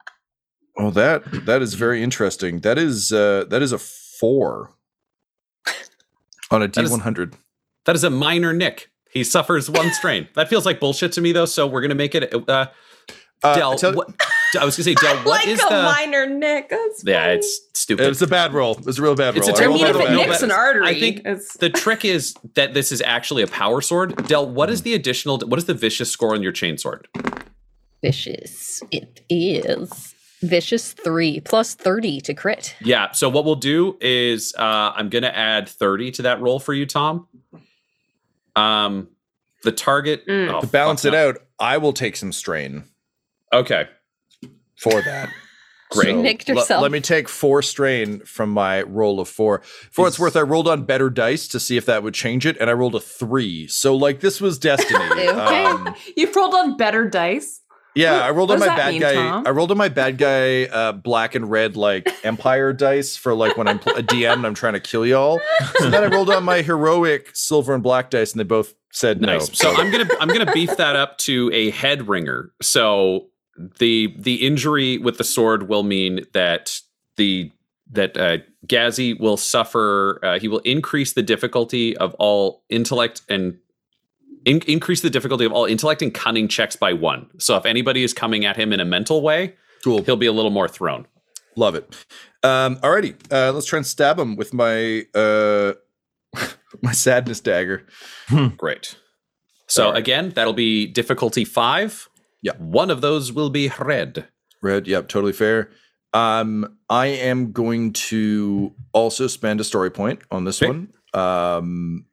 Oh, 0.77 0.91
that 0.91 1.23
that 1.47 1.63
is 1.63 1.75
very 1.75 2.03
interesting. 2.03 2.61
That 2.61 2.79
is 2.79 3.13
uh 3.13 3.45
that 3.49 3.63
is 3.63 3.73
a 3.73 3.79
four 3.79 4.71
on 6.51 6.63
a 6.63 6.69
D 6.69 6.73
That 6.81 6.85
is- 6.87 6.91
one 6.91 7.01
hundred. 7.01 7.37
That 7.87 7.95
is 7.97 8.05
a 8.05 8.11
minor 8.11 8.53
nick. 8.55 8.91
He 9.15 9.25
suffers 9.25 9.71
one 9.71 9.91
strain. 9.95 10.29
That 10.35 10.49
feels 10.49 10.67
like 10.67 10.81
bullshit 10.81 11.13
to 11.13 11.21
me, 11.21 11.33
though. 11.33 11.47
So 11.47 11.67
we're 11.67 11.81
gonna 11.81 11.95
make 11.95 12.15
it. 12.15 12.35
Uh, 12.49 12.67
Del, 13.43 13.77
what, 13.95 14.09
I 14.59 14.65
was 14.65 14.75
gonna 14.75 14.85
say, 14.85 14.95
Del, 14.95 15.17
what 15.19 15.27
like 15.27 15.47
is 15.47 15.61
a 15.63 15.67
the? 15.69 15.83
minor 15.83 16.27
nick. 16.27 16.71
That's 16.71 17.05
yeah, 17.05 17.25
funny. 17.25 17.35
it's 17.35 17.61
stupid. 17.75 18.07
It's 18.07 18.23
a 18.23 18.27
bad 18.27 18.55
roll. 18.55 18.79
It's 18.87 18.99
a 18.99 19.03
real 19.03 19.15
bad 19.15 19.37
It's 19.37 19.47
roll. 19.49 19.57
a 19.57 19.61
I 19.61 19.65
I 19.65 19.67
rolled 19.67 19.81
mean, 19.81 19.87
if 19.91 19.97
it 19.97 19.97
a 19.97 19.99
bad 20.05 20.11
no, 20.13 20.17
nicks 20.17 20.41
but 20.41 20.43
an 20.45 20.51
artery, 20.51 20.87
I 20.87 20.99
think 20.99 21.21
it's 21.27 21.55
the 21.59 21.69
trick 21.69 22.07
is 22.07 22.35
that 22.55 22.73
this 22.73 22.91
is 22.91 23.03
actually 23.03 23.43
a 23.43 23.47
power 23.47 23.83
sword. 23.83 24.17
Del, 24.29 24.49
what 24.49 24.71
is 24.71 24.81
the 24.81 24.95
additional? 24.95 25.39
What 25.41 25.59
is 25.59 25.67
the 25.67 25.75
vicious 25.75 26.11
score 26.11 26.35
on 26.35 26.43
your 26.43 26.53
chain 26.53 26.79
sword? 26.79 27.07
Vicious. 28.03 28.83
It 28.91 29.21
is. 29.29 30.15
Vicious 30.43 30.93
three 30.93 31.41
plus 31.41 31.75
30 31.75 32.21
to 32.23 32.35
crit. 32.35 32.75
Yeah. 32.81 33.13
So 33.13 33.29
what 33.31 33.45
we'll 33.47 33.55
do 33.57 33.97
is 34.01 34.55
uh, 34.59 34.93
I'm 34.95 35.09
gonna 35.09 35.29
add 35.29 35.69
30 35.69 36.11
to 36.13 36.23
that 36.23 36.41
roll 36.41 36.59
for 36.59 36.73
you, 36.75 36.87
Tom. 36.87 37.27
Um, 38.57 39.09
the 39.63 39.73
target 39.73 40.27
Mm. 40.27 40.53
oh, 40.55 40.61
To 40.61 40.67
balance 40.67 41.05
it 41.05 41.13
no. 41.13 41.29
out, 41.31 41.39
I 41.59 41.79
will 41.79 41.93
take 41.93 42.17
some 42.17 42.33
strain 42.33 42.85
Okay. 43.53 43.89
for 44.79 45.01
that. 45.03 45.31
Great. 45.91 46.09
You 46.09 46.23
nicked 46.23 46.49
le- 46.49 46.57
yourself. 46.57 46.83
let 46.83 46.91
me 46.91 47.01
take 47.01 47.29
four 47.29 47.63
strain 47.63 48.21
from 48.25 48.51
my 48.51 48.83
roll 48.83 49.21
of 49.21 49.29
four. 49.29 49.63
For 49.93 50.03
what 50.03 50.09
it's 50.09 50.17
Is- 50.17 50.21
worth, 50.21 50.37
I 50.37 50.41
rolled 50.43 50.67
on 50.67 50.85
better 50.85 51.09
dice 51.09 51.47
to 51.49 51.61
see 51.61 51.77
if 51.77 51.87
that 51.87 52.03
would 52.03 52.15
change 52.15 52.47
it, 52.47 52.57
and 52.59 52.69
I 52.69 52.73
rolled 52.73 52.95
a 52.97 53.01
three. 53.01 53.69
So, 53.69 53.95
like, 53.95 54.19
this 54.21 54.41
was 54.41 54.59
destiny. 54.71 55.05
Okay. 55.05 55.29
Um, 55.29 55.95
you 56.17 56.31
rolled 56.33 56.55
on 56.55 56.77
better 56.77 57.09
dice. 57.09 57.61
Yeah, 57.95 58.13
What- 58.13 58.23
I 58.23 58.31
rolled 58.31 58.51
on 58.51 58.59
my 58.61 58.67
bad 58.67 58.93
mean, 58.93 59.01
guy. 59.01 59.15
Tom? 59.15 59.47
I 59.47 59.51
rolled 59.51 59.71
on 59.71 59.77
my 59.79 59.89
bad 59.89 60.19
guy, 60.19 60.65
uh, 60.65 60.93
black 60.93 61.35
and 61.35 61.51
red, 61.51 61.77
like 61.77 62.09
Empire 62.25 62.73
dice 62.73 63.17
for 63.17 63.35
like 63.35 63.57
when 63.57 63.69
I'm 63.69 63.79
pl- 63.79 63.97
a 63.97 64.03
DM 64.03 64.33
and 64.35 64.47
I'm 64.47 64.55
trying 64.55 64.75
to 64.75 64.81
kill 64.81 65.05
y'all. 65.07 65.41
So 65.79 65.91
then 65.91 66.03
I 66.05 66.07
rolled 66.15 66.31
on 66.31 66.45
my 66.45 66.63
heroic 66.63 67.31
silver 67.35 67.75
and 67.75 67.83
black 67.83 68.11
dice, 68.11 68.33
and 68.33 68.41
they 68.41 68.45
both 68.45 68.75
said 68.93 69.21
no. 69.21 69.35
Nice. 69.39 69.57
So 69.57 69.73
I'm 69.75 69.91
gonna 69.91 70.09
I'm 70.21 70.29
gonna 70.29 70.53
beef 70.53 70.77
that 70.77 70.97
up 70.97 71.19
to 71.19 71.51
a 71.53 71.71
head 71.71 72.09
ringer. 72.09 72.53
So 72.63 73.27
the 73.79 74.15
the 74.19 74.47
injury 74.47 74.99
with 74.99 75.19
the 75.19 75.25
sword 75.25 75.69
will 75.69 75.83
mean 75.85 76.25
that 76.33 76.81
the 77.17 77.51
that 77.93 78.17
uh, 78.17 78.39
Gazi 78.67 79.19
will 79.21 79.37
suffer. 79.37 80.19
Uh, 80.23 80.39
he 80.39 80.49
will 80.49 80.61
increase 80.61 81.13
the 81.13 81.23
difficulty 81.23 81.97
of 81.97 82.15
all 82.15 82.63
intellect 82.69 83.23
and 83.29 83.59
in- 84.45 84.63
increase 84.67 85.01
the 85.01 85.11
difficulty 85.11 85.45
of 85.45 85.53
all 85.53 85.65
intellect 85.65 86.03
and 86.03 86.13
cunning 86.15 86.49
checks 86.49 86.77
by 86.77 86.93
one. 86.93 87.29
So 87.39 87.57
if 87.57 87.65
anybody 87.67 88.03
is 88.05 88.13
coming 88.13 88.45
at 88.45 88.57
him 88.57 88.73
in 88.73 88.81
a 88.81 88.85
mental 88.85 89.23
way, 89.23 89.55
cool. 89.83 90.03
he'll 90.03 90.17
be 90.17 90.27
a 90.27 90.33
little 90.33 90.51
more 90.51 90.69
thrown. 90.69 91.07
Love 91.57 91.75
it. 91.75 91.95
Um, 92.43 92.77
alrighty, 92.77 93.15
uh, 93.33 93.53
let's 93.53 93.67
try 93.67 93.77
and 93.79 93.87
stab 93.87 94.19
him 94.19 94.37
with 94.37 94.53
my 94.53 95.03
uh, 95.15 95.75
my 96.83 96.93
sadness 96.93 97.41
dagger. 97.41 97.87
Great. 98.57 98.97
So 99.69 99.87
All 99.87 99.93
right. 99.93 99.99
again, 99.99 100.31
that'll 100.31 100.53
be 100.53 100.87
difficulty 100.87 101.45
five. 101.45 102.09
Yeah. 102.43 102.53
One 102.59 102.91
of 102.91 103.01
those 103.01 103.33
will 103.33 103.51
be 103.51 103.71
red. 103.79 104.27
Red, 104.63 104.87
yep, 104.87 105.09
totally 105.09 105.33
fair. 105.33 105.71
Um, 106.13 106.77
I 106.91 107.07
am 107.07 107.53
going 107.53 107.93
to 107.95 108.73
also 108.93 109.27
spend 109.27 109.61
a 109.61 109.65
story 109.65 109.91
point 109.91 110.21
on 110.31 110.45
this 110.45 110.63
Okay. 110.63 110.71
one. 110.71 110.89
Um, 111.15 112.07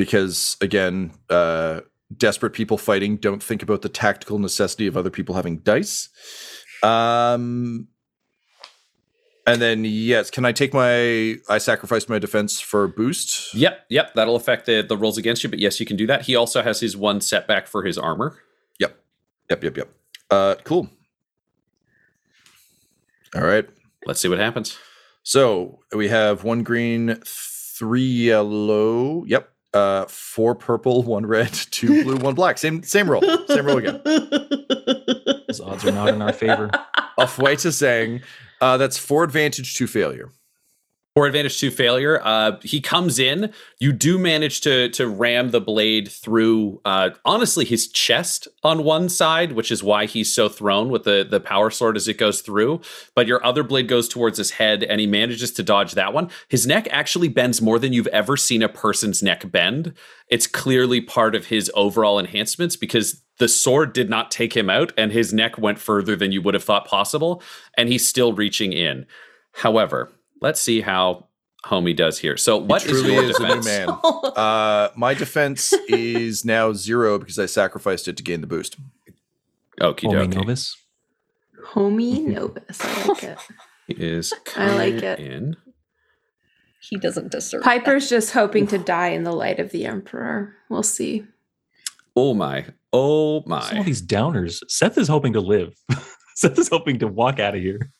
because 0.00 0.56
again, 0.62 1.12
uh, 1.28 1.80
desperate 2.16 2.54
people 2.54 2.78
fighting 2.78 3.18
don't 3.18 3.42
think 3.42 3.62
about 3.62 3.82
the 3.82 3.88
tactical 3.90 4.38
necessity 4.38 4.86
of 4.86 4.96
other 4.96 5.10
people 5.10 5.34
having 5.34 5.58
dice. 5.58 6.08
Um, 6.82 7.88
and 9.46 9.60
then 9.60 9.84
yes, 9.84 10.30
can 10.30 10.46
I 10.46 10.52
take 10.52 10.72
my? 10.72 11.36
I 11.50 11.58
sacrificed 11.58 12.08
my 12.08 12.18
defense 12.18 12.60
for 12.60 12.88
boost. 12.88 13.54
Yep, 13.54 13.78
yep, 13.90 14.14
that'll 14.14 14.36
affect 14.36 14.64
the, 14.64 14.80
the 14.80 14.96
rolls 14.96 15.18
against 15.18 15.44
you, 15.44 15.50
but 15.50 15.58
yes, 15.58 15.78
you 15.80 15.84
can 15.84 15.98
do 15.98 16.06
that. 16.06 16.22
He 16.22 16.34
also 16.34 16.62
has 16.62 16.80
his 16.80 16.96
one 16.96 17.20
setback 17.20 17.66
for 17.66 17.84
his 17.84 17.98
armor. 17.98 18.38
Yep, 18.78 18.98
yep, 19.50 19.64
yep, 19.64 19.76
yep. 19.76 19.92
Uh, 20.30 20.54
cool. 20.64 20.88
All 23.34 23.42
right. 23.42 23.68
Let's 24.06 24.18
see 24.18 24.28
what 24.28 24.38
happens. 24.38 24.78
So 25.24 25.80
we 25.94 26.08
have 26.08 26.42
one 26.42 26.62
green, 26.62 27.20
three 27.26 28.00
yellow. 28.00 29.24
Yep. 29.26 29.49
Uh, 29.72 30.04
four 30.06 30.54
purple, 30.54 31.02
one 31.04 31.24
red, 31.26 31.52
two 31.52 32.02
blue, 32.04 32.16
one 32.16 32.34
black. 32.34 32.58
Same 32.58 32.82
same 32.82 33.10
roll. 33.10 33.22
Same 33.46 33.66
roll 33.66 33.78
again. 33.78 34.00
Those 34.04 35.60
odds 35.60 35.84
are 35.84 35.92
not 35.92 36.08
in 36.08 36.20
our 36.22 36.32
favor. 36.32 36.70
Off 37.18 37.38
white 37.38 37.64
is 37.64 37.76
saying 37.76 38.22
uh, 38.60 38.76
that's 38.76 38.98
four 38.98 39.24
advantage, 39.24 39.74
two 39.74 39.86
failure. 39.86 40.30
For 41.16 41.26
advantage 41.26 41.58
to 41.58 41.72
failure, 41.72 42.20
uh, 42.22 42.60
he 42.62 42.80
comes 42.80 43.18
in. 43.18 43.52
You 43.80 43.92
do 43.92 44.16
manage 44.16 44.60
to 44.60 44.88
to 44.90 45.08
ram 45.08 45.50
the 45.50 45.60
blade 45.60 46.08
through, 46.08 46.80
uh, 46.84 47.10
honestly, 47.24 47.64
his 47.64 47.88
chest 47.88 48.46
on 48.62 48.84
one 48.84 49.08
side, 49.08 49.52
which 49.52 49.72
is 49.72 49.82
why 49.82 50.06
he's 50.06 50.32
so 50.32 50.48
thrown 50.48 50.88
with 50.88 51.02
the 51.02 51.26
the 51.28 51.40
power 51.40 51.68
sword 51.70 51.96
as 51.96 52.06
it 52.06 52.16
goes 52.16 52.42
through. 52.42 52.80
But 53.16 53.26
your 53.26 53.44
other 53.44 53.64
blade 53.64 53.88
goes 53.88 54.08
towards 54.08 54.38
his 54.38 54.52
head, 54.52 54.84
and 54.84 55.00
he 55.00 55.06
manages 55.08 55.50
to 55.52 55.64
dodge 55.64 55.92
that 55.92 56.12
one. 56.12 56.30
His 56.48 56.64
neck 56.64 56.86
actually 56.92 57.28
bends 57.28 57.60
more 57.60 57.80
than 57.80 57.92
you've 57.92 58.06
ever 58.08 58.36
seen 58.36 58.62
a 58.62 58.68
person's 58.68 59.20
neck 59.20 59.50
bend. 59.50 59.94
It's 60.28 60.46
clearly 60.46 61.00
part 61.00 61.34
of 61.34 61.46
his 61.46 61.72
overall 61.74 62.20
enhancements 62.20 62.76
because 62.76 63.20
the 63.38 63.48
sword 63.48 63.94
did 63.94 64.08
not 64.08 64.30
take 64.30 64.56
him 64.56 64.70
out, 64.70 64.92
and 64.96 65.10
his 65.10 65.32
neck 65.32 65.58
went 65.58 65.80
further 65.80 66.14
than 66.14 66.30
you 66.30 66.40
would 66.40 66.54
have 66.54 66.62
thought 66.62 66.86
possible, 66.86 67.42
and 67.76 67.88
he's 67.88 68.06
still 68.06 68.32
reaching 68.32 68.72
in. 68.72 69.06
However, 69.54 70.12
let's 70.40 70.60
see 70.60 70.80
how 70.80 71.26
Homie 71.64 71.94
does 71.94 72.18
here. 72.18 72.36
So, 72.36 72.56
what 72.56 72.84
is 72.84 72.90
Truly 73.02 73.14
your 73.14 73.24
is 73.24 73.36
a 73.38 73.42
new 73.42 73.48
defense? 73.60 73.66
man. 73.66 73.88
Uh, 74.36 74.88
my 74.96 75.12
defense 75.12 75.72
is 75.88 76.44
now 76.44 76.72
zero 76.72 77.18
because 77.18 77.38
I 77.38 77.46
sacrificed 77.46 78.08
it 78.08 78.16
to 78.16 78.22
gain 78.22 78.40
the 78.40 78.46
boost. 78.46 78.76
Okie 79.80 80.04
Homie 80.08 80.26
dokie. 80.28 80.34
Novus. 80.36 80.76
Homie 81.72 82.24
Novus. 82.26 82.80
I 82.82 83.06
like 83.08 83.22
it. 83.24 83.38
He 83.88 83.94
is 83.94 84.32
I 84.56 84.74
like 84.76 85.02
it. 85.02 85.18
in. 85.18 85.56
he 86.80 86.96
doesn't 86.96 87.30
deserve 87.32 87.62
Piper's 87.62 88.08
just 88.08 88.32
hoping 88.32 88.66
to 88.68 88.78
die 88.78 89.08
in 89.08 89.24
the 89.24 89.32
light 89.32 89.58
of 89.60 89.70
the 89.72 89.84
Emperor. 89.84 90.54
We'll 90.70 90.82
see. 90.82 91.24
Oh 92.16 92.32
my! 92.34 92.66
Oh 92.92 93.42
my! 93.46 93.76
All 93.76 93.84
these 93.84 94.00
downers. 94.02 94.60
Seth 94.68 94.96
is 94.96 95.08
hoping 95.08 95.32
to 95.34 95.40
live. 95.40 95.74
Seth 96.36 96.58
is 96.58 96.68
hoping 96.68 96.98
to 97.00 97.06
walk 97.08 97.38
out 97.40 97.54
of 97.54 97.60
here. 97.60 97.90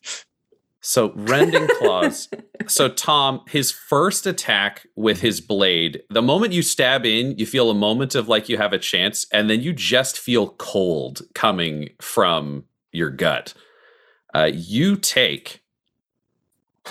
So 0.81 1.13
rending 1.15 1.69
claws. 1.79 2.29
so 2.67 2.89
Tom, 2.89 3.43
his 3.49 3.71
first 3.71 4.27
attack 4.27 4.87
with 4.97 5.21
his 5.21 5.41
blade. 5.41 6.03
The 6.11 6.23
moment 6.23 6.53
you 6.53 6.63
stab 6.63 7.05
in, 7.05 7.37
you 7.39 7.47
feel 7.47 7.71
a 7.71 7.75
moment 7.75 8.15
of 8.15 8.29
like 8.29 8.49
you 8.49 8.57
have 8.57 8.73
a 8.73 8.79
chance, 8.79 9.27
and 9.33 9.51
then 9.51 9.61
you 9.61 9.73
just 9.73 10.19
feel 10.19 10.49
cold 10.59 11.23
coming 11.35 11.91
from 12.01 12.65
your 12.93 13.11
gut. 13.11 13.55
Uh, 14.35 14.51
you 14.53 14.97
take. 14.97 15.63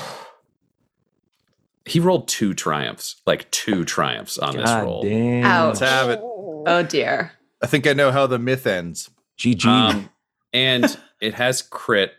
He 1.85 1.99
rolled 1.99 2.27
two 2.27 2.53
triumphs, 2.53 3.19
like 3.25 3.49
two 3.49 3.83
triumphs 3.83 4.37
on 4.37 4.55
this 4.55 4.69
roll. 4.69 5.01
damn. 5.01 5.43
Ouch. 5.43 5.67
Let's 5.69 5.79
have 5.79 6.09
it. 6.11 6.19
Oh 6.21 6.85
dear. 6.87 7.31
I 7.63 7.65
think 7.65 7.87
I 7.87 7.93
know 7.93 8.11
how 8.11 8.27
the 8.27 8.37
myth 8.37 8.67
ends. 8.67 9.09
GG. 9.39 9.65
Um, 9.65 10.09
and 10.53 10.99
it 11.19 11.33
has 11.33 11.63
crit. 11.63 12.13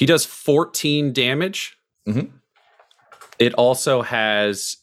He 0.00 0.06
does 0.06 0.24
14 0.24 1.12
damage. 1.12 1.76
Mhm. 2.08 2.30
It 3.38 3.52
also 3.54 4.00
has 4.00 4.78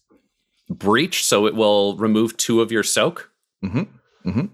breach, 0.70 1.26
so 1.26 1.48
it 1.48 1.56
will 1.56 1.98
remove 1.98 2.38
two 2.38 2.62
of 2.62 2.72
your 2.72 2.84
soak. 2.84 3.32
Mm-hmm. 3.66 4.30
Mm-hmm. 4.30 4.46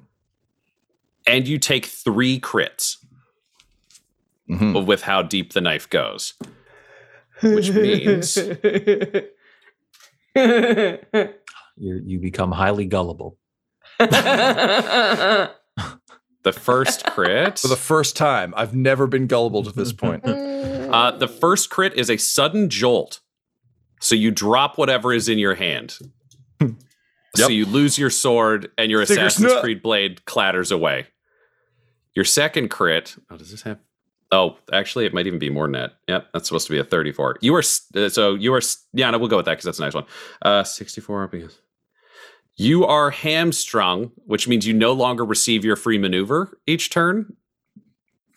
And 1.27 1.47
you 1.49 1.59
take 1.59 1.85
three 1.87 2.39
crits 2.39 2.95
Mm-hmm. 4.49 4.85
with 4.85 5.01
how 5.01 5.21
deep 5.21 5.51
the 5.51 5.59
knife 5.61 5.89
goes. 5.89 6.33
Which 7.41 7.71
means 7.71 8.37
You're, 10.35 10.89
you 11.75 12.19
become 12.19 12.51
highly 12.53 12.85
gullible. 12.85 13.37
the 16.43 16.51
first 16.53 17.05
crit. 17.07 17.59
For 17.59 17.67
the 17.67 17.75
first 17.75 18.15
time, 18.15 18.53
I've 18.55 18.75
never 18.75 19.07
been 19.07 19.27
gullible 19.27 19.63
to 19.63 19.71
this 19.71 19.93
point. 19.93 20.23
Uh, 20.93 21.09
the 21.17 21.27
first 21.27 21.69
crit 21.71 21.93
is 21.95 22.07
a 22.09 22.17
sudden 22.17 22.69
jolt 22.69 23.19
So 23.99 24.13
you 24.13 24.29
drop 24.29 24.77
whatever 24.77 25.11
is 25.11 25.27
in 25.27 25.39
your 25.39 25.55
hand. 25.55 25.97
So 27.35 27.47
you 27.47 27.65
lose 27.65 27.97
your 27.97 28.11
sword 28.11 28.69
and 28.77 28.91
your 28.91 29.03
Figure 29.07 29.25
Assassin's 29.25 29.51
snut. 29.53 29.63
Creed 29.63 29.81
blade 29.81 30.23
clatters 30.25 30.69
away. 30.71 31.07
Your 32.15 32.25
second 32.25 32.69
crit. 32.69 33.15
Oh, 33.31 33.37
does 33.37 33.49
this 33.49 33.63
have? 33.63 33.79
Oh, 34.31 34.57
actually, 34.71 35.05
it 35.05 35.15
might 35.15 35.25
even 35.25 35.39
be 35.39 35.49
more 35.49 35.65
than 35.65 35.71
that. 35.73 35.93
Yep, 36.07 36.27
that's 36.31 36.47
supposed 36.47 36.67
to 36.67 36.73
be 36.73 36.77
a 36.79 36.83
34. 36.83 37.37
You 37.41 37.55
are 37.55 37.59
s- 37.59 37.87
uh, 37.95 38.09
so 38.09 38.35
you 38.35 38.53
are. 38.53 38.57
s- 38.59 38.85
Yeah, 38.93 39.09
no, 39.09 39.17
we'll 39.17 39.29
go 39.29 39.37
with 39.37 39.45
that 39.47 39.53
because 39.53 39.65
that's 39.65 39.79
a 39.79 39.81
nice 39.81 39.95
one. 39.95 40.05
Uh, 40.43 40.63
64 40.63 41.27
because 41.29 41.57
you 42.55 42.85
are 42.85 43.09
hamstrung, 43.11 44.11
which 44.25 44.47
means 44.47 44.67
you 44.67 44.73
no 44.73 44.93
longer 44.93 45.25
receive 45.25 45.65
your 45.65 45.75
free 45.75 45.97
maneuver 45.97 46.59
each 46.67 46.89
turn. 46.89 47.35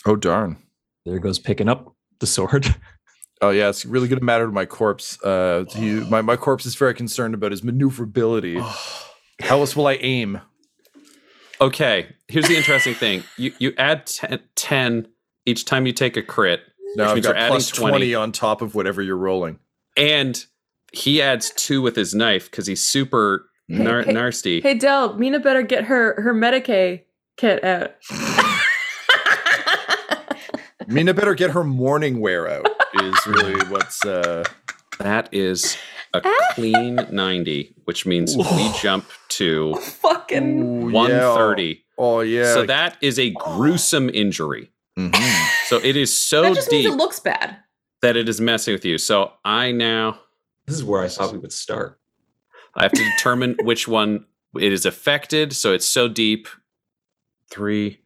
Oh 0.07 0.17
darn. 0.17 0.57
There 1.05 1.19
goes 1.19 1.39
picking 1.39 1.69
up 1.69 1.95
the 2.21 2.27
sword. 2.27 2.75
Oh 3.43 3.51
yeah, 3.51 3.69
it's 3.69 3.85
really 3.85 4.09
going 4.09 4.19
to 4.19 4.25
matter 4.25 4.47
to 4.47 4.51
my 4.51 4.65
corpse. 4.65 5.23
Uh, 5.23 5.67
he, 5.69 5.91
my 6.09 6.23
my 6.23 6.37
corpse 6.37 6.65
is 6.65 6.75
very 6.75 6.95
concerned 6.95 7.35
about 7.35 7.51
his 7.51 7.63
maneuverability. 7.63 8.59
How 9.43 9.59
else 9.59 9.77
will 9.77 9.87
I 9.87 9.97
aim? 9.97 10.41
Okay, 11.61 12.07
here's 12.29 12.49
the 12.49 12.57
interesting 12.57 12.95
thing. 12.95 13.25
You 13.37 13.53
you 13.59 13.75
add 13.77 14.07
10, 14.07 14.41
10 14.55 15.09
each 15.45 15.67
time 15.67 15.85
you 15.85 15.93
take 15.93 16.17
a 16.17 16.23
crit, 16.23 16.61
Now 16.97 17.05
which 17.05 17.09
I've 17.11 17.15
means 17.17 17.25
you're 17.27 17.35
got 17.35 17.43
adding 17.43 17.53
plus 17.53 17.69
20. 17.71 17.91
20 17.91 18.15
on 18.15 18.33
top 18.33 18.63
of 18.63 18.75
whatever 18.75 19.03
you're 19.03 19.19
rolling. 19.19 19.59
and 19.99 20.43
he 20.93 21.21
adds 21.21 21.51
two 21.51 21.83
with 21.83 21.95
his 21.95 22.15
knife 22.15 22.51
because 22.51 22.67
he's 22.67 22.83
super 22.83 23.51
nar- 23.69 24.03
hey, 24.03 24.13
nasty. 24.13 24.61
Hey 24.61 24.75
Del, 24.75 25.15
Mina 25.15 25.41
better 25.41 25.63
get 25.63 25.85
her 25.85 26.21
her 26.21 26.35
medicae 26.35 27.03
kit 27.37 27.63
out. 27.65 27.93
Mina 30.89 31.13
better 31.15 31.35
get 31.35 31.51
her 31.51 31.65
mourning 31.65 32.21
wear 32.21 32.49
out. 32.49 32.67
Is 33.03 33.27
really 33.27 33.65
what's 33.69 34.05
uh 34.05 34.45
That 34.99 35.29
is 35.33 35.77
a 36.15 36.23
clean 36.53 37.01
90, 37.11 37.75
which 37.85 38.07
means 38.07 38.37
we 38.37 38.71
jump 38.81 39.07
to 39.31 39.75
Fucking 39.75 40.61
ooh, 40.89 40.91
130. 40.93 41.85
Oh 41.99 42.21
yeah. 42.21 42.55
So 42.55 42.65
that 42.67 42.97
is 43.01 43.19
a 43.19 43.31
gruesome 43.31 44.09
injury. 44.11 44.71
Mhm. 44.99 45.15
So 45.67 45.79
it 45.83 45.97
is 45.97 46.17
so 46.17 46.43
that 46.43 46.55
just 46.55 46.71
deep 46.71 46.85
means 46.85 46.95
it 46.95 46.97
looks 46.99 47.19
bad. 47.21 47.57
that 48.03 48.17
it 48.17 48.29
is 48.29 48.41
messing 48.41 48.73
with 48.73 48.85
you. 48.85 48.97
So 48.99 49.33
I 49.45 49.73
now 49.73 50.21
this 50.67 50.77
is 50.77 50.85
where 50.85 51.03
I 51.03 51.09
thought 51.09 51.33
we 51.33 51.39
would 51.39 51.53
start. 51.53 51.99
I 52.77 52.85
have 52.85 52.93
to 52.93 53.05
determine 53.17 53.57
which 53.63 53.89
one 53.89 54.27
it 54.61 54.73
is 54.73 54.87
affected. 54.87 55.53
So 55.55 55.73
it's 55.73 55.87
so 55.87 56.09
deep. 56.09 56.49
Three. 57.51 58.01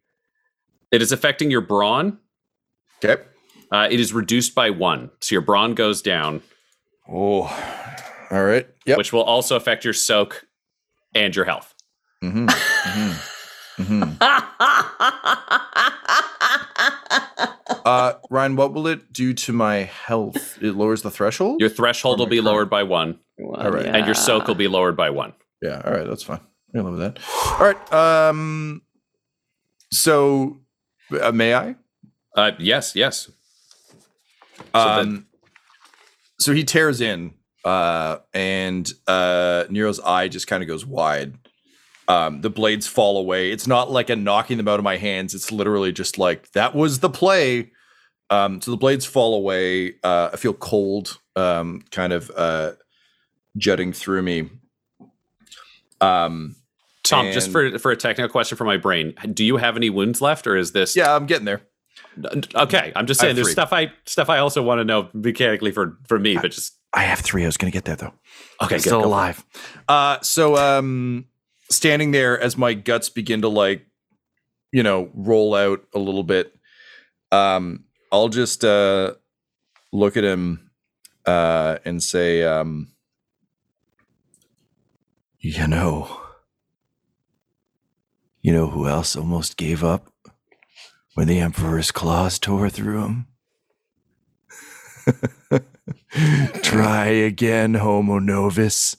It 0.91 1.03
is 1.03 1.13
affecting 1.13 1.51
your 1.51 1.61
brawn. 1.61 2.19
Okay. 3.05 3.23
Uh, 3.73 3.89
it 3.91 4.01
is 4.01 4.13
reduced 4.13 4.55
by 4.55 4.71
one. 4.71 5.11
So 5.21 5.35
your 5.35 5.43
brawn 5.43 5.75
goes 5.75 6.03
down, 6.03 6.43
Oh. 7.09 7.43
All 8.31 8.45
right. 8.45 8.69
Yep. 8.87 8.99
which 8.99 9.13
will 9.13 9.23
also 9.23 9.57
affect 9.57 9.85
your 9.85 9.95
soak 9.95 10.47
and 11.15 11.35
your 11.35 11.45
health. 11.45 11.75
Mhm. 12.23 12.49
Mhm. 12.49 14.17
Mhm. 14.21 14.21
Uh, 17.85 18.15
Ryan, 18.29 18.57
what 18.57 18.75
will 18.75 18.87
it 18.89 19.11
do 19.13 19.33
to 19.33 19.53
my 19.53 19.77
health? 19.85 20.59
It 20.61 20.73
lowers 20.75 21.01
the 21.03 21.11
threshold. 21.11 21.61
Your 21.61 21.71
threshold 21.71 22.19
will 22.19 22.27
be 22.27 22.37
current- 22.37 22.47
lowered 22.47 22.71
by 22.71 22.83
one, 22.83 23.19
All 23.43 23.71
right. 23.71 23.87
and 23.87 24.05
your 24.05 24.15
soak 24.15 24.47
will 24.49 24.55
be 24.57 24.69
lowered 24.69 24.97
by 24.97 25.09
one. 25.11 25.33
Yeah. 25.63 25.81
All 25.85 25.93
right. 25.93 26.07
That's 26.07 26.23
fine. 26.23 26.41
I 26.75 26.81
love 26.81 26.99
that. 26.99 27.19
All 27.59 27.59
right. 27.61 27.93
Um. 27.93 28.83
So, 29.93 30.61
uh, 31.21 31.33
may 31.33 31.55
I? 31.55 31.77
Uh, 32.37 32.53
yes, 32.59 32.95
yes. 32.95 33.31
Um, 34.75 35.27
so 36.39 36.53
he 36.53 36.65
tears 36.65 37.01
in, 37.01 37.35
uh, 37.65 38.19
and 38.35 38.89
uh, 39.07 39.65
Nero's 39.71 40.01
eye 40.01 40.29
just 40.29 40.47
kind 40.47 40.63
of 40.63 40.69
goes 40.69 40.85
wide. 40.85 41.35
Um, 42.11 42.41
the 42.41 42.51
blades 42.51 42.89
fall 42.89 43.19
away. 43.19 43.53
It's 43.53 43.69
not 43.69 43.89
like 43.89 44.11
a 44.11 44.17
knocking 44.17 44.57
them 44.57 44.67
out 44.67 44.81
of 44.81 44.85
my 44.85 44.97
hands. 44.97 45.33
It's 45.33 45.53
literally 45.53 45.93
just 45.93 46.19
like 46.19 46.51
that 46.53 46.75
was 46.75 46.99
the 46.99 47.09
play. 47.09 47.71
Um, 48.31 48.61
so 48.61 48.73
the 48.73 48.77
blades 48.77 49.07
fall 49.07 49.33
away. 49.35 49.95
Uh, 50.03 50.31
I 50.33 50.37
feel 50.37 50.53
cold, 50.53 51.21
um, 51.37 51.83
kind 51.93 52.13
of 52.13 52.29
uh, 52.37 52.73
jutting 53.57 53.93
through 53.93 54.23
me. 54.23 54.51
Um, 56.01 56.57
Tom, 57.05 57.31
just 57.31 57.53
for 57.53 57.79
for 57.79 57.93
a 57.93 57.97
technical 57.97 58.29
question 58.29 58.59
for 58.59 58.65
my 58.65 58.77
brain, 58.77 59.15
do 59.33 59.45
you 59.45 59.57
have 59.59 59.77
any 59.77 59.89
wounds 59.89 60.21
left, 60.21 60.49
or 60.49 60.57
is 60.57 60.73
this? 60.73 60.97
yeah, 60.97 61.15
I'm 61.15 61.27
getting 61.27 61.45
there. 61.45 61.63
Okay, 62.57 62.93
I'm 62.97 63.07
just 63.07 63.21
saying. 63.21 63.37
There's 63.37 63.53
stuff 63.53 63.73
I 63.73 63.93
stuff 64.05 64.29
I 64.29 64.39
also 64.39 64.63
want 64.65 64.81
to 64.81 64.85
know 64.85 65.09
mechanically 65.13 65.71
for 65.71 65.97
for 66.09 66.19
me, 66.19 66.37
but 66.37 66.51
just 66.51 66.77
I 66.93 67.05
have 67.05 67.21
three. 67.21 67.45
I 67.45 67.47
was 67.47 67.57
going 67.57 67.71
to 67.71 67.77
get 67.77 67.85
there 67.85 67.95
though. 67.95 68.15
okay. 68.63 68.77
Good, 68.77 68.83
still 68.83 69.05
alive. 69.05 69.45
Uh, 69.89 70.19
so 70.23 70.57
um, 70.57 71.27
standing 71.71 72.11
there 72.11 72.39
as 72.39 72.57
my 72.57 72.75
guts 72.75 73.09
begin 73.09 73.43
to 73.43 73.49
like, 73.49 73.87
you 74.73 74.83
know, 74.83 75.11
roll 75.15 75.55
out 75.55 75.85
a 75.95 75.99
little 75.99 76.25
bit. 76.25 76.55
Um, 77.33 77.85
I'll 78.13 78.29
just 78.29 78.65
uh, 78.65 79.15
look 79.93 80.17
at 80.17 80.25
him 80.25 80.71
uh, 81.27 81.79
and 81.85 82.03
say, 82.03 82.43
um, 82.43 82.89
you 85.39 85.67
know, 85.67 86.21
you 88.43 88.53
know 88.53 88.69
who 88.69 88.89
else 88.89 89.17
almost 89.17 89.57
gave 89.57 89.85
up 89.85 90.13
when 91.15 91.29
the 91.29 91.41
Emperor's 91.41 91.93
claws 91.93 92.39
tore 92.39 92.71
through 92.71 93.05
him? 93.05 93.27
Try 96.63 97.07
again, 97.07 97.75
Homo 97.75 98.19
Novus. 98.19 98.97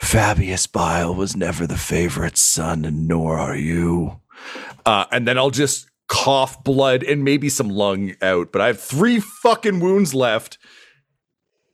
Fabius 0.00 0.66
Bile 0.70 1.14
was 1.14 1.36
never 1.36 1.66
the 1.66 1.76
favorite 1.76 2.36
son, 2.36 2.84
and 2.84 3.08
nor 3.08 3.38
are 3.38 3.56
you. 3.56 4.20
Uh, 4.86 5.06
and 5.10 5.26
then 5.26 5.36
I'll 5.36 5.50
just 5.50 5.90
cough 6.08 6.62
blood 6.64 7.02
and 7.02 7.22
maybe 7.22 7.48
some 7.48 7.68
lung 7.68 8.14
out. 8.22 8.52
But 8.52 8.62
I 8.62 8.68
have 8.68 8.80
three 8.80 9.20
fucking 9.20 9.80
wounds 9.80 10.14
left. 10.14 10.58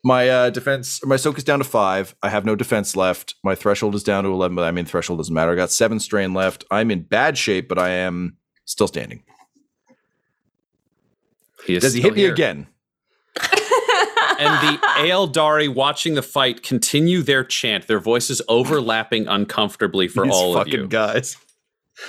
My 0.02 0.28
uh, 0.28 0.50
defense, 0.50 1.04
my 1.04 1.16
soak 1.16 1.38
is 1.38 1.44
down 1.44 1.60
to 1.60 1.64
five. 1.64 2.14
I 2.22 2.28
have 2.28 2.44
no 2.44 2.54
defense 2.56 2.94
left. 2.96 3.36
My 3.42 3.54
threshold 3.54 3.94
is 3.94 4.02
down 4.02 4.24
to 4.24 4.30
11, 4.30 4.54
but 4.54 4.64
I 4.64 4.70
mean, 4.70 4.84
threshold 4.84 5.18
doesn't 5.18 5.34
matter. 5.34 5.52
I 5.52 5.54
got 5.54 5.70
seven 5.70 5.98
strain 5.98 6.34
left. 6.34 6.64
I'm 6.70 6.90
in 6.90 7.02
bad 7.02 7.38
shape, 7.38 7.68
but 7.68 7.78
I 7.78 7.90
am 7.90 8.36
still 8.66 8.88
standing. 8.88 9.22
He 11.66 11.76
is 11.76 11.82
Does 11.82 11.94
he 11.94 12.00
still 12.00 12.10
hit 12.12 12.16
me 12.16 12.26
again? 12.26 12.66
and 14.44 14.68
the 14.68 14.86
Aeldari 14.86 15.72
watching 15.72 16.14
the 16.14 16.22
fight 16.22 16.62
continue 16.62 17.22
their 17.22 17.44
chant, 17.44 17.86
their 17.86 17.98
voices 17.98 18.42
overlapping 18.48 19.26
uncomfortably 19.26 20.08
for 20.08 20.24
These 20.24 20.34
all 20.34 20.56
of 20.56 20.66
fucking 20.66 20.80
you. 20.80 20.88
guys. 20.88 21.36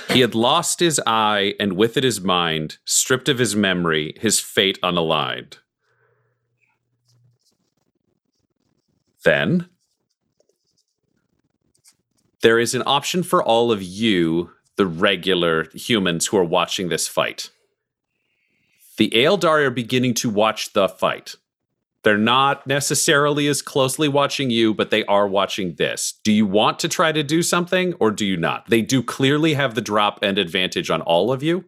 He 0.09 0.21
had 0.21 0.33
lost 0.33 0.79
his 0.79 0.99
eye, 1.05 1.53
and 1.59 1.73
with 1.73 1.95
it 1.95 2.03
his 2.03 2.19
mind, 2.19 2.77
stripped 2.86 3.29
of 3.29 3.38
his 3.38 3.55
memory, 3.55 4.15
his 4.19 4.39
fate 4.39 4.79
unaligned. 4.81 5.57
Then 9.23 9.69
there 12.41 12.59
is 12.59 12.75
an 12.75 12.83
option 12.86 13.23
for 13.23 13.43
all 13.43 13.71
of 13.71 13.81
you, 13.81 14.51
the 14.75 14.86
regular 14.86 15.67
humans 15.73 16.27
who 16.27 16.38
are 16.38 16.43
watching 16.43 16.89
this 16.89 17.07
fight. 17.07 17.49
The 18.97 19.09
Aeldari 19.09 19.65
are 19.65 19.71
beginning 19.71 20.13
to 20.15 20.29
watch 20.29 20.73
the 20.73 20.88
fight. 20.88 21.36
They're 22.06 22.18
not 22.20 22.68
necessarily 22.68 23.47
as 23.47 23.64
closely 23.64 24.08
watching 24.08 24.51
you, 24.51 24.76
but 24.76 24.91
they 24.91 25.03
are 25.06 25.28
watching 25.28 25.74
this. 25.76 26.14
Do 26.24 26.32
you 26.32 26.45
want 26.45 26.78
to 26.80 26.88
try 26.88 27.12
to 27.12 27.24
do 27.24 27.41
something 27.41 27.95
or 27.95 28.12
do 28.12 28.26
you 28.28 28.38
not? 28.38 28.70
They 28.70 28.84
do 28.84 29.01
clearly 29.01 29.56
have 29.56 29.74
the 29.74 29.82
drop 29.82 30.20
and 30.22 30.38
advantage 30.38 30.91
on 30.91 31.01
all 31.01 31.32
of 31.32 31.41
you. 31.41 31.66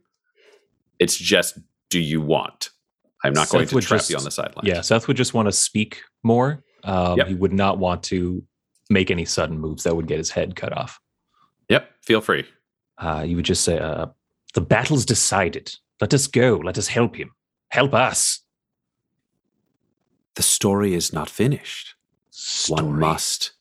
It's 0.99 1.17
just, 1.17 1.57
do 1.89 1.99
you 1.99 2.21
want? 2.21 2.69
I'm 3.23 3.33
not 3.33 3.49
going 3.49 3.67
to 3.67 3.81
trap 3.81 3.99
just- 3.99 4.11
you 4.11 4.15
on 4.17 4.23
the 4.23 4.29
sideline. 4.31 4.63
Yeah, 4.67 4.81
Seth 4.81 5.07
would 5.07 5.17
just 5.17 5.33
want 5.33 5.47
to 5.47 5.51
speak 5.51 6.03
more. 6.23 6.63
Um, 6.83 7.17
Yep. 7.17 7.27
He 7.27 7.33
would 7.33 7.53
not 7.53 7.79
want 7.79 8.03
to 8.03 8.43
make 8.91 9.09
any 9.09 9.25
sudden 9.25 9.59
moves 9.59 9.83
that 9.83 9.95
would 9.95 10.07
get 10.07 10.19
his 10.19 10.29
head 10.29 10.55
cut 10.55 10.71
off. 10.71 10.99
Yep. 11.69 11.89
Feel 12.03 12.21
free. 12.21 12.45
Uh, 12.99 13.23
you 13.27 13.35
would 13.37 13.45
just 13.45 13.63
say, 13.63 13.79
uh, 13.79 14.05
"The 14.53 14.61
battle's 14.61 15.03
decided. 15.03 15.73
Let 15.99 16.13
us 16.13 16.27
go. 16.27 16.57
Let 16.63 16.77
us 16.77 16.87
help 16.87 17.15
him. 17.15 17.31
Help 17.69 17.95
us." 17.95 18.41
The 20.37 20.43
story 20.43 20.93
is 20.93 21.11
not 21.11 21.31
finished. 21.31 21.95
One 22.67 22.99
must 22.99 23.53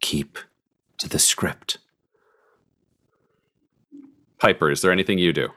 keep 0.00 0.38
to 0.98 1.08
the 1.08 1.18
script. 1.18 1.78
Piper, 4.38 4.70
is 4.70 4.82
there 4.82 4.92
anything 4.92 5.18
you 5.18 5.32
do? 5.32 5.48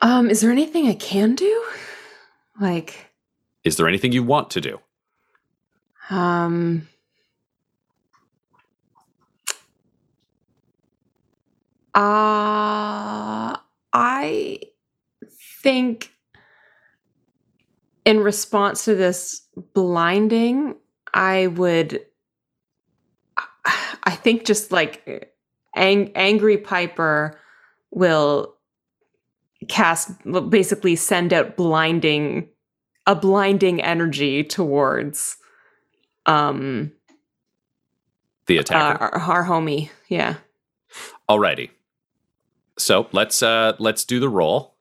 Um, 0.00 0.30
is 0.30 0.40
there 0.40 0.50
anything 0.50 0.88
I 0.88 0.94
can 0.94 1.34
do? 1.34 1.64
Like, 2.58 3.12
Is 3.62 3.76
there 3.76 3.86
anything 3.86 4.12
you 4.12 4.22
want 4.22 4.48
to 4.52 4.62
do? 4.62 4.80
um, 6.08 6.88
uh, 11.94 13.58
I 13.92 14.60
think 15.62 16.11
in 18.04 18.20
response 18.20 18.84
to 18.84 18.94
this 18.94 19.42
blinding, 19.74 20.76
I 21.12 21.48
would. 21.48 22.00
I 24.04 24.16
think 24.16 24.44
just 24.44 24.72
like 24.72 25.32
ang- 25.76 26.12
angry 26.16 26.58
Piper 26.58 27.38
will 27.90 28.56
cast 29.68 30.10
basically 30.50 30.96
send 30.96 31.32
out 31.32 31.56
blinding 31.56 32.48
a 33.06 33.14
blinding 33.14 33.80
energy 33.80 34.42
towards 34.44 35.36
um 36.26 36.92
The 38.46 38.60
uh, 38.60 38.74
our, 38.74 39.14
our 39.18 39.44
homie. 39.44 39.90
Yeah. 40.08 40.36
Alrighty. 41.28 41.70
So 42.78 43.08
let's 43.12 43.42
uh 43.42 43.74
let's 43.78 44.04
do 44.04 44.18
the 44.20 44.28
roll. 44.28 44.71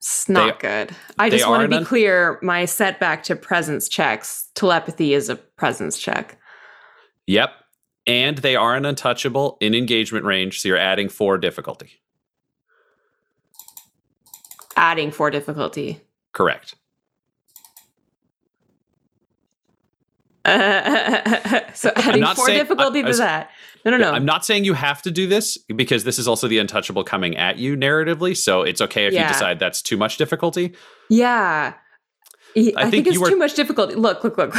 It's 0.00 0.30
not 0.30 0.60
good. 0.60 0.96
I 1.18 1.28
just 1.28 1.46
want 1.46 1.70
to 1.70 1.78
be 1.78 1.84
clear. 1.84 2.38
My 2.40 2.64
setback 2.64 3.22
to 3.24 3.36
presence 3.36 3.86
checks, 3.86 4.48
telepathy 4.54 5.12
is 5.12 5.28
a 5.28 5.36
presence 5.36 5.98
check. 5.98 6.38
Yep. 7.26 7.50
And 8.06 8.38
they 8.38 8.56
are 8.56 8.74
an 8.74 8.86
untouchable 8.86 9.58
in 9.60 9.74
engagement 9.74 10.24
range, 10.24 10.62
so 10.62 10.68
you're 10.68 10.78
adding 10.78 11.10
four 11.10 11.36
difficulty. 11.36 12.00
Adding 14.74 15.10
four 15.10 15.30
difficulty. 15.30 16.00
Correct. 16.32 16.76
so 21.74 21.90
adding 21.96 22.24
four 22.24 22.46
saying- 22.46 22.58
difficulty 22.58 23.02
I- 23.02 23.08
I 23.08 23.10
to 23.12 23.16
that. 23.18 23.50
No, 23.84 23.90
no, 23.92 23.96
no. 23.96 24.10
I'm 24.10 24.26
not 24.26 24.44
saying 24.44 24.64
you 24.64 24.74
have 24.74 25.00
to 25.02 25.10
do 25.10 25.26
this 25.26 25.56
because 25.74 26.04
this 26.04 26.18
is 26.18 26.28
also 26.28 26.46
the 26.48 26.58
untouchable 26.58 27.02
coming 27.02 27.34
at 27.38 27.56
you 27.58 27.76
narratively, 27.76 28.36
so 28.36 28.60
it's 28.62 28.82
okay 28.82 29.06
if 29.06 29.14
Yeah. 29.14 29.22
you 29.22 29.28
decide 29.32 29.58
that's 29.58 29.80
too 29.80 29.96
much 29.96 30.18
difficulty. 30.18 30.74
Yeah. 31.08 31.72
I, 32.56 32.72
I 32.76 32.82
think 32.82 32.90
think, 32.90 33.06
it's 33.06 33.18
were- 33.18 33.30
too 33.30 33.36
much 33.38 33.54
difficulty. 33.54 33.94
Look, 33.94 34.22
look, 34.22 34.36
look. 34.36 34.54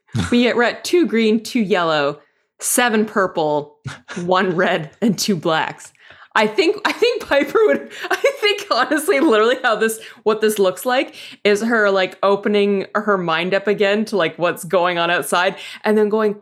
we 0.30 0.42
get, 0.42 0.54
we're 0.56 0.62
at 0.62 0.84
two 0.84 1.04
green, 1.06 1.42
two 1.42 1.60
yellow, 1.60 2.20
seven 2.60 3.06
purple, 3.06 3.76
one 4.24 4.54
red, 4.54 4.90
and 5.02 5.18
two 5.18 5.34
blacks. 5.36 5.92
I 6.36 6.46
think 6.46 6.76
I 6.84 6.92
think 6.92 7.26
Piper 7.26 7.58
would 7.66 7.90
I 8.08 8.16
think 8.16 8.39
honestly 8.74 9.20
literally 9.20 9.56
how 9.62 9.76
this 9.76 10.02
what 10.22 10.40
this 10.40 10.58
looks 10.58 10.84
like 10.86 11.14
is 11.44 11.60
her 11.62 11.90
like 11.90 12.18
opening 12.22 12.86
her 12.94 13.18
mind 13.18 13.54
up 13.54 13.66
again 13.66 14.04
to 14.04 14.16
like 14.16 14.38
what's 14.38 14.64
going 14.64 14.98
on 14.98 15.10
outside 15.10 15.56
and 15.84 15.96
then 15.98 16.08
going 16.08 16.40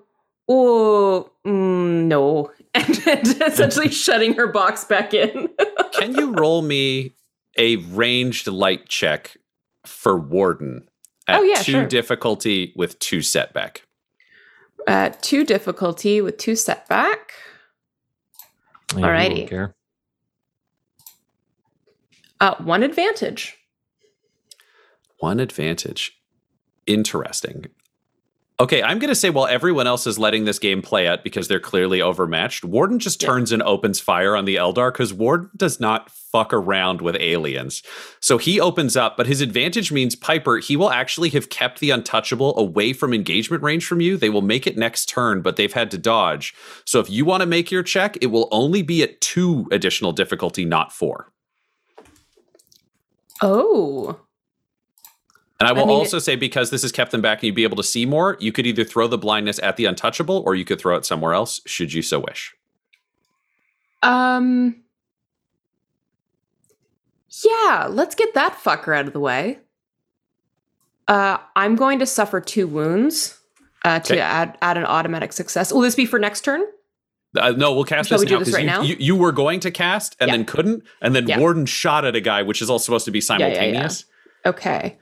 oh 0.48 1.30
mm, 1.46 2.04
no 2.04 2.50
and, 2.74 3.02
and 3.06 3.42
essentially 3.42 3.88
shutting 3.90 4.34
her 4.34 4.46
box 4.46 4.84
back 4.84 5.14
in. 5.14 5.48
Can 5.94 6.14
you 6.14 6.32
roll 6.32 6.62
me 6.62 7.12
a 7.56 7.76
ranged 7.76 8.46
light 8.46 8.88
check 8.88 9.36
for 9.86 10.18
Warden 10.18 10.88
at 11.26 11.40
Oh, 11.40 11.42
yeah, 11.42 11.56
two 11.56 11.72
sure. 11.72 11.86
difficulty 11.86 12.72
with 12.76 12.98
two 12.98 13.22
setback? 13.22 13.82
Uh, 14.86 15.10
two 15.20 15.44
difficulty 15.44 16.20
with 16.20 16.38
two 16.38 16.56
setback. 16.56 17.32
Yeah, 18.94 18.98
you 18.98 19.04
Alrighty. 19.04 19.72
Uh, 22.40 22.54
one 22.56 22.82
advantage. 22.82 23.56
One 25.18 25.40
advantage. 25.40 26.12
Interesting. 26.86 27.66
Okay, 28.60 28.82
I'm 28.82 28.98
going 28.98 29.08
to 29.08 29.14
say 29.14 29.30
while 29.30 29.46
everyone 29.46 29.86
else 29.86 30.04
is 30.04 30.18
letting 30.18 30.44
this 30.44 30.58
game 30.58 30.82
play 30.82 31.06
out 31.06 31.22
because 31.22 31.46
they're 31.46 31.60
clearly 31.60 32.02
overmatched, 32.02 32.64
Warden 32.64 32.98
just 32.98 33.22
Yeah. 33.22 33.28
turns 33.28 33.52
and 33.52 33.62
opens 33.62 34.00
fire 34.00 34.34
on 34.34 34.46
the 34.46 34.56
Eldar 34.56 34.92
because 34.92 35.12
Warden 35.14 35.50
does 35.56 35.78
not 35.78 36.10
fuck 36.10 36.52
around 36.52 37.00
with 37.00 37.14
aliens. 37.20 37.84
So 38.20 38.36
he 38.36 38.60
opens 38.60 38.96
up, 38.96 39.16
but 39.16 39.28
his 39.28 39.40
advantage 39.40 39.92
means 39.92 40.16
Piper, 40.16 40.58
he 40.58 40.76
will 40.76 40.90
actually 40.90 41.28
have 41.30 41.50
kept 41.50 41.78
the 41.78 41.90
untouchable 41.90 42.58
away 42.58 42.92
from 42.92 43.14
engagement 43.14 43.62
range 43.62 43.86
from 43.86 44.00
you. 44.00 44.16
They 44.16 44.28
will 44.30 44.42
make 44.42 44.66
it 44.66 44.76
next 44.76 45.08
turn, 45.08 45.40
but 45.40 45.54
they've 45.54 45.72
had 45.72 45.88
to 45.92 45.98
dodge. 45.98 46.52
So 46.84 46.98
if 46.98 47.08
you 47.08 47.24
want 47.24 47.42
to 47.42 47.46
make 47.46 47.70
your 47.70 47.84
check, 47.84 48.18
it 48.20 48.26
will 48.26 48.48
only 48.50 48.82
be 48.82 49.04
at 49.04 49.20
two 49.20 49.68
additional 49.70 50.10
difficulty, 50.10 50.64
not 50.64 50.90
four. 50.92 51.32
Oh. 53.42 54.20
And 55.60 55.68
I 55.68 55.72
will 55.72 55.82
I 55.84 55.86
mean, 55.86 55.96
also 55.96 56.18
say 56.20 56.36
because 56.36 56.70
this 56.70 56.82
has 56.82 56.92
kept 56.92 57.10
them 57.10 57.20
back 57.20 57.38
and 57.38 57.44
you'd 57.44 57.54
be 57.56 57.64
able 57.64 57.76
to 57.78 57.82
see 57.82 58.06
more, 58.06 58.36
you 58.38 58.52
could 58.52 58.66
either 58.66 58.84
throw 58.84 59.08
the 59.08 59.18
blindness 59.18 59.58
at 59.60 59.76
the 59.76 59.86
untouchable 59.86 60.42
or 60.46 60.54
you 60.54 60.64
could 60.64 60.80
throw 60.80 60.96
it 60.96 61.04
somewhere 61.04 61.34
else, 61.34 61.60
should 61.66 61.92
you 61.92 62.02
so 62.02 62.20
wish. 62.20 62.54
Um. 64.02 64.82
Yeah, 67.44 67.86
let's 67.90 68.14
get 68.14 68.34
that 68.34 68.54
fucker 68.54 68.96
out 68.96 69.06
of 69.06 69.12
the 69.12 69.20
way. 69.20 69.58
Uh, 71.06 71.38
I'm 71.56 71.76
going 71.76 71.98
to 72.00 72.06
suffer 72.06 72.40
two 72.40 72.66
wounds 72.66 73.38
uh, 73.84 74.00
to 74.00 74.14
Okay. 74.14 74.20
add 74.20 74.56
add 74.62 74.76
an 74.76 74.84
automatic 74.84 75.32
success. 75.32 75.72
Will 75.72 75.80
this 75.80 75.94
be 75.94 76.06
for 76.06 76.18
next 76.18 76.42
turn? 76.42 76.62
Uh, 77.36 77.50
no, 77.50 77.74
we'll 77.74 77.84
cast 77.84 78.08
Shall 78.08 78.18
this 78.18 78.26
we 78.28 78.32
now 78.32 78.38
this 78.38 78.48
'cause 78.48 78.54
right 78.54 78.60
you, 78.64 78.66
now? 78.70 78.82
You, 78.82 78.96
you 78.98 79.16
were 79.16 79.32
going 79.32 79.60
to 79.60 79.70
cast 79.70 80.16
and 80.20 80.28
Yeah. 80.28 80.36
then 80.36 80.44
couldn't, 80.46 80.82
and 81.02 81.14
then 81.14 81.26
Yeah. 81.28 81.38
Warden 81.38 81.66
shot 81.66 82.04
at 82.04 82.16
a 82.16 82.20
guy, 82.20 82.42
which 82.42 82.62
is 82.62 82.70
all 82.70 82.78
supposed 82.78 83.04
to 83.04 83.10
be 83.10 83.18
yeah, 83.18 83.22
yeah. 83.22 83.26
simultaneous. 83.26 84.04
Okay. 84.46 84.98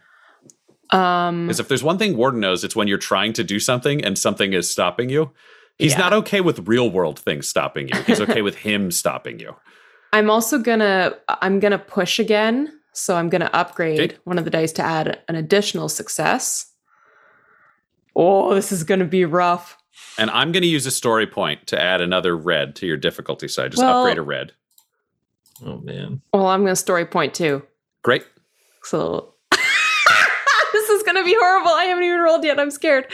Um. 0.90 1.46
Because 1.46 1.60
if 1.60 1.68
there's 1.68 1.82
one 1.82 1.98
thing 1.98 2.16
Warden 2.16 2.40
knows, 2.40 2.62
it's 2.64 2.74
when 2.76 2.88
you're 2.88 2.98
trying 2.98 3.32
to 3.34 3.44
do 3.44 3.58
something 3.60 4.04
and 4.04 4.18
something 4.18 4.52
is 4.52 4.70
stopping 4.70 5.08
you. 5.08 5.32
He's 5.78 5.98
not 5.98 6.12
okay 6.14 6.40
with 6.40 6.66
real 6.68 6.88
world 6.88 7.18
things 7.18 7.46
stopping 7.48 7.88
you. 7.88 8.00
He's 8.02 8.20
okay 8.20 8.40
with 8.40 8.54
him 8.56 8.90
stopping 8.90 9.38
you. 9.40 9.54
I'm 10.12 10.30
also 10.30 10.58
gonna 10.58 11.14
I'm 11.28 11.60
gonna 11.60 11.78
push 11.78 12.18
again, 12.18 12.72
so 12.92 13.16
I'm 13.16 13.28
gonna 13.28 13.50
upgrade 13.52 14.00
Okay. 14.00 14.16
one 14.24 14.38
of 14.38 14.44
the 14.44 14.50
dice 14.50 14.72
to 14.72 14.82
add 14.82 15.20
an 15.28 15.34
additional 15.36 15.88
success. 15.88 16.72
Oh, 18.14 18.54
this 18.54 18.72
is 18.72 18.84
gonna 18.84 19.04
be 19.04 19.24
rough. 19.26 19.75
And 20.18 20.30
I'm 20.30 20.50
going 20.52 20.62
to 20.62 20.68
use 20.68 20.86
a 20.86 20.90
story 20.90 21.26
point 21.26 21.66
to 21.68 21.80
add 21.80 22.00
another 22.00 22.36
red 22.36 22.74
to 22.76 22.86
your 22.86 22.96
difficulty 22.96 23.48
side. 23.48 23.70
Just 23.72 23.82
Well- 23.82 24.00
upgrade 24.02 24.18
a 24.18 24.22
red. 24.22 24.52
Oh 25.64 25.78
man. 25.78 26.20
Well, 26.34 26.46
I'm 26.48 26.62
gonna 26.64 26.76
story 26.76 27.06
point 27.06 27.32
too. 27.32 27.62
Great. 28.02 28.26
So 28.82 29.32
this 29.50 30.90
is 30.90 31.02
gonna 31.02 31.24
be 31.24 31.34
horrible. 31.34 31.70
I 31.70 31.84
haven't 31.84 32.04
even 32.04 32.20
rolled 32.20 32.44
yet. 32.44 32.60
I'm 32.60 32.70
scared. 32.70 33.06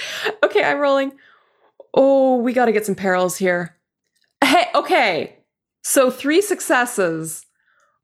Okay, 0.45 0.65
I'm 0.65 0.79
rolling. 0.79 1.13
Oh, 1.95 2.39
we 2.39 2.53
gotta 2.53 2.73
get 2.73 2.85
some 2.85 2.97
perils 2.97 3.37
here. 3.37 3.77
Hey, 4.43 4.65
okay. 4.75 5.37
So 5.83 6.11
three 6.11 6.43
successes, 6.43 7.47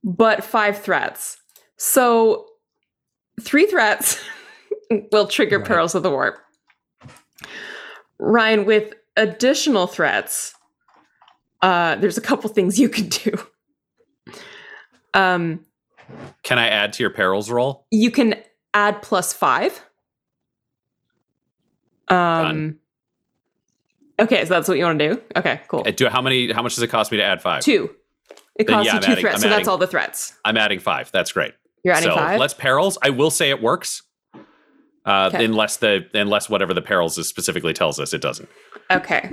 but 0.05 0.45
five 0.45 0.81
threats. 0.81 1.39
So 1.77 2.47
three 3.41 3.67
threats 3.67 4.21
will 5.11 5.27
trigger 5.27 5.59
Right. 5.59 5.67
perils 5.67 5.97
of 5.97 6.05
the 6.05 6.11
warp. 6.11 6.39
Ryan, 8.19 8.65
with 8.65 8.95
additional 9.17 9.87
threats, 9.87 10.55
uh, 11.63 11.97
there's 11.97 12.19
a 12.19 12.21
couple 12.21 12.49
things 12.51 12.79
you 12.79 12.89
can 12.89 13.09
do. 13.09 13.39
Um, 15.15 15.65
Can 16.43 16.59
I 16.59 16.69
add 16.69 16.93
to 16.95 17.03
your 17.03 17.11
perils 17.11 17.51
roll? 17.51 17.87
you 17.91 18.11
can 18.11 18.35
add 18.75 19.03
plus 19.03 19.33
five. 19.33 19.81
Um. 22.09 22.17
Done. 22.17 22.79
Okay, 24.21 24.45
so 24.45 24.49
that's 24.49 24.69
what 24.69 24.79
you 24.79 24.85
want 24.85 24.99
to 24.99 25.15
do. 25.15 25.23
Okay, 25.37 25.61
cool. 25.69 25.85
Uh, 25.87 25.91
Do 25.93 26.09
how 26.09 26.21
many? 26.21 26.51
How 26.53 26.63
much 26.63 26.75
does 26.75 26.83
it 26.83 26.89
cost 26.89 27.13
me 27.13 27.19
to 27.19 27.25
add 27.25 27.41
five? 27.41 27.63
Two. 27.63 27.91
It 28.57 28.67
Then 28.67 28.77
costs 28.77 28.87
yeah, 28.87 28.93
you 28.95 28.97
I'm 28.99 29.03
two 29.05 29.11
adding- 29.13 29.23
threats, 29.23 29.37
I'm 29.37 29.43
so 29.43 29.49
that's 29.51 29.69
all 29.69 29.79
the 29.79 29.87
threats. 29.87 30.33
I'm 30.45 30.57
adding 30.57 30.81
five. 30.81 31.13
That's 31.13 31.31
great. 31.33 31.55
You're 31.85 31.95
adding 31.95 32.11
so 32.11 32.17
five. 32.17 32.41
let's 32.41 32.55
perils. 32.55 32.99
I 33.03 33.11
will 33.11 33.31
say 33.31 33.51
it 33.51 33.63
works. 33.63 34.03
Uh, 35.09 35.31
Okay. 35.33 35.45
Unless 35.45 35.79
the 35.79 36.07
unless 36.15 36.49
whatever 36.51 36.75
the 36.75 36.83
perils 36.83 37.17
is 37.19 37.27
specifically 37.27 37.73
tells 37.73 37.99
us 37.99 38.13
it 38.13 38.21
doesn't. 38.21 38.49
Okay. 38.91 39.31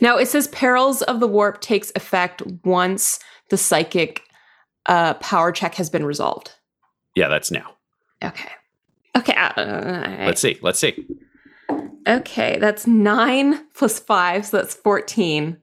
Now 0.00 0.16
it 0.16 0.28
says 0.28 0.48
perils 0.48 1.02
of 1.02 1.20
the 1.20 1.28
warp 1.28 1.60
takes 1.60 1.92
effect 1.96 2.42
once 2.64 3.18
the 3.50 3.56
psychic 3.56 4.22
uh, 4.86 5.14
power 5.14 5.52
check 5.52 5.74
has 5.74 5.90
been 5.90 6.04
resolved. 6.04 6.52
Yeah, 7.14 7.28
that's 7.28 7.50
now. 7.50 7.74
Okay. 8.22 8.50
Okay. 9.16 9.34
uh. 9.34 10.26
Let's 10.26 10.40
see. 10.40 10.58
Let's 10.62 10.78
see. 10.78 11.06
Okay, 12.08 12.56
that's 12.60 12.86
nine 12.86 13.66
plus 13.74 13.98
five, 13.98 14.46
so 14.46 14.58
that's 14.58 14.74
14. 14.74 15.56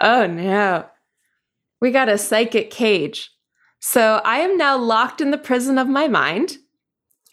Oh 0.00 0.26
no. 0.26 0.86
We 1.80 1.92
got 1.92 2.08
a 2.08 2.18
psychic 2.18 2.70
cage. 2.70 3.30
So 3.78 4.20
I 4.24 4.38
am 4.40 4.56
now 4.56 4.76
locked 4.76 5.20
in 5.20 5.30
the 5.30 5.38
prison 5.38 5.78
of 5.78 5.86
my 5.88 6.08
mind, 6.08 6.56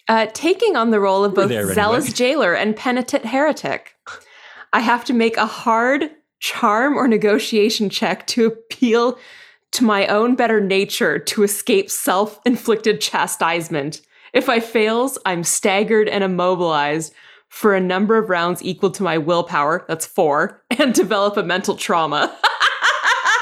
uh, 0.08 0.26
taking 0.32 0.76
on 0.76 0.90
the 0.90 1.00
role 1.00 1.24
of 1.24 1.34
both 1.34 1.48
there 1.48 1.60
anyway. 1.60 1.74
zealous 1.74 2.12
jailer 2.12 2.54
and 2.54 2.76
penitent 2.76 3.24
heretic. 3.24 3.94
I 4.72 4.80
have 4.80 5.04
to 5.06 5.12
make 5.12 5.36
a 5.36 5.46
hard 5.46 6.10
charm 6.38 6.96
or 6.96 7.08
negotiation 7.08 7.88
check 7.88 8.26
to 8.28 8.46
appeal 8.46 9.18
to 9.72 9.84
my 9.84 10.06
own 10.06 10.36
better 10.36 10.60
nature 10.60 11.18
to 11.18 11.42
escape 11.42 11.90
self 11.90 12.40
inflicted 12.44 13.00
chastisement. 13.00 14.00
If 14.32 14.48
I 14.48 14.60
fails, 14.60 15.18
I'm 15.24 15.44
staggered 15.44 16.08
and 16.08 16.22
immobilized 16.22 17.12
for 17.48 17.74
a 17.74 17.80
number 17.80 18.16
of 18.18 18.28
rounds 18.28 18.62
equal 18.62 18.90
to 18.90 19.02
my 19.02 19.18
willpower, 19.18 19.84
that's 19.88 20.06
four, 20.06 20.62
and 20.78 20.92
develop 20.92 21.36
a 21.36 21.42
mental 21.42 21.74
trauma. 21.76 22.36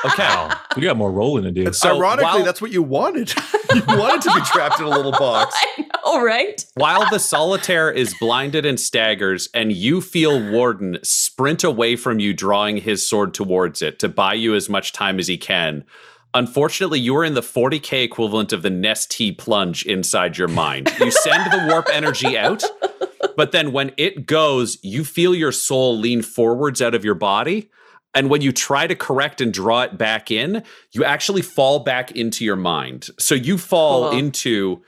Okay. 0.05 0.23
Wow. 0.23 0.61
We 0.77 0.83
got 0.83 0.97
more 0.97 1.11
rolling 1.11 1.45
to 1.45 1.51
do. 1.51 1.73
So 1.73 1.93
oh, 1.93 1.97
Ironically, 1.99 2.25
while- 2.25 2.45
that's 2.45 2.61
what 2.61 2.73
you 2.73 2.83
wanted. 2.83 3.33
you 3.75 3.83
wanted 3.87 4.23
to 4.23 4.35
be 4.35 4.41
trapped 4.43 4.79
in 4.81 4.87
a 4.87 4.91
little 4.91 5.13
box. 5.13 5.57
I 5.79 5.81
know. 5.83 5.87
know, 6.19 6.25
right? 6.25 6.65
While 6.75 7.09
the 7.11 7.19
solitaire 7.19 7.91
is 7.91 8.15
blinded 8.21 8.67
and 8.67 8.79
staggers, 8.79 9.49
and 9.55 9.73
you 9.73 10.01
feel 10.01 10.51
Warden 10.51 10.99
sprint 11.03 11.65
away 11.65 11.97
from 11.97 12.19
you, 12.19 12.33
drawing 12.35 12.79
his 12.79 13.07
sword 13.07 13.35
towards 13.35 13.83
it 13.83 13.99
to 14.01 14.09
buy 14.09 14.35
you 14.35 14.55
as 14.55 14.69
much 14.69 14.93
time 14.93 15.19
as 15.19 15.27
he 15.29 15.37
can. 15.39 15.85
Unfortunately, 16.35 16.99
you 16.99 17.17
are 17.17 17.25
in 17.25 17.35
the 17.35 17.41
40k 17.41 18.03
equivalent 18.03 18.53
of 18.53 18.63
the 18.63 18.69
Nestea 18.69 19.39
plunge 19.39 19.87
inside 19.87 20.37
your 20.37 20.49
mind. 20.49 20.93
You 20.99 21.11
send 21.13 21.53
the 21.53 21.67
warp 21.69 21.89
energy 21.93 22.37
out, 22.37 22.65
but 23.37 23.53
then 23.53 23.71
when 23.71 23.93
it 23.97 24.27
goes, 24.27 24.79
you 24.83 25.05
feel 25.05 25.33
your 25.33 25.53
soul 25.53 25.97
lean 25.97 26.23
forwards 26.23 26.83
out 26.83 26.95
of 26.95 27.05
your 27.05 27.15
body. 27.15 27.71
And 28.15 28.31
when 28.31 28.41
you 28.43 28.53
try 28.53 28.87
to 28.87 28.95
correct 28.95 29.41
and 29.41 29.53
draw 29.53 29.83
it 29.83 29.99
back 29.99 30.31
in, 30.31 30.63
you 30.93 31.05
actually 31.05 31.43
fall 31.43 31.81
back 31.81 32.13
into 32.13 32.45
your 32.45 32.57
mind. 32.57 33.09
So 33.19 33.35
you 33.35 33.59
fall 33.59 34.11
Cool. 34.11 34.19
into 34.19 34.83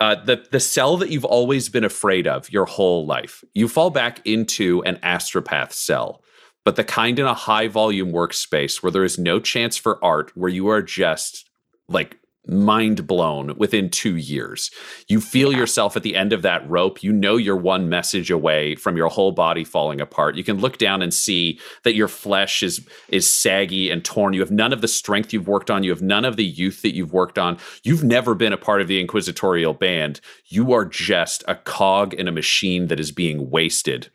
uh, 0.00 0.14
the 0.24 0.46
the 0.52 0.60
cell 0.60 0.96
that 0.98 1.10
you've 1.10 1.24
always 1.24 1.68
been 1.68 1.84
afraid 1.84 2.26
of 2.28 2.52
your 2.52 2.66
whole 2.66 3.04
life. 3.04 3.42
You 3.54 3.66
fall 3.66 3.90
back 3.90 4.24
into 4.24 4.80
an 4.84 4.96
astropath 5.02 5.72
cell, 5.72 6.22
but 6.64 6.76
the 6.76 6.84
kind 6.84 7.18
in 7.18 7.26
a 7.26 7.34
high 7.34 7.66
volume 7.66 8.12
workspace 8.12 8.80
where 8.80 8.92
there 8.92 9.04
is 9.04 9.18
no 9.18 9.40
chance 9.40 9.76
for 9.76 10.02
art, 10.04 10.30
where 10.36 10.50
you 10.50 10.68
are 10.68 10.82
just 10.82 11.50
like 11.88 12.16
mind 12.48 13.06
blown 13.06 13.56
within 13.56 13.90
two 13.90 14.16
years. 14.16 14.70
You 15.06 15.20
feel 15.20 15.52
yourself 15.52 15.96
at 15.96 16.02
the 16.02 16.16
end 16.16 16.32
of 16.32 16.42
that 16.42 16.68
rope. 16.68 17.02
You 17.02 17.12
know 17.12 17.36
you're 17.36 17.56
one 17.56 17.88
message 17.88 18.30
away 18.30 18.74
from 18.74 18.96
your 18.96 19.08
whole 19.08 19.32
body 19.32 19.64
falling 19.64 20.00
apart. 20.00 20.36
You 20.36 20.44
can 20.44 20.58
look 20.58 20.78
down 20.78 21.02
and 21.02 21.12
see 21.12 21.60
that 21.84 21.94
your 21.94 22.08
flesh 22.08 22.62
is 22.62 22.86
is 23.08 23.28
saggy 23.28 23.90
and 23.90 24.04
torn. 24.04 24.32
You 24.32 24.40
have 24.40 24.50
none 24.50 24.72
of 24.72 24.80
the 24.80 24.88
strength 24.88 25.32
you've 25.32 25.48
worked 25.48 25.70
on. 25.70 25.84
You 25.84 25.90
have 25.90 26.02
none 26.02 26.24
of 26.24 26.36
the 26.36 26.44
youth 26.44 26.82
that 26.82 26.94
you've 26.94 27.12
worked 27.12 27.38
on. 27.38 27.58
You've 27.82 28.04
never 28.04 28.34
been 28.34 28.52
a 28.52 28.58
part 28.58 28.80
of 28.80 28.88
the 28.88 29.00
inquisitorial 29.00 29.74
band. 29.74 30.20
You 30.46 30.72
are 30.72 30.84
just 30.84 31.44
a 31.46 31.54
cog 31.54 32.14
in 32.14 32.28
a 32.28 32.32
machine 32.32 32.88
that 32.88 33.00
is 33.00 33.12
being 33.12 33.50
wasted. 33.50 34.10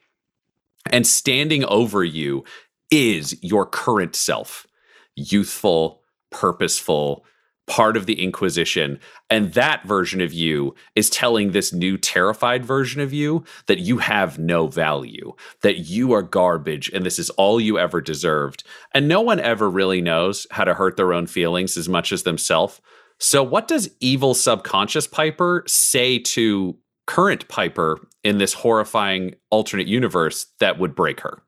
And 0.92 1.08
standing 1.08 1.64
over 1.66 2.04
you 2.04 2.44
is 2.92 3.42
your 3.42 3.66
current 3.66 4.16
self, 4.16 4.68
youthful, 5.16 6.02
purposeful, 6.30 7.26
part 7.68 7.96
of 7.96 8.06
the 8.06 8.22
Inquisition. 8.22 9.00
And 9.30 9.54
that 9.54 9.86
version 9.86 10.22
of 10.22 10.34
you 10.34 10.76
is 10.96 11.10
telling 11.10 11.52
this 11.52 11.72
new 11.72 11.98
terrified 11.98 12.66
version 12.66 13.02
of 13.02 13.14
you 13.14 13.44
that 13.68 13.80
you 13.80 13.98
have 14.00 14.38
no 14.38 14.68
value, 14.68 15.34
that 15.62 15.80
you 15.80 16.12
are 16.14 16.22
garbage, 16.22 16.90
and 16.94 17.06
this 17.06 17.20
is 17.20 17.30
all 17.32 17.62
you 17.62 17.80
ever 17.80 18.02
deserved. 18.02 18.64
And 18.94 19.08
no 19.08 19.22
one 19.22 19.40
ever 19.40 19.70
really 19.70 20.02
knows 20.02 20.46
how 20.52 20.64
to 20.64 20.74
hurt 20.74 20.98
their 20.98 21.14
own 21.14 21.28
feelings 21.28 21.78
as 21.78 21.88
much 21.88 22.12
as 22.12 22.24
themselves. 22.24 22.82
So, 23.20 23.44
what 23.44 23.68
does 23.68 23.90
evil 24.00 24.34
subconscious 24.34 25.08
Piper 25.08 25.64
say 25.68 26.20
to 26.20 26.78
current 27.06 27.48
Piper 27.48 28.06
in 28.24 28.38
this 28.38 28.54
horrifying 28.54 29.36
alternate 29.50 29.88
universe 29.88 30.48
that 30.60 30.80
would 30.80 30.96
break 30.96 31.22
her? 31.22 31.42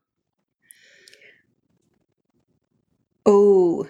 Oh. 3.26 3.88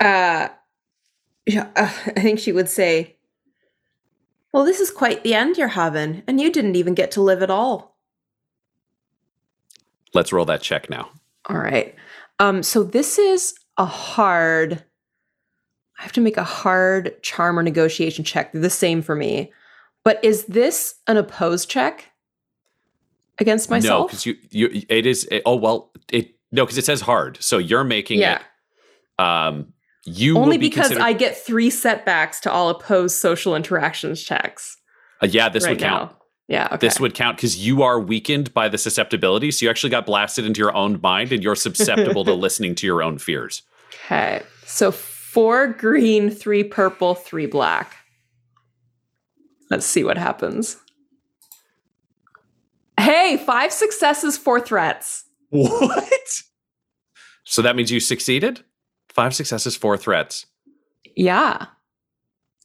Uh, 0.00 0.48
yeah, 1.46 1.68
uh, 1.76 1.92
I 2.06 2.20
think 2.20 2.38
she 2.38 2.52
would 2.52 2.68
say, 2.68 3.16
Well, 4.52 4.64
this 4.64 4.80
is 4.80 4.90
quite 4.90 5.22
the 5.22 5.34
end 5.34 5.58
you're 5.58 5.68
having, 5.68 6.22
and 6.26 6.40
you 6.40 6.50
didn't 6.50 6.76
even 6.76 6.94
get 6.94 7.10
to 7.12 7.22
live 7.22 7.42
at 7.42 7.50
all. 7.50 7.96
Let's 10.14 10.32
roll 10.32 10.44
that 10.46 10.62
check 10.62 10.90
now. 10.90 11.10
All 11.48 11.58
right. 11.58 11.94
Um, 12.38 12.62
so 12.62 12.82
this 12.82 13.18
is 13.18 13.54
a 13.76 13.84
hard. 13.84 14.84
I 15.98 16.02
have 16.02 16.12
to 16.12 16.20
make 16.20 16.38
a 16.38 16.44
hard 16.44 17.22
charm 17.22 17.58
or 17.58 17.62
negotiation 17.62 18.24
check. 18.24 18.52
They're 18.52 18.62
the 18.62 18.70
same 18.70 19.02
for 19.02 19.14
me. 19.14 19.52
But 20.02 20.24
is 20.24 20.46
this 20.46 20.94
an 21.06 21.18
opposed 21.18 21.68
check 21.68 22.10
against 23.38 23.68
myself? 23.68 24.00
No, 24.00 24.06
because 24.06 24.24
you, 24.24 24.36
you, 24.50 24.82
it 24.88 25.04
is. 25.04 25.24
it- 25.30 25.42
oh 25.44 25.56
well, 25.56 25.92
it 26.10 26.34
no, 26.52 26.64
because 26.64 26.78
it 26.78 26.84
says 26.84 27.02
hard. 27.02 27.38
So 27.42 27.58
you're 27.58 27.84
making 27.84 28.20
yeah. 28.20 28.40
it. 29.18 29.22
Um, 29.22 29.74
you 30.04 30.38
Only 30.38 30.56
be 30.56 30.68
because 30.68 30.88
considered- 30.88 31.02
I 31.04 31.12
get 31.12 31.36
three 31.36 31.70
setbacks 31.70 32.40
to 32.40 32.50
all 32.52 32.70
opposed 32.70 33.16
social 33.16 33.54
interactions 33.54 34.22
checks. 34.22 34.76
Uh, 35.22 35.26
yeah, 35.30 35.48
this 35.48 35.64
right 35.64 35.70
would 35.72 35.78
count. 35.78 36.10
now. 36.12 36.16
Yeah. 36.48 36.66
Okay. 36.66 36.78
This 36.78 36.98
would 36.98 37.14
count 37.14 37.36
because 37.36 37.64
you 37.64 37.82
are 37.82 38.00
weakened 38.00 38.52
by 38.52 38.68
the 38.68 38.78
susceptibility. 38.78 39.50
So 39.52 39.64
you 39.66 39.70
actually 39.70 39.90
got 39.90 40.04
blasted 40.06 40.44
into 40.44 40.58
your 40.58 40.74
own 40.74 40.98
mind, 41.00 41.32
and 41.32 41.42
you're 41.44 41.54
susceptible 41.54 42.24
to 42.24 42.34
listening 42.46 42.74
to 42.76 42.86
your 42.86 43.02
own 43.02 43.18
fears. 43.18 43.62
Okay. 44.06 44.42
So 44.66 44.90
four 44.90 45.68
green, 45.68 46.28
three 46.30 46.64
purple, 46.64 47.14
three 47.14 47.46
black. 47.46 47.94
Let's 49.70 49.86
see 49.86 50.02
what 50.02 50.18
happens. 50.18 50.76
Hey, 52.98 53.36
five 53.36 53.72
successes, 53.72 54.36
four 54.36 54.60
threats. 54.60 55.24
What? 55.50 56.04
So 57.44 57.62
that 57.62 57.76
means 57.76 57.90
you 57.90 58.00
succeeded. 58.00 58.64
Five 59.14 59.34
successes, 59.34 59.76
four 59.76 59.96
threats. 59.96 60.46
Yeah. 61.16 61.66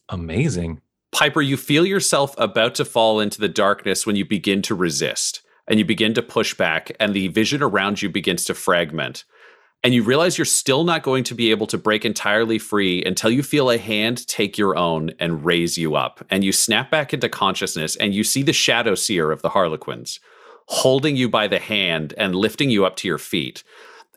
Amazing. 0.08 0.80
Piper, 1.12 1.42
you 1.42 1.56
feel 1.56 1.86
yourself 1.86 2.34
about 2.38 2.74
to 2.76 2.84
fall 2.84 3.20
into 3.20 3.40
the 3.40 3.48
darkness 3.48 4.06
when 4.06 4.16
you 4.16 4.24
begin 4.24 4.62
to 4.62 4.74
resist 4.74 5.42
and 5.68 5.78
you 5.78 5.84
begin 5.84 6.14
to 6.14 6.22
push 6.22 6.54
back, 6.54 6.92
and 7.00 7.12
the 7.12 7.26
vision 7.28 7.60
around 7.60 8.00
you 8.00 8.08
begins 8.08 8.44
to 8.44 8.54
fragment. 8.54 9.24
And 9.82 9.92
you 9.92 10.02
realize 10.02 10.38
you're 10.38 10.44
still 10.44 10.84
not 10.84 11.02
going 11.02 11.24
to 11.24 11.34
be 11.34 11.50
able 11.50 11.66
to 11.68 11.78
break 11.78 12.04
entirely 12.04 12.58
free 12.58 13.04
until 13.04 13.30
you 13.30 13.42
feel 13.42 13.70
a 13.70 13.78
hand 13.78 14.26
take 14.26 14.56
your 14.56 14.76
own 14.76 15.10
and 15.18 15.44
raise 15.44 15.76
you 15.76 15.96
up. 15.96 16.24
And 16.30 16.44
you 16.44 16.52
snap 16.52 16.90
back 16.90 17.12
into 17.12 17.28
consciousness 17.28 17.96
and 17.96 18.14
you 18.14 18.24
see 18.24 18.42
the 18.42 18.52
shadow 18.52 18.94
seer 18.94 19.30
of 19.32 19.42
the 19.42 19.50
Harlequins 19.50 20.20
holding 20.68 21.16
you 21.16 21.28
by 21.28 21.46
the 21.46 21.58
hand 21.58 22.14
and 22.16 22.34
lifting 22.34 22.70
you 22.70 22.84
up 22.84 22.96
to 22.96 23.08
your 23.08 23.18
feet. 23.18 23.62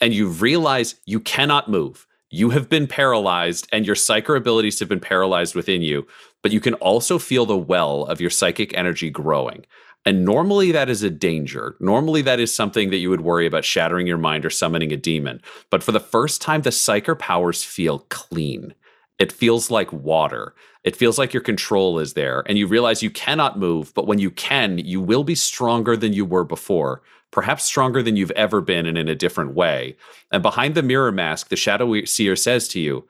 And 0.02 0.14
you 0.14 0.28
realize 0.28 0.96
you 1.06 1.20
cannot 1.20 1.70
move. 1.70 2.08
You 2.32 2.52
have 2.52 2.70
been 2.70 2.86
paralyzed, 2.86 3.68
and 3.72 3.86
your 3.86 3.96
psychic 3.96 4.30
abilities 4.30 4.80
have 4.80 4.90
been 4.90 5.00
paralyzed 5.00 5.56
within 5.56 5.82
you, 5.82 6.06
but 6.44 6.52
you 6.52 6.60
can 6.60 6.76
also 6.76 7.18
feel 7.18 7.46
the 7.46 7.58
well 7.58 8.06
of 8.06 8.22
your 8.22 8.30
psychic 8.30 8.78
energy 8.78 9.10
growing. 9.10 9.66
And 10.06 10.24
normally 10.24 10.72
that 10.72 10.90
is 10.90 11.04
a 11.04 11.10
danger. 11.10 11.76
Normally 11.80 12.22
that 12.22 12.40
is 12.40 12.54
something 12.54 12.90
that 12.90 12.98
you 12.98 13.10
would 13.10 13.22
worry 13.22 13.46
about 13.46 13.66
shattering 13.66 14.08
your 14.08 14.18
mind 14.18 14.46
or 14.46 14.50
summoning 14.50 14.92
a 14.94 14.98
demon. 14.98 15.42
But 15.70 15.84
for 15.84 15.92
the 15.92 16.00
first 16.00 16.42
time, 16.42 16.62
the 16.62 16.72
psychic 16.72 17.20
powers 17.20 17.64
feel 17.64 18.06
clean. 18.10 18.74
It 19.18 19.32
feels 19.32 19.70
like 19.70 19.92
water. 19.92 20.54
It 20.84 20.96
feels 20.96 21.18
like 21.18 21.34
your 21.34 21.44
control 21.44 22.00
is 22.00 22.14
there, 22.14 22.44
and 22.46 22.58
you 22.58 22.66
realize 22.66 23.04
you 23.04 23.10
cannot 23.10 23.60
move, 23.60 23.94
but 23.94 24.08
when 24.08 24.20
you 24.20 24.32
can, 24.32 24.78
you 24.78 25.02
will 25.02 25.26
be 25.26 25.36
stronger 25.36 25.98
than 25.98 26.14
you 26.14 26.24
were 26.24 26.46
before, 26.46 27.02
perhaps 27.32 27.64
stronger 27.64 28.02
than 28.02 28.16
you've 28.16 28.32
ever 28.32 28.62
been 28.62 28.86
and 28.86 28.98
in 28.98 29.08
a 29.08 29.16
different 29.16 29.54
way. 29.54 29.96
And 30.32 30.42
behind 30.42 30.76
the 30.76 30.84
mirror 30.84 31.12
mask, 31.12 31.50
the 31.50 31.56
Shadow 31.56 32.04
Seer 32.06 32.36
says 32.36 32.68
to 32.70 32.80
you, 32.80 33.08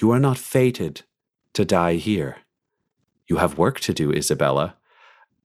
You 0.00 0.10
are 0.10 0.18
not 0.20 0.38
fated 0.38 1.02
to 1.54 1.64
die 1.64 1.94
here. 1.94 2.38
You 3.28 3.36
have 3.36 3.58
work 3.58 3.80
to 3.80 3.94
do, 3.94 4.10
Isabella. 4.12 4.76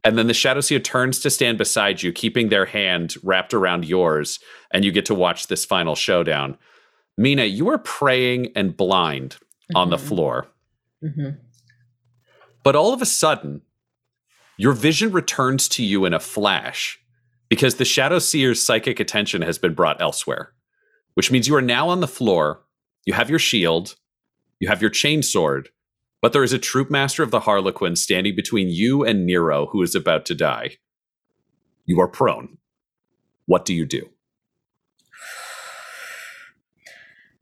And 0.03 0.17
then 0.17 0.27
the 0.27 0.33
Shadow 0.33 0.61
Seer 0.61 0.79
turns 0.79 1.19
to 1.19 1.29
stand 1.29 1.57
beside 1.57 2.01
you, 2.01 2.11
keeping 2.11 2.49
their 2.49 2.65
hand 2.65 3.15
wrapped 3.23 3.53
around 3.53 3.85
yours, 3.85 4.39
and 4.71 4.85
you 4.85 4.91
get 4.91 5.05
to 5.07 5.15
watch 5.15 5.47
this 5.47 5.65
final 5.65 5.95
showdown. 5.95 6.57
Mina, 7.17 7.45
you 7.45 7.69
are 7.69 7.77
praying 7.79 8.51
and 8.55 8.77
blind 8.77 9.37
on 9.75 9.89
the 9.89 9.97
Mhm. 9.97 10.07
floor. 10.07 10.47
Mm-hmm. 11.03 11.29
But 12.63 12.75
all 12.75 12.93
of 12.93 13.01
a 13.01 13.05
sudden, 13.05 13.61
your 14.57 14.73
vision 14.73 15.11
returns 15.11 15.67
to 15.69 15.83
you 15.83 16.05
in 16.05 16.13
a 16.13 16.19
flash 16.19 16.99
because 17.49 17.75
the 17.75 17.85
Shadow 17.85 18.19
Seer's 18.19 18.61
psychic 18.61 18.99
attention 18.99 19.41
has 19.41 19.57
been 19.57 19.73
brought 19.73 20.01
elsewhere, 20.01 20.53
which 21.13 21.31
means 21.31 21.47
you 21.47 21.55
are 21.55 21.61
now 21.61 21.89
on 21.89 21.99
the 21.99 22.07
floor. 22.07 22.63
You 23.05 23.13
have 23.13 23.29
your 23.29 23.39
shield, 23.39 23.95
you 24.59 24.67
have 24.67 24.81
your 24.81 24.91
chainsword, 24.91 25.67
but 26.21 26.33
there 26.33 26.43
is 26.43 26.53
a 26.53 26.59
troop 26.59 26.89
master 26.89 27.23
of 27.23 27.31
the 27.31 27.41
Harlequin 27.41 27.95
standing 27.95 28.35
between 28.35 28.69
you 28.69 29.03
and 29.03 29.25
Nero, 29.25 29.67
who 29.67 29.81
is 29.81 29.95
about 29.95 30.25
to 30.25 30.35
die. 30.35 30.77
You 31.85 32.01
are 32.01 32.07
prone. 32.07 32.57
What 33.45 33.63
do 33.63 33.73
you 33.73 33.85
do? 33.85 34.09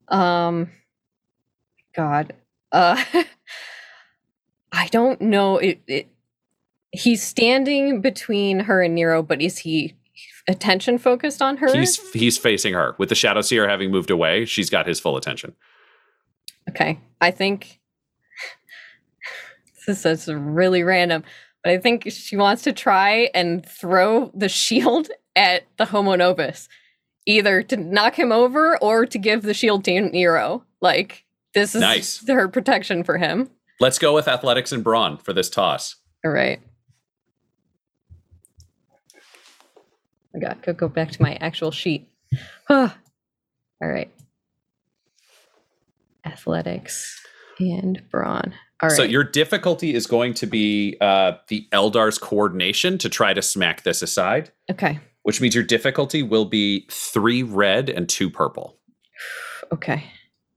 Um, 0.08 0.72
God, 1.96 2.34
uh, 2.72 3.04
I 4.72 4.88
don't 4.88 5.20
know. 5.22 5.58
It, 5.58 5.82
it, 5.88 6.10
he's 6.96 7.24
standing 7.24 8.02
between 8.02 8.62
her 8.62 8.82
and 8.82 8.96
Nero, 8.96 9.22
but 9.24 9.42
is 9.42 9.60
he 9.60 9.96
attention 10.48 10.98
focused 10.98 11.42
on 11.42 11.58
her? 11.58 11.74
He's 11.76 12.12
he's 12.12 12.38
facing 12.38 12.74
her 12.74 12.96
with 12.98 13.10
the 13.10 13.16
Shadow 13.16 13.42
Seer 13.42 13.68
having 13.68 13.92
moved 13.92 14.10
away. 14.12 14.46
She's 14.46 14.70
got 14.70 14.88
his 14.88 15.00
full 15.00 15.18
attention. 15.18 15.54
okay. 16.70 17.00
I 17.22 17.32
think 17.32 17.80
this 19.88 20.06
is 20.06 20.28
really 20.28 20.84
random, 20.84 21.24
but 21.64 21.72
I 21.72 21.78
think 21.78 22.12
she 22.12 22.36
wants 22.38 22.64
to 22.64 22.74
try 22.74 23.30
and 23.34 23.66
throw 23.66 24.32
the 24.34 24.50
shield 24.50 25.10
at 25.36 25.64
the 25.78 25.86
Homo 25.86 26.16
Novus, 26.16 26.70
either 27.26 27.62
to 27.64 27.78
knock 27.78 28.18
him 28.18 28.32
over 28.32 28.78
or 28.82 29.06
to 29.06 29.18
give 29.18 29.42
the 29.44 29.54
shield 29.54 29.84
to 29.86 30.00
Nero. 30.02 30.64
Like 30.82 31.26
this 31.54 31.76
is 31.76 31.82
Nice. 31.82 32.26
her 32.28 32.48
protection 32.48 33.04
for 33.04 33.18
him. 33.18 33.50
Let's 33.80 34.00
go 34.00 34.14
with 34.14 34.28
athletics 34.28 34.72
and 34.72 34.84
brawn 34.84 35.18
for 35.18 35.34
this 35.34 35.50
toss. 35.50 35.96
All 36.24 36.32
right. 36.32 36.60
I 40.36 40.40
got 40.40 40.64
to 40.64 40.74
go 40.74 40.88
back 40.88 41.12
to 41.12 41.22
my 41.22 41.36
actual 41.36 41.72
sheet. 41.72 42.10
All 42.70 42.92
right. 43.82 44.12
Athletics 46.26 47.22
and 47.60 48.02
brawn. 48.10 48.54
All 48.82 48.90
right. 48.90 48.96
So 48.96 49.04
your 49.04 49.24
difficulty 49.24 49.94
is 49.94 50.08
going 50.08 50.34
to 50.36 50.46
be 50.46 50.98
uh, 51.00 51.34
the 51.48 51.68
Eldar's 51.72 52.18
coordination 52.18 52.98
to 52.98 53.10
try 53.10 53.34
to 53.34 53.42
smack 53.42 53.84
this 53.84 54.02
aside, 54.02 54.52
okay. 54.70 55.00
which 55.24 55.40
means 55.40 55.56
your 55.56 55.64
difficulty 55.64 56.24
will 56.24 56.46
be 56.46 56.88
three 56.92 57.44
red 57.44 57.90
and 57.90 58.10
two 58.10 58.30
purple. 58.30 58.78
Okay. 59.74 60.04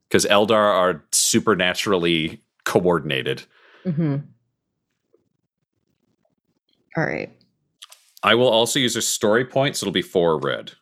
Because 0.06 0.26
Eldar 0.26 0.52
are 0.52 1.02
supernaturally 1.12 2.42
coordinated. 2.66 3.42
Mm-hmm. 3.86 4.16
All 6.94 7.06
right. 7.06 7.32
I 8.22 8.34
will 8.34 8.48
also 8.48 8.78
use 8.78 8.96
a 8.96 9.02
story 9.02 9.44
point, 9.44 9.76
so 9.76 9.84
it'll 9.84 9.92
be 9.92 10.02
four 10.02 10.38
red. 10.38 10.72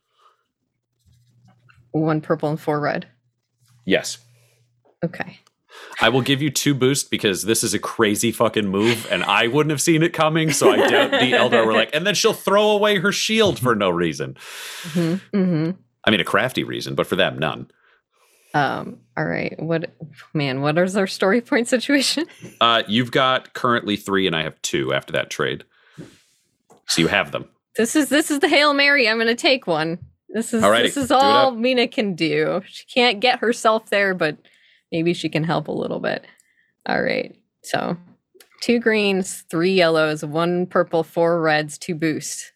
One 1.92 2.20
purple 2.20 2.48
and 2.48 2.60
four 2.60 2.80
red. 2.80 3.06
Yes. 3.84 4.18
Okay. 5.04 5.40
I 6.00 6.08
will 6.08 6.22
give 6.22 6.42
you 6.42 6.50
two 6.50 6.74
boosts 6.74 7.08
because 7.08 7.42
this 7.42 7.62
is 7.62 7.74
a 7.74 7.78
crazy 7.78 8.32
fucking 8.32 8.66
move, 8.66 9.06
and 9.10 9.24
I 9.24 9.46
wouldn't 9.46 9.70
have 9.70 9.80
seen 9.80 10.02
it 10.02 10.12
coming. 10.12 10.50
So 10.50 10.70
I 10.70 10.76
doubt 10.88 11.10
the 11.10 11.32
Eldar 11.32 11.66
were 11.66 11.72
like, 11.72 11.90
and 11.94 12.06
then 12.06 12.14
she'll 12.14 12.32
throw 12.32 12.70
away 12.70 12.98
her 12.98 13.12
shield 13.12 13.58
for 13.58 13.74
no 13.74 13.90
reason. 13.90 14.36
Mm-hmm. 14.82 15.36
Mm-hmm. 15.36 15.70
I 16.04 16.10
mean, 16.10 16.20
a 16.20 16.24
crafty 16.24 16.64
reason, 16.64 16.94
but 16.94 17.06
for 17.06 17.16
them, 17.16 17.38
none. 17.38 17.70
Um. 18.54 18.98
All 19.16 19.24
right. 19.24 19.54
What, 19.58 19.94
man? 20.34 20.60
What 20.60 20.78
is 20.78 20.96
our 20.96 21.06
story 21.06 21.40
point 21.40 21.68
situation? 21.68 22.26
Uh, 22.60 22.82
you've 22.86 23.10
got 23.10 23.54
currently 23.54 23.96
three, 23.96 24.26
and 24.26 24.36
I 24.36 24.42
have 24.42 24.60
two 24.62 24.92
after 24.92 25.12
that 25.12 25.30
trade. 25.30 25.64
So 26.88 27.02
you 27.02 27.08
have 27.08 27.32
them. 27.32 27.48
This 27.76 27.94
is 27.96 28.08
this 28.08 28.30
is 28.30 28.40
the 28.40 28.48
hail 28.48 28.72
mary. 28.74 29.08
I'm 29.08 29.16
going 29.16 29.26
to 29.26 29.34
take 29.34 29.66
one. 29.66 29.98
This 30.28 30.52
is 30.52 30.62
Alrighty, 30.62 30.82
this 30.82 30.96
is 30.96 31.10
all. 31.10 31.50
Mina 31.52 31.88
can 31.88 32.14
do. 32.14 32.62
She 32.66 32.84
can't 32.86 33.20
get 33.20 33.38
herself 33.38 33.90
there, 33.90 34.14
but 34.14 34.36
maybe 34.90 35.14
she 35.14 35.28
can 35.28 35.44
help 35.44 35.68
a 35.68 35.72
little 35.72 36.00
bit. 36.00 36.24
All 36.86 37.00
right. 37.00 37.34
So 37.62 37.96
two 38.60 38.80
greens, 38.80 39.44
three 39.50 39.72
yellows, 39.72 40.24
one 40.24 40.66
purple, 40.66 41.02
four 41.02 41.40
reds, 41.40 41.78
two 41.78 41.94
boost. 41.94 42.52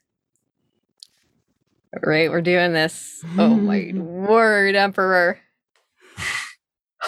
All 1.94 2.08
right, 2.08 2.30
we're 2.30 2.40
doing 2.40 2.72
this. 2.72 3.24
Oh 3.36 3.48
my 3.54 3.90
word, 3.94 4.76
Emperor. 4.76 5.38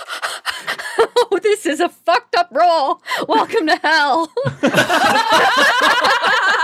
oh, 0.98 1.38
this 1.42 1.66
is 1.66 1.80
a 1.80 1.88
fucked 1.88 2.34
up 2.36 2.48
roll. 2.52 3.00
Welcome 3.28 3.68
to 3.68 3.76
hell. 3.76 4.32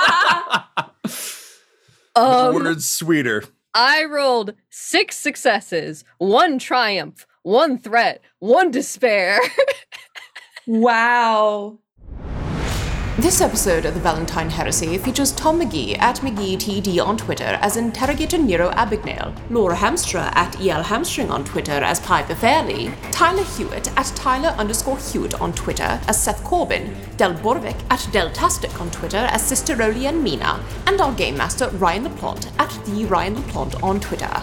um, 2.17 2.55
Words 2.55 2.89
sweeter. 2.89 3.45
I 3.75 4.05
rolled 4.05 4.55
six 4.71 5.17
successes, 5.17 6.05
one 6.19 6.59
triumph, 6.59 7.27
one 7.43 7.79
threat, 7.79 8.23
one 8.39 8.71
despair. 8.71 9.41
Wow. 10.69 11.79
This 13.19 13.41
episode 13.41 13.85
of 13.85 13.95
the 13.95 14.01
Valentyne 14.01 14.49
Heresy 14.49 14.97
features 14.97 15.33
Tom 15.33 15.61
McGee 15.61 15.99
at 15.99 16.19
McGeeTD 16.19 17.05
on 17.05 17.16
Twitter 17.16 17.59
as 17.61 17.77
Interrogator 17.77 18.39
Nero 18.39 18.71
Abignale, 18.71 19.35
Laura 19.51 19.75
Hamstra 19.75 20.33
at 20.37 20.55
EL 20.61 20.85
Hamstring 20.85 21.29
on 21.29 21.45
Twitter 21.45 21.73
as 21.73 21.99
Piper 21.99 22.37
Fairley, 22.37 22.93
Tyler 23.11 23.43
Hewitt 23.43 23.91
at 23.99 24.07
Tyler 24.14 24.51
underscore 24.51 24.99
Hewitt 24.99 25.35
on 25.41 25.53
Twitter 25.53 26.01
as 26.07 26.23
Seth 26.23 26.45
Corbyn, 26.45 26.95
Del 27.16 27.35
Borovic 27.35 27.83
at 27.91 27.99
Deltastic 28.12 28.81
on 28.81 28.89
Twitter 28.93 29.27
as 29.33 29.45
Sister 29.45 29.75
Olianne 29.75 30.23
Mina, 30.23 30.64
and 30.87 31.01
our 31.01 31.12
Game 31.14 31.37
Master 31.37 31.71
Ryan 31.71 32.05
LaPlante 32.05 32.53
at 32.61 32.71
The 32.85 33.05
Ryan 33.07 33.35
LaPlante 33.35 33.83
on 33.83 33.99
Twitter. 33.99 34.43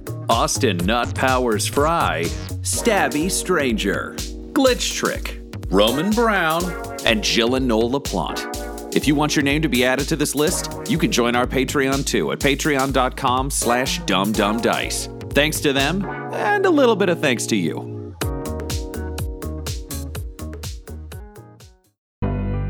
Austin 0.31 0.77
Nut 0.77 1.13
Powers 1.13 1.67
Fry, 1.67 2.23
Stabby 2.61 3.29
Stranger, 3.29 4.15
Glitch 4.53 4.95
Trick, 4.95 5.41
Roman 5.69 6.09
Brown, 6.11 6.63
and 7.05 7.21
Noel 7.21 7.91
LaPlante. 7.91 8.95
If 8.95 9.09
you 9.09 9.13
want 9.13 9.35
your 9.35 9.43
name 9.43 9.61
to 9.61 9.67
be 9.67 9.83
added 9.83 10.07
to 10.07 10.15
this 10.15 10.33
list, 10.33 10.71
you 10.87 10.97
can 10.97 11.11
join 11.11 11.35
our 11.35 11.45
Patreon 11.45 12.05
too 12.05 12.31
at 12.31 12.39
patreon.com 12.39 13.49
slash 13.49 13.99
dumbdumbdice. 14.03 15.33
Thanks 15.33 15.59
to 15.59 15.73
them, 15.73 16.05
and 16.33 16.65
a 16.65 16.69
little 16.69 16.95
bit 16.95 17.09
of 17.09 17.19
thanks 17.19 17.45
to 17.47 17.57
you. 17.57 18.15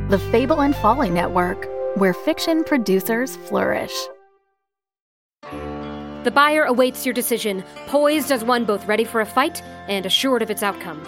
The 0.10 0.20
Fable 0.32 0.62
and 0.64 0.76
Folly 0.78 1.12
Network, 1.12 1.70
where 1.96 2.16
fiction 2.16 2.64
producers 2.64 3.36
flourish. 3.36 3.94
The 6.24 6.32
buyer 6.32 6.64
awaits 6.64 7.04
your 7.06 7.14
decision, 7.14 7.64
poised 7.88 8.32
as 8.32 8.44
one 8.44 8.64
both 8.64 8.86
ready 8.86 9.04
for 9.04 9.22
a 9.22 9.26
fight 9.26 9.64
and 9.88 10.06
assured 10.06 10.44
of 10.44 10.52
its 10.52 10.62
outcome. 10.62 11.02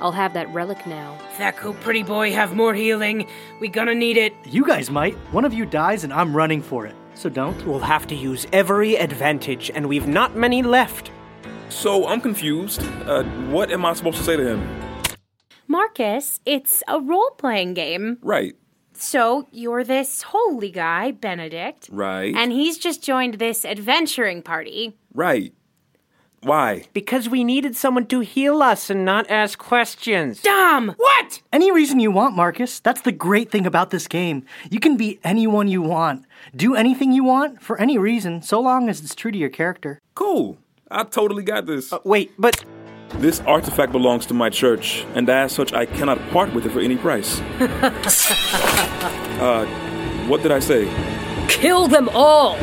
I'll 0.00 0.12
have 0.12 0.32
that 0.34 0.52
relic 0.54 0.86
now. 0.86 1.18
Thaku, 1.38 1.78
pretty 1.80 2.04
boy, 2.04 2.32
have 2.32 2.54
more 2.54 2.74
healing. 2.74 3.26
We 3.60 3.68
gonna 3.68 3.94
need 3.94 4.16
it. 4.16 4.32
You 4.44 4.64
guys 4.64 4.90
might. 4.90 5.14
One 5.32 5.44
of 5.44 5.52
you 5.52 5.66
dies 5.66 6.04
and 6.04 6.12
I'm 6.12 6.36
running 6.36 6.62
for 6.62 6.86
it. 6.86 6.94
So 7.14 7.28
don't. 7.28 7.66
We'll 7.66 7.80
have 7.80 8.06
to 8.08 8.14
use 8.14 8.46
every 8.52 8.96
advantage, 8.96 9.70
and 9.74 9.88
we've 9.88 10.06
not 10.06 10.36
many 10.36 10.62
left. 10.62 11.10
So 11.68 12.06
I'm 12.06 12.20
confused. 12.20 12.82
Uh, 13.06 13.24
what 13.50 13.72
am 13.72 13.84
I 13.84 13.94
supposed 13.94 14.18
to 14.18 14.24
say 14.24 14.36
to 14.36 14.46
him? 14.46 14.68
Marcus, 15.66 16.40
it's 16.44 16.82
a 16.86 17.00
role 17.00 17.30
playing 17.38 17.74
game. 17.74 18.18
Right, 18.20 18.54
So 18.96 19.46
you're 19.50 19.84
this 19.84 20.22
holy 20.22 20.70
guy, 20.70 21.10
Benedict, 21.10 21.88
right, 21.90 22.34
and 22.34 22.52
he's 22.52 22.78
just 22.78 23.02
joined 23.02 23.34
this 23.34 23.64
adventuring 23.64 24.42
party. 24.42 24.96
right. 25.12 25.52
Why? 26.42 26.84
Because 26.92 27.26
we 27.26 27.42
needed 27.42 27.74
someone 27.74 28.04
to 28.08 28.20
heal 28.20 28.62
us 28.62 28.90
and 28.90 29.02
not 29.02 29.30
ask 29.30 29.58
questions. 29.58 30.42
Dumb! 30.42 30.94
What? 30.98 31.40
Any 31.50 31.72
reason 31.72 32.00
you 32.00 32.10
want, 32.10 32.36
Marcus. 32.36 32.80
That's 32.80 33.00
the 33.00 33.12
great 33.12 33.50
thing 33.50 33.66
about 33.66 33.88
this 33.88 34.06
game. 34.06 34.44
You 34.70 34.78
can 34.78 34.98
be 34.98 35.18
anyone 35.24 35.68
you 35.68 35.80
want. 35.80 36.26
Do 36.54 36.74
anything 36.74 37.12
you 37.12 37.24
want 37.24 37.62
for 37.62 37.80
any 37.80 37.96
reason, 37.96 38.42
so 38.42 38.60
long 38.60 38.90
as 38.90 39.00
it's 39.00 39.14
true 39.14 39.30
to 39.32 39.38
your 39.38 39.48
character. 39.48 39.98
Cool. 40.14 40.58
I 40.90 41.04
totally 41.04 41.44
got 41.44 41.64
this. 41.64 41.90
Uh, 41.90 42.00
wait, 42.04 42.32
but 42.38 42.62
This 43.18 43.40
artifact 43.40 43.92
belongs 43.92 44.26
to 44.26 44.34
my 44.34 44.50
church, 44.50 45.06
and 45.14 45.30
as 45.30 45.52
such, 45.52 45.72
I 45.72 45.86
cannot 45.86 46.18
part 46.30 46.52
with 46.52 46.66
it 46.66 46.72
for 46.72 46.80
any 46.80 46.96
price. 46.96 47.40
uh, 49.40 49.64
what 50.26 50.42
did 50.42 50.52
I 50.52 50.58
say? 50.58 50.88
Kill 51.48 51.86
them 51.86 52.08
all! 52.12 52.56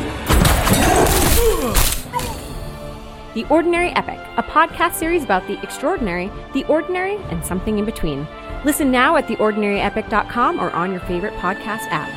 The 3.33 3.45
Ordinary 3.49 3.91
Epic, 3.91 4.19
a 4.35 4.43
podcast 4.43 4.95
series 4.95 5.23
about 5.23 5.47
the 5.47 5.57
extraordinary, 5.63 6.29
the 6.53 6.65
ordinary, 6.65 7.15
and 7.29 7.45
something 7.45 7.79
in 7.79 7.85
between. 7.85 8.27
Listen 8.65 8.91
now 8.91 9.15
at 9.15 9.27
theordinaryepic.com 9.27 10.59
or 10.59 10.69
on 10.71 10.91
your 10.91 10.99
favorite 11.01 11.33
podcast 11.35 11.87
app. 11.89 12.09